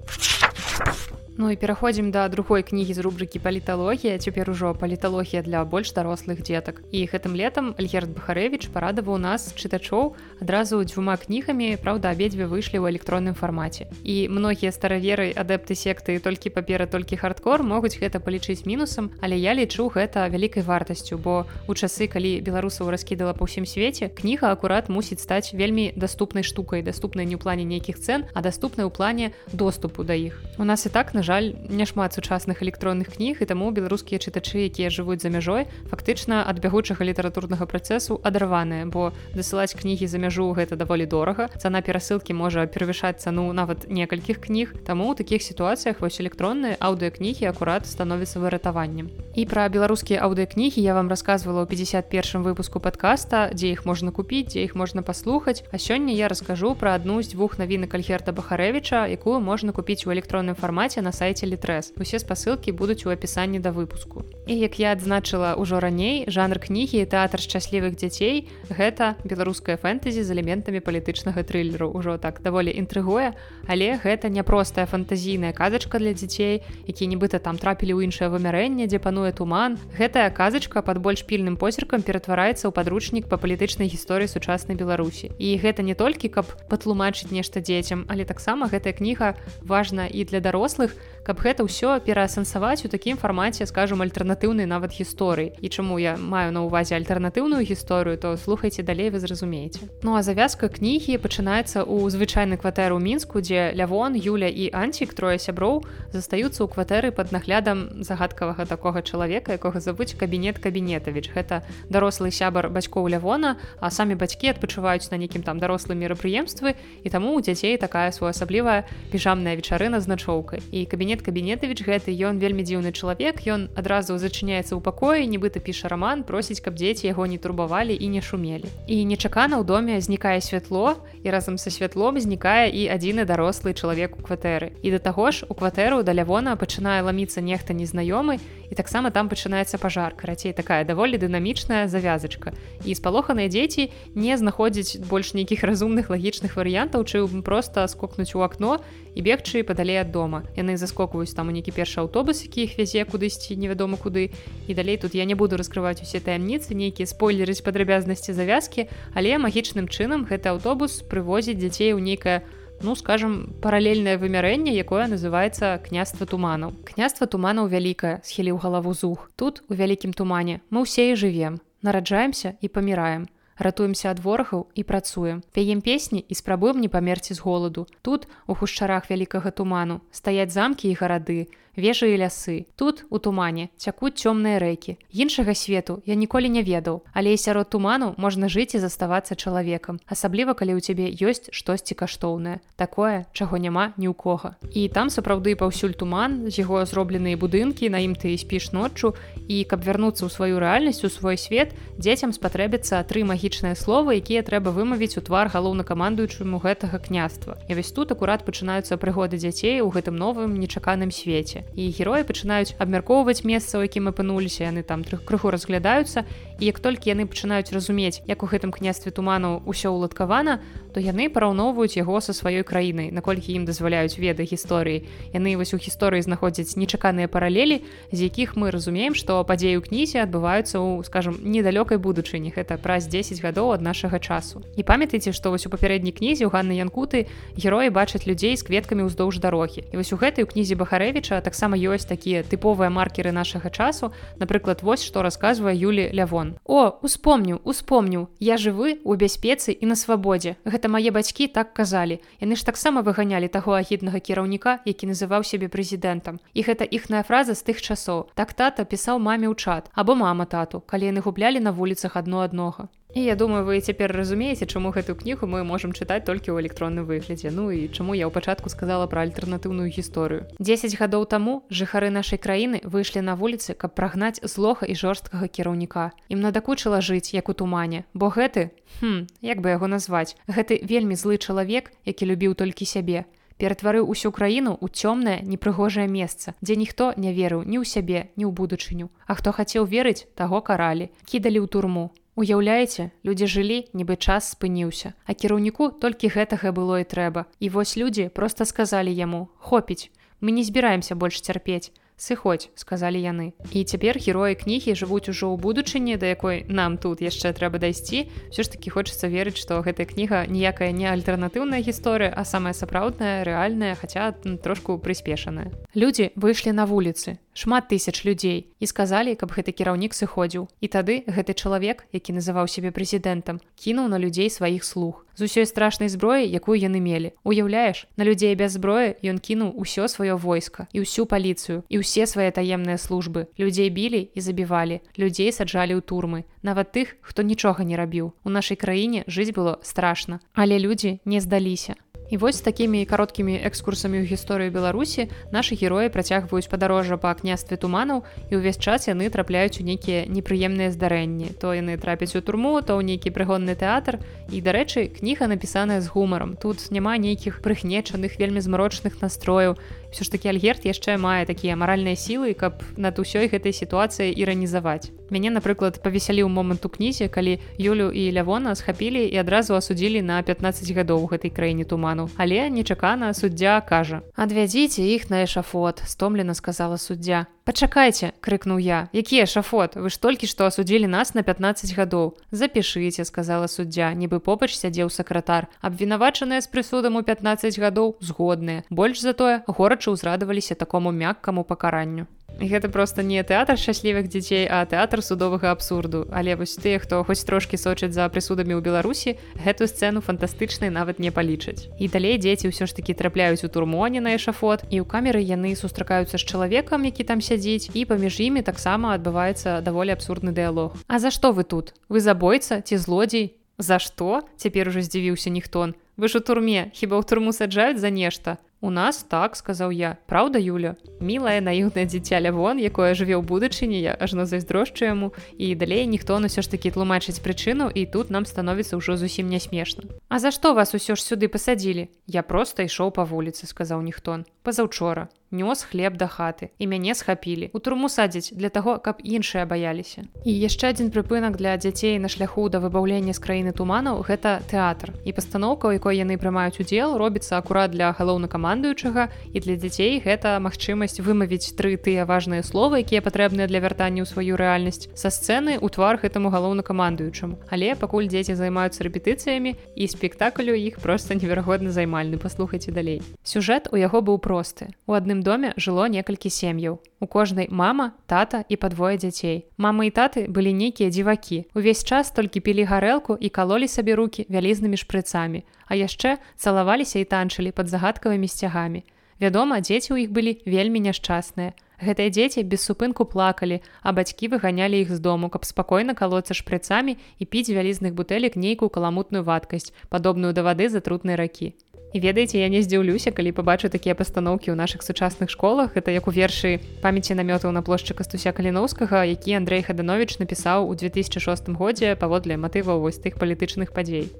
Ну 1.37 1.51
і 1.51 1.55
пераходзім 1.55 2.11
да 2.11 2.29
другой 2.31 2.63
кнігі 2.63 2.93
з 2.95 3.03
рубрыкі 3.03 3.43
паліталогія 3.43 4.15
цяпер 4.23 4.49
ужо 4.49 4.71
паліталогія 4.71 5.43
для 5.43 5.65
больш 5.67 5.91
дарослых 5.91 6.39
дзетак 6.39 6.79
і 6.95 7.03
гэтым 7.11 7.35
летам 7.35 7.75
Альгерд 7.75 8.15
бахарэвич 8.15 8.71
парадаваў 8.71 9.19
нас 9.19 9.51
чытачоў 9.51 10.15
адразу 10.39 10.79
дзвюма 10.87 11.19
кнігамі 11.19 11.75
праўда 11.83 12.15
абедзве 12.15 12.47
выйшлі 12.47 12.79
ў 12.79 12.95
электронным 12.95 13.35
фармаце 13.35 13.91
і 14.07 14.31
многія 14.31 14.71
стараверы 14.71 15.35
адэпты 15.35 15.75
секты 15.75 16.15
толькі 16.23 16.55
папера 16.55 16.87
толькі 16.87 17.19
хардкор 17.19 17.67
могуць 17.67 17.99
гэта 17.99 18.23
палічыць 18.23 18.63
мінусам 18.63 19.11
але 19.19 19.35
я 19.35 19.51
лічу 19.51 19.91
гэта 19.91 20.31
вялікай 20.31 20.63
вартасцю 20.63 21.19
бо 21.19 21.51
у 21.67 21.75
часы 21.75 22.07
калі 22.07 22.39
беларусаў 22.47 22.87
раскідала 22.95 23.35
па 23.35 23.43
ўсім 23.43 23.67
свеце 23.67 24.07
кніга 24.07 24.55
акурат 24.55 24.87
мусіць 24.87 25.19
стаць 25.19 25.51
вельмі 25.51 25.91
даступнай 25.99 26.47
штукай 26.47 26.79
даступнай 26.79 27.27
не 27.27 27.35
ў 27.35 27.43
плане 27.43 27.67
нейкіх 27.67 27.99
цэн 27.99 28.23
а 28.31 28.39
даступнай 28.39 28.87
у 28.87 28.89
плане 28.89 29.35
доступу 29.51 30.07
да 30.07 30.15
іх 30.15 30.39
у 30.55 30.63
нас 30.63 30.87
і 30.87 30.95
так 30.95 31.11
на 31.11 31.24
жаль 31.25 31.57
няшмат 31.67 32.13
сучасных 32.13 32.61
электронных 32.61 33.17
кніг 33.17 33.41
і 33.41 33.49
таму 33.49 33.73
беларускія 33.73 34.21
чытачы 34.21 34.69
якія 34.69 34.93
жывуць 34.93 35.25
за 35.25 35.33
мяжой 35.33 35.65
фактычна 35.89 36.45
ад 36.45 36.61
бягучага 36.61 37.01
літаратурнага 37.01 37.65
працэсу 37.65 38.21
адарваныя 38.21 38.85
бо 38.85 39.09
дасылаць 39.33 39.73
кнігі 39.73 40.05
за 40.05 40.21
мяжу 40.21 40.45
гэта 40.53 40.75
даволі 40.75 41.05
дорага. 41.09 41.49
Цана 41.57 41.81
перасылкі 41.81 42.37
можа 42.37 42.65
перавышаць 42.69 43.23
цану 43.25 43.49
нават 43.53 43.89
некалькіх 43.89 44.41
кніг. 44.45 44.75
Таму 44.85 45.11
у 45.11 45.15
такіх 45.15 45.41
сітуацыях 45.41 45.99
вось 46.01 46.21
электронныя 46.21 46.77
аўдыокнігі 46.79 47.49
акурат 47.49 47.87
становіцца 47.89 48.39
выратаваннем. 48.39 49.09
І 49.35 49.45
пра 49.49 49.67
беларускія 49.69 50.21
аўдыокнігі 50.27 50.79
я 50.79 50.93
вам 50.93 51.09
рассказывала 51.09 51.65
ў 51.65 51.67
51 51.67 52.45
выпуску 52.45 52.79
подкаста 52.79 53.49
дзе 53.53 53.73
іх 53.73 53.85
можна 53.89 54.11
купіць 54.11 54.53
дзе 54.53 54.63
іх 54.67 54.75
можна 54.75 55.01
паслухаць. 55.01 55.63
А 55.71 55.81
сёння 55.81 56.13
я 56.13 56.27
раскажу 56.27 56.75
пра 56.75 56.95
адну 56.95 57.21
з 57.23 57.33
двух 57.33 57.57
навінак 57.57 57.95
альгерта 57.95 58.31
бахарэвича 58.35 59.07
якую 59.09 59.39
можна 59.39 59.71
купіць 59.71 60.05
у 60.05 60.13
электронным 60.13 60.55
фармаце 60.55 61.01
на 61.01 61.14
сайце 61.15 61.47
літрэс 61.47 61.95
усе 61.95 62.19
спасылкі 62.19 62.75
будуць 62.75 63.07
у 63.07 63.09
апісанні 63.15 63.63
да 63.63 63.71
выпуску. 63.71 64.27
І 64.45 64.59
як 64.59 64.77
я 64.79 64.91
адзначыла 64.91 65.55
ўжо 65.55 65.79
раней 65.79 66.27
жанр 66.27 66.59
кнігі 66.59 67.07
тэатр 67.07 67.39
шчаслівых 67.39 67.95
дзяцей 67.95 68.51
гэта 68.69 69.15
беларуская 69.23 69.79
фэнтэзі 69.79 70.21
з 70.21 70.29
элементамі 70.35 70.83
палітычнага 70.83 71.41
трылеру. 71.47 71.89
Ўжо 71.95 72.19
так 72.19 72.43
даволі 72.43 72.75
інтрыгуе 72.75 73.33
але 73.65 73.97
гэта 74.03 74.29
няпростая 74.29 74.85
фантазійная 74.85 75.53
казачка 75.55 75.97
для 75.97 76.13
дзяцей 76.13 76.61
які 76.85 77.07
нібыта 77.07 77.39
там 77.39 77.57
трапілі 77.57 77.95
ў 77.95 78.11
іншае 78.11 78.29
вымярэнне 78.29 78.91
дзе 78.91 78.99
пануе 78.99 79.31
туман. 79.31 79.79
Гэтая 79.95 80.29
казачка 80.29 80.83
под 80.83 80.99
больш 80.99 81.23
пільным 81.23 81.55
позіркам 81.55 82.03
ператвараецца 82.03 82.67
ў 82.67 82.71
падручнік 82.75 83.31
па 83.31 83.39
палітычнай 83.39 83.87
гісторыі 83.87 84.27
сучаснай 84.27 84.75
беларусі. 84.75 85.31
І 85.39 85.55
гэта 85.63 85.81
не 85.81 85.95
толькі 85.95 86.29
каб 86.29 86.51
патлумачыць 86.67 87.31
нешта 87.31 87.63
дзецям 87.63 88.05
але 88.11 88.25
таксама 88.25 88.67
гэтая 88.67 88.93
кніга 88.93 89.35
важна 89.61 90.05
і 90.05 90.25
для 90.25 90.39
дарослых 90.39 90.97
каб 91.25 91.41
гэта 91.41 91.65
ўсё 91.65 91.97
пераасэнсаваць 92.05 92.85
у 92.85 92.89
такім 92.93 93.17
фармаце 93.17 93.65
скажем 93.65 94.05
альтэрнатыўнай 94.05 94.69
нават 94.69 94.93
гісторыі. 94.93 95.57
І 95.57 95.67
чаму 95.73 95.97
я 95.97 96.17
маю 96.21 96.53
на 96.53 96.61
увазе 96.61 96.93
альтэрнатыўную 96.95 97.65
гісторыю 97.65 98.17
то 98.21 98.37
слухайце 98.37 98.85
далей 98.85 99.09
вы 99.09 99.19
зразумееце. 99.19 99.89
Ну 100.05 100.13
а 100.13 100.21
завязка 100.21 100.69
кнігі 100.69 101.17
пачынаецца 101.17 101.81
ў 101.81 102.13
звычайнай 102.13 102.61
кватэры 102.61 102.93
ў 102.93 103.01
мінску 103.01 103.41
дзе 103.41 103.73
лявон 103.73 104.13
юля 104.13 104.47
і 104.47 104.69
анцік 104.69 105.17
трое 105.17 105.41
сяброў 105.41 105.81
застаюцца 106.13 106.61
ў 106.61 106.69
кватэры 106.69 107.09
под 107.09 107.33
наглядам 107.33 108.05
загадкавага 108.05 108.69
такога 108.69 109.01
чалавека 109.01 109.57
якога 109.57 109.81
завуць 109.81 110.13
кабінет 110.13 110.61
кабінетавіч 110.61 111.33
гэта 111.33 111.65
дарослы 111.89 112.29
сябар 112.29 112.69
бацькоў 112.69 113.09
лявона 113.09 113.57
а 113.81 113.89
самі 113.89 114.13
бацькі 114.13 114.53
адпачываюць 114.53 115.09
на 115.09 115.17
нейкім 115.17 115.41
там 115.41 115.57
дарослым 115.57 115.97
мерапрыемствы 116.05 116.77
і 117.03 117.07
таму 117.09 117.33
у 117.33 117.41
дзяцей 117.41 117.77
такая 117.81 118.11
своеасаблівая 118.11 118.85
піжамная 119.11 119.55
вечарына 119.55 119.99
з 120.01 120.07
начоўкай. 120.07 120.61
І 120.71 120.85
кабінет 120.95 121.19
кабінет 121.19 121.59
кабінетавіч 121.59 121.83
гэты 121.83 122.15
ён 122.15 122.39
вельмі 122.39 122.63
дзіўны 122.63 122.95
чалавек 122.95 123.43
ён 123.51 123.67
адразу 123.75 124.15
зачыняецца 124.15 124.73
ў 124.73 124.79
пакоі 124.79 125.27
нібыта 125.27 125.59
піша 125.59 125.91
раман 125.91 126.23
просіць 126.23 126.63
каб 126.63 126.79
дзеці 126.79 127.11
яго 127.11 127.27
не 127.27 127.35
турбавалі 127.35 127.91
і 127.91 128.07
не 128.07 128.21
шумелі. 128.23 128.71
І 128.87 129.03
нечакана 129.03 129.59
ў 129.59 129.67
доме 129.67 129.99
знікае 129.99 130.39
святло 130.39 130.95
і 131.19 131.27
разам 131.27 131.59
са 131.59 131.67
святлом 131.67 132.15
знікае 132.15 132.71
і 132.71 132.87
адзіны 132.87 133.27
дарослы 133.27 133.75
чалавек 133.75 134.15
у 134.15 134.23
кватэры. 134.23 134.71
І 134.79 134.95
да 134.95 134.99
таго 135.03 135.35
ж 135.35 135.43
у 135.43 135.53
кватэру 135.59 135.99
да 136.07 136.15
лявона 136.15 136.55
пачынае 136.55 137.03
ламіцца 137.03 137.43
нехта 137.43 137.75
незнаёмы 137.75 138.39
і 138.69 138.75
таксама 138.75 139.11
там 139.11 139.29
пачынаецца 139.29 139.77
пажар. 139.77 140.15
Карацей 140.15 140.53
такая 140.53 140.83
даволі 140.83 141.17
дынамічная 141.17 141.87
завязачка. 141.87 142.53
І 142.85 142.95
спалоханыя 142.95 143.49
дзеці 143.49 143.91
не 144.15 144.37
знаходзяць 144.37 144.97
больш 145.05 145.33
нейкіх 145.33 145.63
разумных 145.63 146.09
лагічных 146.09 146.55
варыянтаў 146.55 147.05
чым 147.05 147.43
просто 147.43 147.87
скокнуць 147.87 148.35
у 148.35 148.41
акно 148.41 148.81
і 149.15 149.21
бегчы 149.21 149.63
падалей 149.63 150.01
ад 150.01 150.11
дома. 150.11 150.43
Яны 150.57 150.77
заскокваюць 150.77 151.33
там 151.35 151.49
у 151.49 151.55
нейкі 151.55 151.71
першы 151.71 152.01
аўтобус 152.03 152.43
які 152.43 152.67
іх 152.67 152.77
вязе 152.77 153.05
кудысьці 153.05 153.55
невядома 153.55 153.97
куды. 153.97 154.31
І 154.67 154.73
далей 154.73 154.97
тут 154.97 155.15
я 155.15 155.25
не 155.25 155.35
буду 155.35 155.57
раскрываць 155.57 156.01
усе 156.01 156.19
таямніцы 156.19 156.75
нейкія 156.75 157.07
спойлерыць 157.07 157.61
падрабязнасці 157.61 158.33
завязкі 158.33 158.89
але 159.13 159.37
магічным 159.37 159.87
чынам 159.87 160.25
гэты 160.25 160.51
аўтобус 160.51 161.01
прывозіць 161.07 161.59
дзяцей 161.59 161.93
у 161.93 161.99
нейкае 161.99 162.41
ну 162.81 162.95
скажем 162.95 163.55
паралельнае 163.61 164.17
вымярэнне 164.17 164.75
якое 164.75 165.07
называется 165.07 165.79
княства 165.85 166.25
туманаў 166.25 166.73
княства 166.85 167.27
туманаў 167.27 167.67
вялікае 167.67 168.19
схіліў 168.23 168.57
галаву 168.57 168.93
зух. 168.93 169.31
Тут 169.35 169.63
у 169.69 169.73
вялікім 169.73 170.13
тумане 170.13 170.61
мы 170.69 170.83
ўсе 170.83 171.11
і 171.11 171.15
жывем. 171.15 171.59
Нараджаемся 171.81 172.55
і 172.61 172.67
паміраем. 172.67 173.27
Ратуемся 173.57 174.11
ад 174.11 174.19
ворагаў 174.19 174.67
і 174.75 174.83
працуем. 174.83 175.43
Пяем 175.55 175.81
песні 175.81 176.25
і 176.27 176.35
спрабуем 176.35 176.79
не 176.79 176.89
памерці 176.89 177.33
з 177.33 177.39
голаду. 177.39 177.87
Тут 178.01 178.27
у 178.47 178.55
хушчарах 178.55 179.09
вялікага 179.09 179.51
туману 179.51 180.01
стаяць 180.11 180.51
замкі 180.51 180.91
і 180.91 180.97
гарады 180.99 181.47
вежы 181.75 182.13
і 182.13 182.17
лясы. 182.17 182.65
Тут 182.75 183.05
у 183.09 183.19
тумане 183.19 183.69
цякуць 183.77 184.15
цёмныя 184.15 184.59
рэкі. 184.59 184.97
Іншага 185.11 185.53
свету 185.55 186.01
я 186.05 186.15
ніколі 186.15 186.49
не 186.49 186.63
ведаў, 186.63 187.03
але 187.13 187.37
сярод 187.37 187.69
туману 187.69 188.15
можна 188.17 188.47
жыць 188.47 188.75
і 188.75 188.79
заставацца 188.79 189.35
чалавекам, 189.35 189.99
асабліва 190.07 190.55
калі 190.55 190.79
ў 190.79 190.81
цябе 190.81 191.11
ёсць 191.11 191.51
штосьці 191.51 191.95
каштоўнае, 191.95 192.59
такое, 192.75 193.27
чаго 193.33 193.57
няма 193.57 193.93
ні 193.97 194.07
ў 194.07 194.15
кога. 194.15 194.55
І 194.71 194.87
там 194.89 195.11
сапраўды 195.11 195.55
паўсюль 195.55 195.95
туман, 195.95 196.47
з 196.49 196.63
яго 196.63 196.83
зробленыя 196.85 197.35
будынкі, 197.35 197.91
на 197.91 197.99
ім 197.99 198.15
ты 198.15 198.35
спіш 198.39 198.71
ноччу 198.71 199.13
і 199.47 199.63
каб 199.67 199.83
вярнуцца 199.83 200.25
ў 200.25 200.31
сваю 200.31 200.63
рэальнасць 200.63 201.03
у 201.03 201.11
свой 201.11 201.37
свет, 201.37 201.75
дзецям 201.99 202.31
спатрэбіцца 202.31 203.03
тры 203.03 203.27
магічныя 203.27 203.75
словы, 203.75 204.23
якія 204.23 204.47
трэба 204.47 204.71
вымавіць 204.71 205.19
у 205.19 205.25
твар 205.25 205.51
галоўнакамандуючаму 205.51 206.63
гэтага 206.63 207.03
княства. 207.03 207.59
І 207.67 207.75
вось 207.75 207.91
тут 207.91 208.11
акурат 208.15 208.45
пачынаюцца 208.47 208.97
прыгоды 208.97 209.37
дзяцей 209.37 209.81
у 209.81 209.91
гэтым 209.91 210.15
новым 210.15 210.55
нечаканым 210.59 211.11
свеце 211.11 211.64
і 211.75 211.89
героі 211.91 212.23
пачынаюць 212.23 212.75
абмяркоўваць 212.79 213.43
месца 213.43 213.79
у 213.79 213.83
якім 213.83 214.07
апынуліся 214.11 214.63
яны 214.67 214.83
там 214.83 215.03
крыху 215.03 215.51
разглядаюцца 215.51 216.23
і 216.59 216.69
як 216.69 216.79
толькі 216.79 217.09
яны 217.09 217.25
пачынаюць 217.25 217.73
разумець 217.73 218.21
як 218.29 218.43
у 218.43 218.47
гэтым 218.47 218.69
княстве 218.69 219.09
туману 219.11 219.65
ўсё 219.65 219.89
ўладкавана 219.89 220.61
то 220.93 221.01
яны 221.01 221.27
параўноўваюць 221.33 221.97
яго 221.97 222.21
са 222.21 222.37
сваёй 222.37 222.61
краінай 222.61 223.09
наколькі 223.09 223.57
ім 223.57 223.65
дазваляюць 223.65 224.15
веды 224.21 224.45
гісторыі. 224.45 225.03
Яны 225.33 225.57
вось 225.57 225.73
у 225.73 225.81
гісторыі 225.81 226.21
знаходзяць 226.21 226.77
нечаканыя 226.77 227.27
паралелі 227.27 227.81
з 228.13 228.19
якіх 228.29 228.55
мы 228.55 228.69
разумеем 228.69 229.17
што 229.17 229.41
падзею 229.41 229.81
кнізе 229.81 230.21
адбываюцца 230.21 230.77
ў 230.77 231.03
скажем 231.03 231.41
недалёкай 231.41 231.97
будучыні. 231.97 232.53
Гэта 232.53 232.77
праз 232.77 233.09
10 233.09 233.41
гадоў 233.41 233.73
ад 233.73 233.81
нашага 233.81 234.21
часу. 234.21 234.61
І 234.77 234.85
памятаеце 234.85 235.33
што 235.33 235.49
вось 235.49 235.65
у 235.65 235.73
папярэдняй 235.73 236.13
кнізе 236.13 236.45
ў 236.45 236.53
ганны 236.53 236.77
янкуты 236.77 237.27
героі 237.57 237.89
бачаць 237.89 238.29
людзей 238.29 238.55
з 238.55 238.63
кветкамі 238.63 239.09
ўздоўж 239.09 239.41
дарогі. 239.41 239.83
І 239.89 239.97
вось 239.97 240.13
у 240.13 240.21
гэтай 240.21 240.45
кнізе 240.45 240.77
бахарэвіча 240.77 241.41
так 241.41 241.55
таксама 241.55 241.79
ёсць 241.79 242.03
такія 242.03 242.43
тыповыя 242.43 242.91
маркеры 242.91 243.31
нашага 243.31 243.71
часу. 243.71 244.11
Напрыклад 244.35 244.83
вось 244.83 245.07
што 245.07 245.23
расказвае 245.23 245.71
юлі 245.71 246.11
лявон 246.11 246.44
о 246.65 246.99
успомню 247.01 247.61
успомню. 247.63 248.29
Я 248.39 248.57
жывы 248.57 248.99
у 249.03 249.15
бяспецы 249.15 249.71
і 249.71 249.85
на 249.85 249.95
свабодзе 249.95 250.55
гэта 250.65 250.87
мае 250.87 251.11
бацькі 251.11 251.47
так 251.47 251.73
казалі. 251.73 252.19
Яны 252.41 252.55
ж 252.55 252.65
таксама 252.65 253.01
выганялі 253.01 253.47
таго 253.47 253.73
агіднага 253.73 254.19
кіраўніка 254.19 254.79
які 254.85 255.09
называў 255.11 255.43
сябе 255.43 255.67
прэзідэнтам. 255.67 256.39
І 256.53 256.61
гэта 256.61 256.83
іхная 256.85 257.23
фраза 257.23 257.55
з 257.55 257.63
тых 257.65 257.81
часоў. 257.81 258.29
Так 258.35 258.53
тата 258.53 258.85
пісаў 258.85 259.19
маме 259.19 259.47
ў 259.47 259.55
чат 259.55 259.89
або 259.93 260.15
мама 260.15 260.45
тату 260.45 260.83
калі 260.85 261.11
яны 261.11 261.21
гублялі 261.25 261.59
на 261.59 261.71
вуліцах 261.71 262.15
адно 262.15 262.45
аднога 262.45 262.89
і 263.15 263.23
я 263.23 263.35
думаю 263.35 263.63
вы 263.63 263.79
цяпер 263.79 264.11
разумееце 264.11 264.67
чаму 264.67 264.91
гэтую 264.91 265.15
кнігу 265.15 265.47
мы 265.47 265.63
можемм 265.63 265.95
чытаць 265.95 266.27
толькі 266.27 266.51
ў 266.51 266.59
электронным 266.59 267.07
выглядзе. 267.07 267.47
Ну 267.47 267.71
і 267.71 267.87
чаму 267.87 268.11
я 268.11 268.27
ў 268.27 268.31
пачатку 268.35 268.67
сказала 268.67 269.07
пра 269.07 269.23
альтэрнатыўную 269.23 269.87
гісторыю. 269.87 270.51
10 270.59 270.99
гадоў 270.99 271.23
таму 271.23 271.63
жыхары 271.71 272.11
нашай 272.11 272.35
краіны 272.35 272.83
выйшлі 272.83 273.23
на 273.23 273.39
вуліцы 273.39 273.71
каб 273.71 273.95
прагнаць 273.95 274.43
злога 274.43 274.83
і 274.83 274.99
жорсткага 274.99 275.47
кіраўніка. 275.47 276.11
Ім 276.27 276.43
надакучыла 276.43 276.99
жыць 276.99 277.31
як 277.31 277.47
у 277.47 277.55
тумане. 277.55 278.03
Бо 278.13 278.27
гэты 278.27 278.75
хм, 278.99 279.31
як 279.39 279.63
бы 279.63 279.71
яго 279.71 279.87
назваць 279.87 280.35
гэты 280.51 280.83
вельмі 280.83 281.15
злы 281.15 281.39
чалавек 281.39 281.95
які 282.03 282.27
любіў 282.27 282.59
толькі 282.59 282.83
сябе 282.83 283.23
ператварыў 283.55 284.11
усю 284.11 284.35
краіну 284.35 284.75
ў 284.75 284.91
цёмнае 284.91 285.39
непрыгожае 285.47 286.11
месца 286.11 286.51
дзе 286.59 286.75
ніхто 286.75 287.15
не 287.15 287.31
верыў 287.31 287.63
ні 287.63 287.79
ў 287.79 287.87
сябе 287.87 288.35
ні 288.35 288.43
ў 288.43 288.51
будучыню. 288.51 289.07
А 289.23 289.39
хто 289.39 289.55
хацеў 289.55 289.87
верыць 289.87 290.27
таго 290.35 290.59
каралі. 290.59 291.07
Кідалі 291.23 291.63
ў 291.63 291.71
турму 291.71 292.11
Уяўляеце, 292.35 293.11
людзі 293.23 293.47
жылі, 293.47 293.77
нібы 293.95 294.19
час 294.19 294.51
спыніўся, 294.51 295.15
а 295.23 295.31
кіраўніку 295.31 295.87
толькі 296.03 296.27
гэтага 296.35 296.75
было 296.75 296.99
і 296.99 297.07
трэба. 297.07 297.47
І 297.63 297.71
вось 297.71 297.95
людзі 297.95 298.27
проста 298.27 298.67
сказалі 298.67 299.13
яму: 299.15 299.47
хопіць, 299.55 300.11
мы 300.43 300.51
не 300.51 300.67
збіраемся 300.67 301.15
больш 301.15 301.39
цярпець 301.39 301.95
сыходзь 302.17 302.69
сказалі 302.75 303.19
яны. 303.19 303.51
І 303.71 303.83
цяпер 303.83 304.17
героі 304.19 304.55
кнігі 304.55 304.95
жывуць 304.95 305.27
ужо 305.31 305.51
ў 305.51 305.59
будучыні 305.59 306.15
да 306.19 306.31
якой 306.31 306.63
нам 306.67 306.97
тут 306.97 307.21
яшчэ 307.21 307.51
трэба 307.51 307.79
дайсці. 307.79 308.27
Все 308.51 308.63
ж 308.63 308.71
таки 308.71 308.89
хочацца 308.89 309.27
верыць 309.27 309.59
што 309.59 309.83
гэтая 309.83 310.07
кніга 310.07 310.47
ніякая 310.47 310.91
не 310.91 311.07
альтэрнатыўная 311.11 311.83
гісторыя 311.83 312.31
а 312.31 312.43
самая 312.43 312.73
сапраўдная 312.73 313.43
рэальная 313.43 313.95
хаця 313.95 314.31
трошку 314.63 314.97
прыспешаная. 314.97 315.71
Людзі 315.93 316.31
выйшлі 316.35 316.71
на 316.71 316.87
вуліцы 316.87 317.39
шмат 317.55 317.87
тысяч 317.87 318.27
людзей 318.27 318.67
і 318.77 318.85
сказалі 318.85 319.33
каб 319.39 319.55
гэты 319.55 319.71
кіраўнік 319.71 320.13
сыходзіў. 320.13 320.67
І 320.83 320.87
тады 320.91 321.23
гэты 321.25 321.55
чалавек 321.55 322.05
які 322.11 322.35
называў 322.35 322.67
сябе 322.67 322.91
прэзідэнтам 322.91 323.63
кінуў 323.79 324.11
на 324.11 324.19
людзей 324.19 324.51
сваіх 324.51 324.83
слух 324.83 325.25
з 325.35 325.47
усёй 325.47 325.65
страшнай 325.65 326.11
зброі 326.11 326.45
якую 326.51 326.75
яны 326.75 326.99
мелі. 326.99 327.31
Уяўляеш 327.43 328.07
на 328.19 328.23
людзей 328.27 328.55
без 328.55 328.75
зброі 328.75 329.15
ён 329.23 329.39
кінуў 329.39 329.73
усё 329.79 330.11
сваё 330.11 330.35
войска 330.35 330.87
і 330.91 331.07
ўсю 331.07 331.25
паліцыю 331.25 331.83
і 331.87 331.95
ўсе 332.03 332.27
свае 332.27 332.51
таемныя 332.51 332.99
службы. 332.99 333.47
Людзей 333.57 333.89
білі 333.89 334.27
і 334.35 334.39
забівалі 334.43 334.99
людзей 335.17 335.55
саджалі 335.55 335.95
ў 335.95 336.01
турмы. 336.03 336.43
Нават 336.61 336.91
тых 336.91 337.15
хто 337.23 337.41
нічога 337.41 337.87
не 337.87 337.95
рабіў. 337.95 338.35
У 338.43 338.49
нашай 338.51 338.75
краіне 338.75 339.23
жыць 339.27 339.55
было 339.55 339.79
страшна. 339.81 340.43
Але 340.53 340.79
людзі 340.79 341.19
не 341.25 341.39
здаліся 341.39 341.95
І 342.29 342.37
вось 342.37 342.61
такімі 342.61 343.05
кароткімі 343.05 343.61
экскурсамі 343.69 344.21
ў 344.21 344.29
гісторыю 344.29 344.73
беларусі 344.73 345.29
нашы 345.53 345.77
героі 345.77 346.09
працягваюць 346.09 346.65
падарожжа 346.71 347.21
па 347.21 347.33
княстве 347.37 347.77
туманаў 347.77 348.25
і 348.49 348.57
ўвесь 348.57 348.81
час 348.81 349.05
яны 349.05 349.29
трапляюць 349.29 349.77
у 349.77 349.85
нейкія 349.85 350.25
непрыемныя 350.25 350.89
здарэнні. 350.89 351.53
То 351.61 351.77
яны 351.77 352.01
трапяць 352.01 352.33
у 352.33 352.41
турму 352.41 352.81
то 352.81 352.97
ў 352.97 353.05
нейкі 353.05 353.29
прыгонны 353.29 353.77
тэатр. 353.77 354.17
І 354.49 354.61
дарэчы 354.65 355.13
кніга 355.13 355.45
напісаная 355.45 356.01
з 356.01 356.09
гумаром 356.09 356.57
тут 356.57 356.81
няма 356.89 357.17
нейкіх 357.21 357.61
прыхнечаных 357.61 358.41
вельмі 358.41 358.61
змарочных 358.61 359.21
настрояў 359.21 359.77
все 360.15 360.23
ж 360.23 360.31
таки 360.31 360.47
альгерт 360.47 360.87
яшчэ 360.87 361.19
мае 361.19 361.43
такія 361.43 361.75
маральныя 361.75 362.15
сілы 362.15 362.55
каб 362.55 362.79
над 362.95 363.19
усёй 363.19 363.51
гэтай 363.51 363.75
сітуацыі 363.75 364.31
іранізаваць. 364.31 365.11
Мяне 365.27 365.51
напрыклад 365.51 365.99
павесяліў 365.99 366.47
момант 366.47 366.87
у 366.87 366.89
кнізе 366.89 367.27
калі 367.27 367.59
юлю 367.75 368.07
і 368.15 368.31
лявона 368.31 368.79
схапілі 368.79 369.27
і 369.27 369.35
адразу 369.43 369.75
асудзілі 369.75 370.23
на 370.23 370.39
15 370.39 370.87
гадоў 370.95 371.27
гэтай 371.27 371.51
краіне 371.51 371.83
туману. 371.83 372.29
Але 372.39 372.69
нечакана 372.71 373.33
суддзя 373.35 373.83
кажа. 373.83 374.23
Адвядзіце 374.39 375.03
іх 375.03 375.27
на 375.27 375.43
эшафот 375.43 375.99
стомлена 376.07 376.55
сказала 376.55 376.95
суддзя. 376.95 377.51
Пачакайце 377.65 378.31
крыкнуў 378.45 378.77
я. 378.77 379.09
Які 379.11 379.41
эшафот? 379.43 379.97
Вы 379.97 380.13
ж 380.13 380.21
толькі 380.21 380.45
што 380.45 380.69
асудзілі 380.69 381.09
нас 381.09 381.33
на 381.33 381.41
15 381.41 381.97
гадоў 381.97 382.37
запішыце 382.53 383.25
сказала 383.25 383.65
суддзя 383.65 384.13
нібы 384.13 384.37
побач 384.39 384.77
сядзеў 384.77 385.09
сакратар. 385.09 385.67
Абвінавачаныя 385.81 386.61
з 386.61 386.69
прысудам 386.69 387.17
у 387.17 387.25
15 387.25 387.81
гадоў 387.81 388.21
згодныя. 388.21 388.85
Больш 388.93 389.19
затое 389.19 389.65
горач 389.65 390.04
гледачы 390.05 390.11
ўзрадаваліся 390.13 390.75
такому 390.75 391.11
мяккаму 391.11 391.63
пакаранню. 391.63 392.27
Гэта 392.55 392.87
проста 392.87 393.19
не 393.19 393.43
тэатр 393.43 393.75
шчаслівых 393.75 394.31
дзяцей, 394.31 394.63
а 394.69 394.85
тэатр 394.85 395.19
судовага 395.19 395.71
абсурду. 395.75 396.23
Але 396.31 396.55
вось 396.55 396.79
тыя, 396.79 396.99
хто 397.03 397.23
хоць 397.23 397.43
трошкі 397.43 397.75
сочаць 397.75 398.15
за 398.15 398.29
прысудамі 398.31 398.79
ў 398.79 398.81
Беларусі, 398.81 399.35
гэтую 399.59 399.91
сцэну 399.91 400.23
фантастычнай 400.23 400.87
нават 400.87 401.19
не 401.19 401.35
палічаць. 401.35 401.91
І 401.99 402.07
далей 402.07 402.39
дзеці 402.39 402.71
ўсё 402.71 402.87
ж 402.87 402.95
такі 402.95 403.11
трапляюць 403.11 403.65
у 403.65 403.67
турмоне 403.67 404.23
на 404.23 404.39
эшафот 404.39 404.87
і 404.87 405.03
ў 405.03 405.05
камеры 405.09 405.43
яны 405.43 405.75
сустракаюцца 405.75 406.39
з 406.39 406.47
чалавекам, 406.47 407.03
які 407.03 407.27
там 407.27 407.43
сядзіць 407.43 407.91
і 407.91 408.07
паміж 408.07 408.39
імі 408.39 408.63
таксама 408.63 409.19
адбываецца 409.19 409.83
даволі 409.83 410.15
абсурдны 410.15 410.55
дыялог. 410.55 410.95
А 411.11 411.19
за 411.19 411.35
што 411.35 411.51
вы 411.51 411.67
тут? 411.67 411.91
Вы 412.07 412.23
забойца 412.23 412.79
ці 412.79 412.95
злодзей? 412.95 413.59
За 413.75 413.99
што? 413.99 414.47
Цяпер 414.55 414.87
ужо 414.87 415.03
здзівіўся 415.03 415.51
ніхтон. 415.51 415.99
Вы 416.15 416.31
ж 416.31 416.39
у 416.39 416.41
турме, 416.41 416.87
хіба 416.95 417.19
ў 417.19 417.27
турму 417.27 417.51
саджаюць 417.51 417.99
за 417.99 418.07
нешта. 418.07 418.63
У 418.85 418.91
нас 418.91 419.23
так 419.23 419.55
сказаў 419.55 419.89
я. 419.89 420.17
Праўда 420.29 420.61
Юля? 420.61 420.93
Мілае 421.17 421.57
наіўнае 421.57 422.05
дзіця. 422.05 422.37
Лявон 422.37 422.77
якое 422.77 423.17
жыве 423.17 423.33
ў 423.33 423.41
будучыні 423.41 423.97
я 423.97 424.13
ажно 424.13 424.45
зайздрошчу 424.45 425.09
яму. 425.09 425.33
І 425.57 425.73
далей 425.73 426.05
ніхто 426.05 426.37
на 426.37 426.53
ўсё 426.53 426.61
ж 426.61 426.69
такі 426.69 426.93
тлумачыць 426.93 427.41
прычыну 427.41 427.89
і 427.89 428.05
тут 428.05 428.29
нам 428.29 428.45
становіцца 428.45 429.01
ўжо 429.01 429.17
зусім 429.17 429.49
не 429.49 429.57
смешна 429.57 430.05
А 430.29 430.37
за 430.37 430.53
што 430.53 430.77
вас 430.77 430.93
усё 430.93 431.17
ж 431.17 431.25
сюды 431.25 431.49
пасадзілі? 431.49 432.13
Я 432.29 432.45
проста 432.45 432.85
ішоў 432.85 433.09
па 433.09 433.25
вуліцы 433.25 433.65
сказаў 433.65 434.05
ніхтон 434.05 434.45
пазаўчора 434.65 435.29
нёс 435.55 435.83
хлеб 435.83 436.17
да 436.17 436.27
хаты 436.27 436.69
і 436.79 436.87
мяне 436.87 437.15
схапілі 437.15 437.69
у 437.73 437.79
турму 437.79 438.09
садзіць 438.09 438.51
для 438.51 438.69
таго 438.69 438.97
каб 438.99 439.21
іншыя 439.23 439.65
баяліся. 439.65 440.25
І 440.43 440.51
яшчэ 440.51 440.91
адзін 440.91 441.11
прыпынак 441.15 441.55
для 441.55 441.77
дзяцей 441.77 442.19
на 442.19 442.27
шляху 442.27 442.67
да 442.69 442.81
выбаўлення 442.83 443.33
з 443.33 443.39
краіны 443.39 443.71
туманаў 443.71 444.25
гэта 444.27 444.59
тэатр. 444.67 445.13
І 445.23 445.31
пастаноўка 445.31 445.87
у 445.87 445.95
якой 445.95 446.17
яны 446.17 446.37
прымаюць 446.37 446.79
удзел 446.81 447.17
робіцца 447.17 447.57
акурат 447.57 447.91
для 447.91 448.11
галоўна 448.11 448.47
камандуючага 448.47 449.29
і 449.53 449.57
для 449.59 449.75
дзяцей 449.79 450.19
гэта 450.19 450.59
магчымасць 450.59 451.21
вымавіць 451.21 451.73
тры 451.79 451.95
тыя 451.97 452.25
важныя 452.25 452.63
словы 452.63 453.05
якія 453.05 453.21
патрэбныя 453.21 453.67
для 453.71 453.79
вяртання 453.79 454.25
ў 454.25 454.27
сваю 454.27 454.59
рэальнасць 454.59 455.07
са 455.15 455.29
сцэны 455.31 455.79
у 455.79 455.89
твар 455.89 456.19
гэтаму 456.19 456.51
галоўна 456.51 456.83
камандуючаму 456.83 457.61
але 457.69 457.95
пакуль 457.95 458.27
дзеці 458.27 458.57
займаюцца 458.59 459.07
рэпетыцыямі 459.07 459.75
і 459.95 460.03
спектаклю 460.09 460.75
іх 460.75 460.99
проста 460.99 461.37
неверагодна 461.37 461.91
займальны 461.91 462.37
паслухайце 462.37 462.91
далей. 462.91 463.21
Сюжэт 463.43 463.87
у 463.93 463.95
яго 463.95 464.19
быў 464.21 464.41
просты 464.55 464.87
у 465.05 465.13
адным 465.13 465.43
доме 465.43 465.73
жыло 465.75 466.07
некалькі 466.07 466.49
сем'яў. 466.49 467.03
У 467.19 467.27
кожнай 467.27 467.67
мама, 467.67 468.15
тата 468.25 468.63
і 468.69 468.75
падвое 468.79 469.17
дзяцей. 469.19 469.67
Мама 469.75 470.07
і 470.07 470.11
таты 470.15 470.47
былі 470.47 470.71
нейкія 470.71 471.11
дзівакі. 471.11 471.67
Увесь 471.75 472.03
час 472.07 472.31
толькі 472.31 472.63
пілі 472.63 472.87
гарэлку 472.87 473.35
і 473.35 473.51
калолі 473.51 473.91
сабе 473.91 474.15
рукі 474.15 474.47
вялізнымі 474.47 474.95
шпрыцамі, 474.95 475.65
а 475.91 475.99
яшчэ 475.99 476.39
цалаваліся 476.55 477.19
і 477.19 477.27
танчылі 477.27 477.75
пад 477.75 477.91
загадкавымі 477.91 478.47
сцягамі. 478.47 479.03
Вядома, 479.43 479.83
дзеці 479.83 480.15
ў 480.15 480.17
іх 480.23 480.29
былі 480.31 480.63
вельмі 480.63 481.03
няшчасныя. 481.03 481.75
Гэтыя 481.99 482.31
дзеці 482.31 482.63
без 482.63 482.83
супынку 482.87 483.27
плакалі, 483.27 483.79
а 484.03 484.11
бацькі 484.15 484.51
выганялі 484.51 484.99
іх 485.03 485.11
з 485.11 485.19
дому, 485.19 485.51
каб 485.51 485.67
спакойна 485.67 486.15
калоцца 486.15 486.55
шпрыцамі 486.55 487.19
і 487.39 487.43
піць 487.43 487.71
вялізных 487.71 488.15
бутэлек 488.15 488.55
нейкую 488.55 488.87
каламутную 488.87 489.43
вадкасць, 489.43 489.91
падобную 490.07 490.51
да 490.55 490.63
вады 490.63 490.87
за 490.87 490.99
трутнай 490.99 491.35
ракі. 491.35 491.75
І 492.15 492.19
ведаеце, 492.23 492.63
я 492.63 492.71
не 492.71 492.79
здзіўлюся, 492.79 493.35
калі 493.35 493.51
пабачу 493.51 493.91
такія 493.91 494.15
пастаноўкі 494.15 494.71
ў 494.71 494.79
нашых 494.79 495.03
сучасных 495.03 495.51
школах. 495.51 495.99
Это 495.99 496.15
як 496.15 496.29
у 496.29 496.31
вершы 496.31 496.79
памяці 497.03 497.35
намётаў 497.35 497.75
на 497.75 497.83
плошчы 497.83 498.15
кастуся 498.15 498.55
каліноўскага, 498.55 499.27
які 499.27 499.59
Андрей 499.59 499.83
Хаданович 499.83 500.39
напісаў 500.39 500.87
у 500.87 500.95
2006 500.95 501.75
годзе 501.75 502.15
паводле 502.15 502.55
матываў 502.55 503.03
вось 503.03 503.19
тых 503.19 503.35
палітычных 503.35 503.91
падзей. 503.91 504.31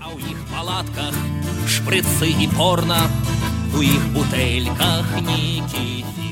А 0.00 0.08
ў 0.08 0.24
іх 0.24 0.40
палатках 0.48 1.12
шпрыцы 1.68 2.32
і 2.32 2.48
порна 2.56 3.04
у 3.76 3.84
іх 3.84 4.02
бутэльках 4.16 5.04
нейкі 5.20 6.27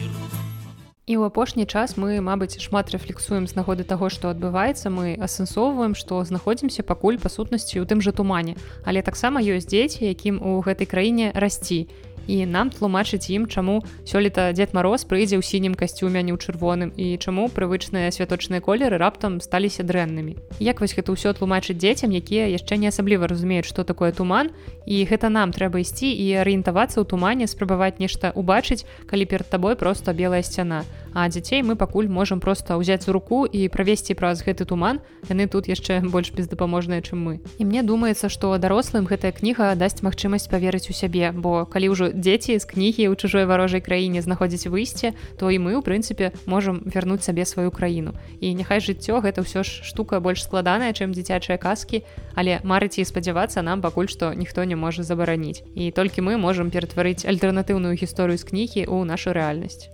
І 1.06 1.14
ў 1.14 1.30
апошні 1.30 1.70
час 1.70 1.94
мы, 1.94 2.18
мабыць, 2.18 2.58
шмат 2.58 2.90
рэфлексуем 2.90 3.44
з 3.46 3.54
нагоды 3.54 3.84
таго, 3.86 4.10
што 4.10 4.26
адбываецца, 4.34 4.90
мы 4.90 5.14
асэнсоўваем, 5.14 5.94
што 5.94 6.18
знаходзімся 6.26 6.82
пакуль 6.82 7.14
па 7.22 7.30
сутнасці 7.30 7.78
ў 7.78 7.86
тым 7.86 8.02
жа 8.02 8.10
тумане. 8.10 8.58
Але 8.82 9.06
таксама 9.06 9.38
ёсць 9.38 9.70
дзеці, 9.70 10.02
якім 10.02 10.42
у 10.42 10.58
гэтай 10.66 10.90
краіне 10.90 11.30
расці 11.30 11.86
і 12.26 12.46
нам 12.46 12.70
тлумачыць 12.70 13.30
ім 13.30 13.46
чаму 13.46 13.82
сёлета 14.04 14.50
дзед 14.52 14.74
мароз 14.74 15.06
прыйдзе 15.06 15.38
ў 15.38 15.42
сінім 15.42 15.74
касцюме 15.74 16.22
не 16.22 16.34
ў 16.34 16.38
чырвоным 16.38 16.90
і 16.94 17.16
чаму 17.18 17.48
прывычныя 17.48 18.10
святочныя 18.10 18.60
колеры 18.60 18.98
раптам 18.98 19.40
сталіся 19.40 19.86
дрэннымі. 19.86 20.36
Як 20.60 20.80
вось 20.80 20.94
гэта 20.94 21.14
ўсё 21.14 21.32
тлумачыць 21.34 21.78
дзецям 21.78 22.10
якія 22.10 22.50
яшчэ 22.50 22.76
не 22.82 22.90
асабліва 22.90 23.30
разумеюць 23.30 23.68
што 23.70 23.86
такое 23.86 24.12
туман 24.12 24.50
і 24.86 25.02
гэта 25.06 25.28
нам 25.30 25.50
трэба 25.54 25.82
ісці 25.82 26.10
і 26.10 26.26
арыентавацца 26.42 27.02
ў 27.02 27.04
тумане 27.06 27.46
спрабаваць 27.46 27.98
нешта 28.02 28.34
убачыць 28.34 28.86
калі 29.06 29.24
перад 29.26 29.50
табой 29.50 29.76
просто 29.76 30.12
белая 30.12 30.42
сцяна. 30.42 30.84
А 31.16 31.28
дзяцей 31.32 31.62
мы 31.62 31.76
пакуль 31.80 32.12
можемм 32.12 32.40
просто 32.44 32.76
ўзяць 32.76 33.08
у 33.08 33.12
руку 33.16 33.48
і 33.48 33.68
правесці 33.72 34.12
праз 34.12 34.44
гэты 34.44 34.68
туман. 34.68 35.00
Яны 35.32 35.48
тут 35.48 35.64
яшчэ 35.64 36.04
больш 36.14 36.28
бездапаможныя 36.36 37.00
чым 37.00 37.24
мы. 37.24 37.34
І 37.56 37.64
мне 37.64 37.80
думаецца 37.82 38.28
што 38.28 38.52
дарослым 38.60 39.08
гэтая 39.08 39.32
кніга 39.32 39.72
дасць 39.80 40.04
магчымасць 40.04 40.50
паверыць 40.52 40.90
у 40.90 40.94
сябе 40.94 41.32
бо 41.32 41.64
калі 41.64 41.88
ўжо 41.96 42.12
дзеці 42.16 42.58
з 42.58 42.64
кнігі 42.64 43.12
ў 43.12 43.14
чужой 43.20 43.44
варожай 43.44 43.84
краіне 43.84 44.24
знаходзіць 44.24 44.72
выйсце 44.72 45.12
то 45.36 45.52
і 45.52 45.60
мы 45.60 45.76
у 45.76 45.84
прынцыпе 45.84 46.32
можам 46.48 46.80
вярнуць 46.88 47.22
сабе 47.22 47.44
сваю 47.44 47.70
краіну 47.70 48.16
і 48.40 48.56
няхай 48.56 48.80
жыццё 48.80 49.20
гэта 49.20 49.44
ўсё 49.44 49.60
ж 49.60 49.84
штука 49.84 50.18
больш 50.24 50.42
складаная 50.42 50.96
чым 50.96 51.12
дзіцячыя 51.12 51.60
казкі 51.60 52.02
але 52.34 52.58
марыць 52.64 52.98
і 52.98 53.04
спадзявацца 53.04 53.60
нам 53.60 53.84
пакуль 53.84 54.08
што 54.08 54.32
ніхто 54.32 54.64
не 54.64 54.76
можа 54.76 55.02
забараніць. 55.02 55.62
І 55.74 55.90
толькі 55.90 56.24
мы 56.24 56.36
можам 56.40 56.72
ператварыць 56.72 57.28
альтэрнатыўную 57.28 57.94
гісторыю 57.94 58.40
з 58.40 58.48
кнігі 58.48 58.82
ў 58.88 59.04
нашу 59.04 59.36
рэальнасць 59.36 59.92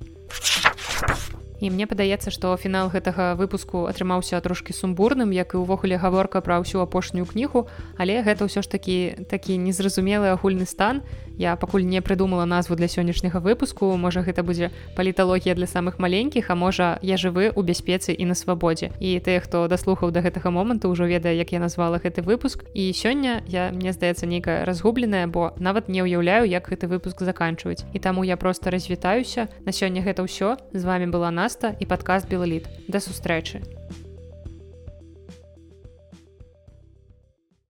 і 1.62 1.70
мне 1.70 1.86
падаецца 1.86 2.34
што 2.34 2.50
фінал 2.58 2.90
гэтага 2.90 3.38
выпуску 3.38 3.86
атрымаўся 3.86 4.40
трошки 4.42 4.74
сумбурным 4.74 5.30
як 5.30 5.54
і 5.54 5.62
ўвогуле 5.62 5.94
гаворка 5.94 6.42
пра 6.42 6.58
ўсю 6.58 6.82
апошнюю 6.82 7.22
кнігу 7.22 7.70
але 7.94 8.18
гэта 8.26 8.50
ўсё 8.50 8.66
ж 8.66 8.66
такі 8.66 8.98
такі 9.30 9.62
незразумелы 9.62 10.34
агульны 10.34 10.66
стан 10.66 11.06
я 11.42 11.56
пакуль 11.56 11.84
не 11.84 12.00
прыдумала 12.00 12.44
назву 12.44 12.76
для 12.76 12.88
сённяшняга 12.88 13.40
выпуску. 13.42 13.96
Можа 13.96 14.22
гэта 14.22 14.42
будзе 14.42 14.70
паліталогія 14.96 15.54
для 15.54 15.66
самых 15.66 15.98
маленькіх 15.98 16.50
а 16.50 16.54
можа 16.54 16.98
я 17.02 17.16
жывы 17.16 17.52
у 17.54 17.62
бяспецы 17.62 18.14
і 18.14 18.24
на 18.24 18.34
свабодзе. 18.34 18.90
І 18.98 19.18
тыя 19.20 19.44
хто 19.44 19.68
даслухаў 19.68 20.10
да 20.10 20.22
гэтага 20.22 20.50
моманту 20.50 20.90
ўжо 20.90 21.06
ведае 21.06 21.36
як 21.36 21.52
я 21.52 21.60
назвала 21.60 21.98
гэты 21.98 22.22
выпуск. 22.22 22.64
І 22.74 22.90
сёння 22.96 23.42
я 23.46 23.70
мне 23.70 23.92
здаецца 23.92 24.26
нейкая 24.26 24.64
разгубленая 24.64 25.26
бо 25.26 25.54
нават 25.58 25.88
не 25.88 26.02
ўяўляю 26.02 26.48
як 26.48 26.66
гэты 26.66 26.88
выпуск 26.90 27.22
заканчваць 27.22 27.84
і 27.92 27.98
таму 27.98 28.24
я 28.24 28.36
просто 28.36 28.70
развітаюся. 28.70 29.48
На 29.66 29.70
сёння 29.72 30.02
гэта 30.02 30.24
ўсё. 30.24 30.56
З 30.72 30.82
вами 30.84 31.06
была 31.06 31.30
нас 31.30 31.42
Наста 31.42 31.74
і 31.80 31.86
падкаст 31.86 32.30
Белаліт. 32.30 32.68
Да 32.88 33.00
сустрэчы. 33.00 33.81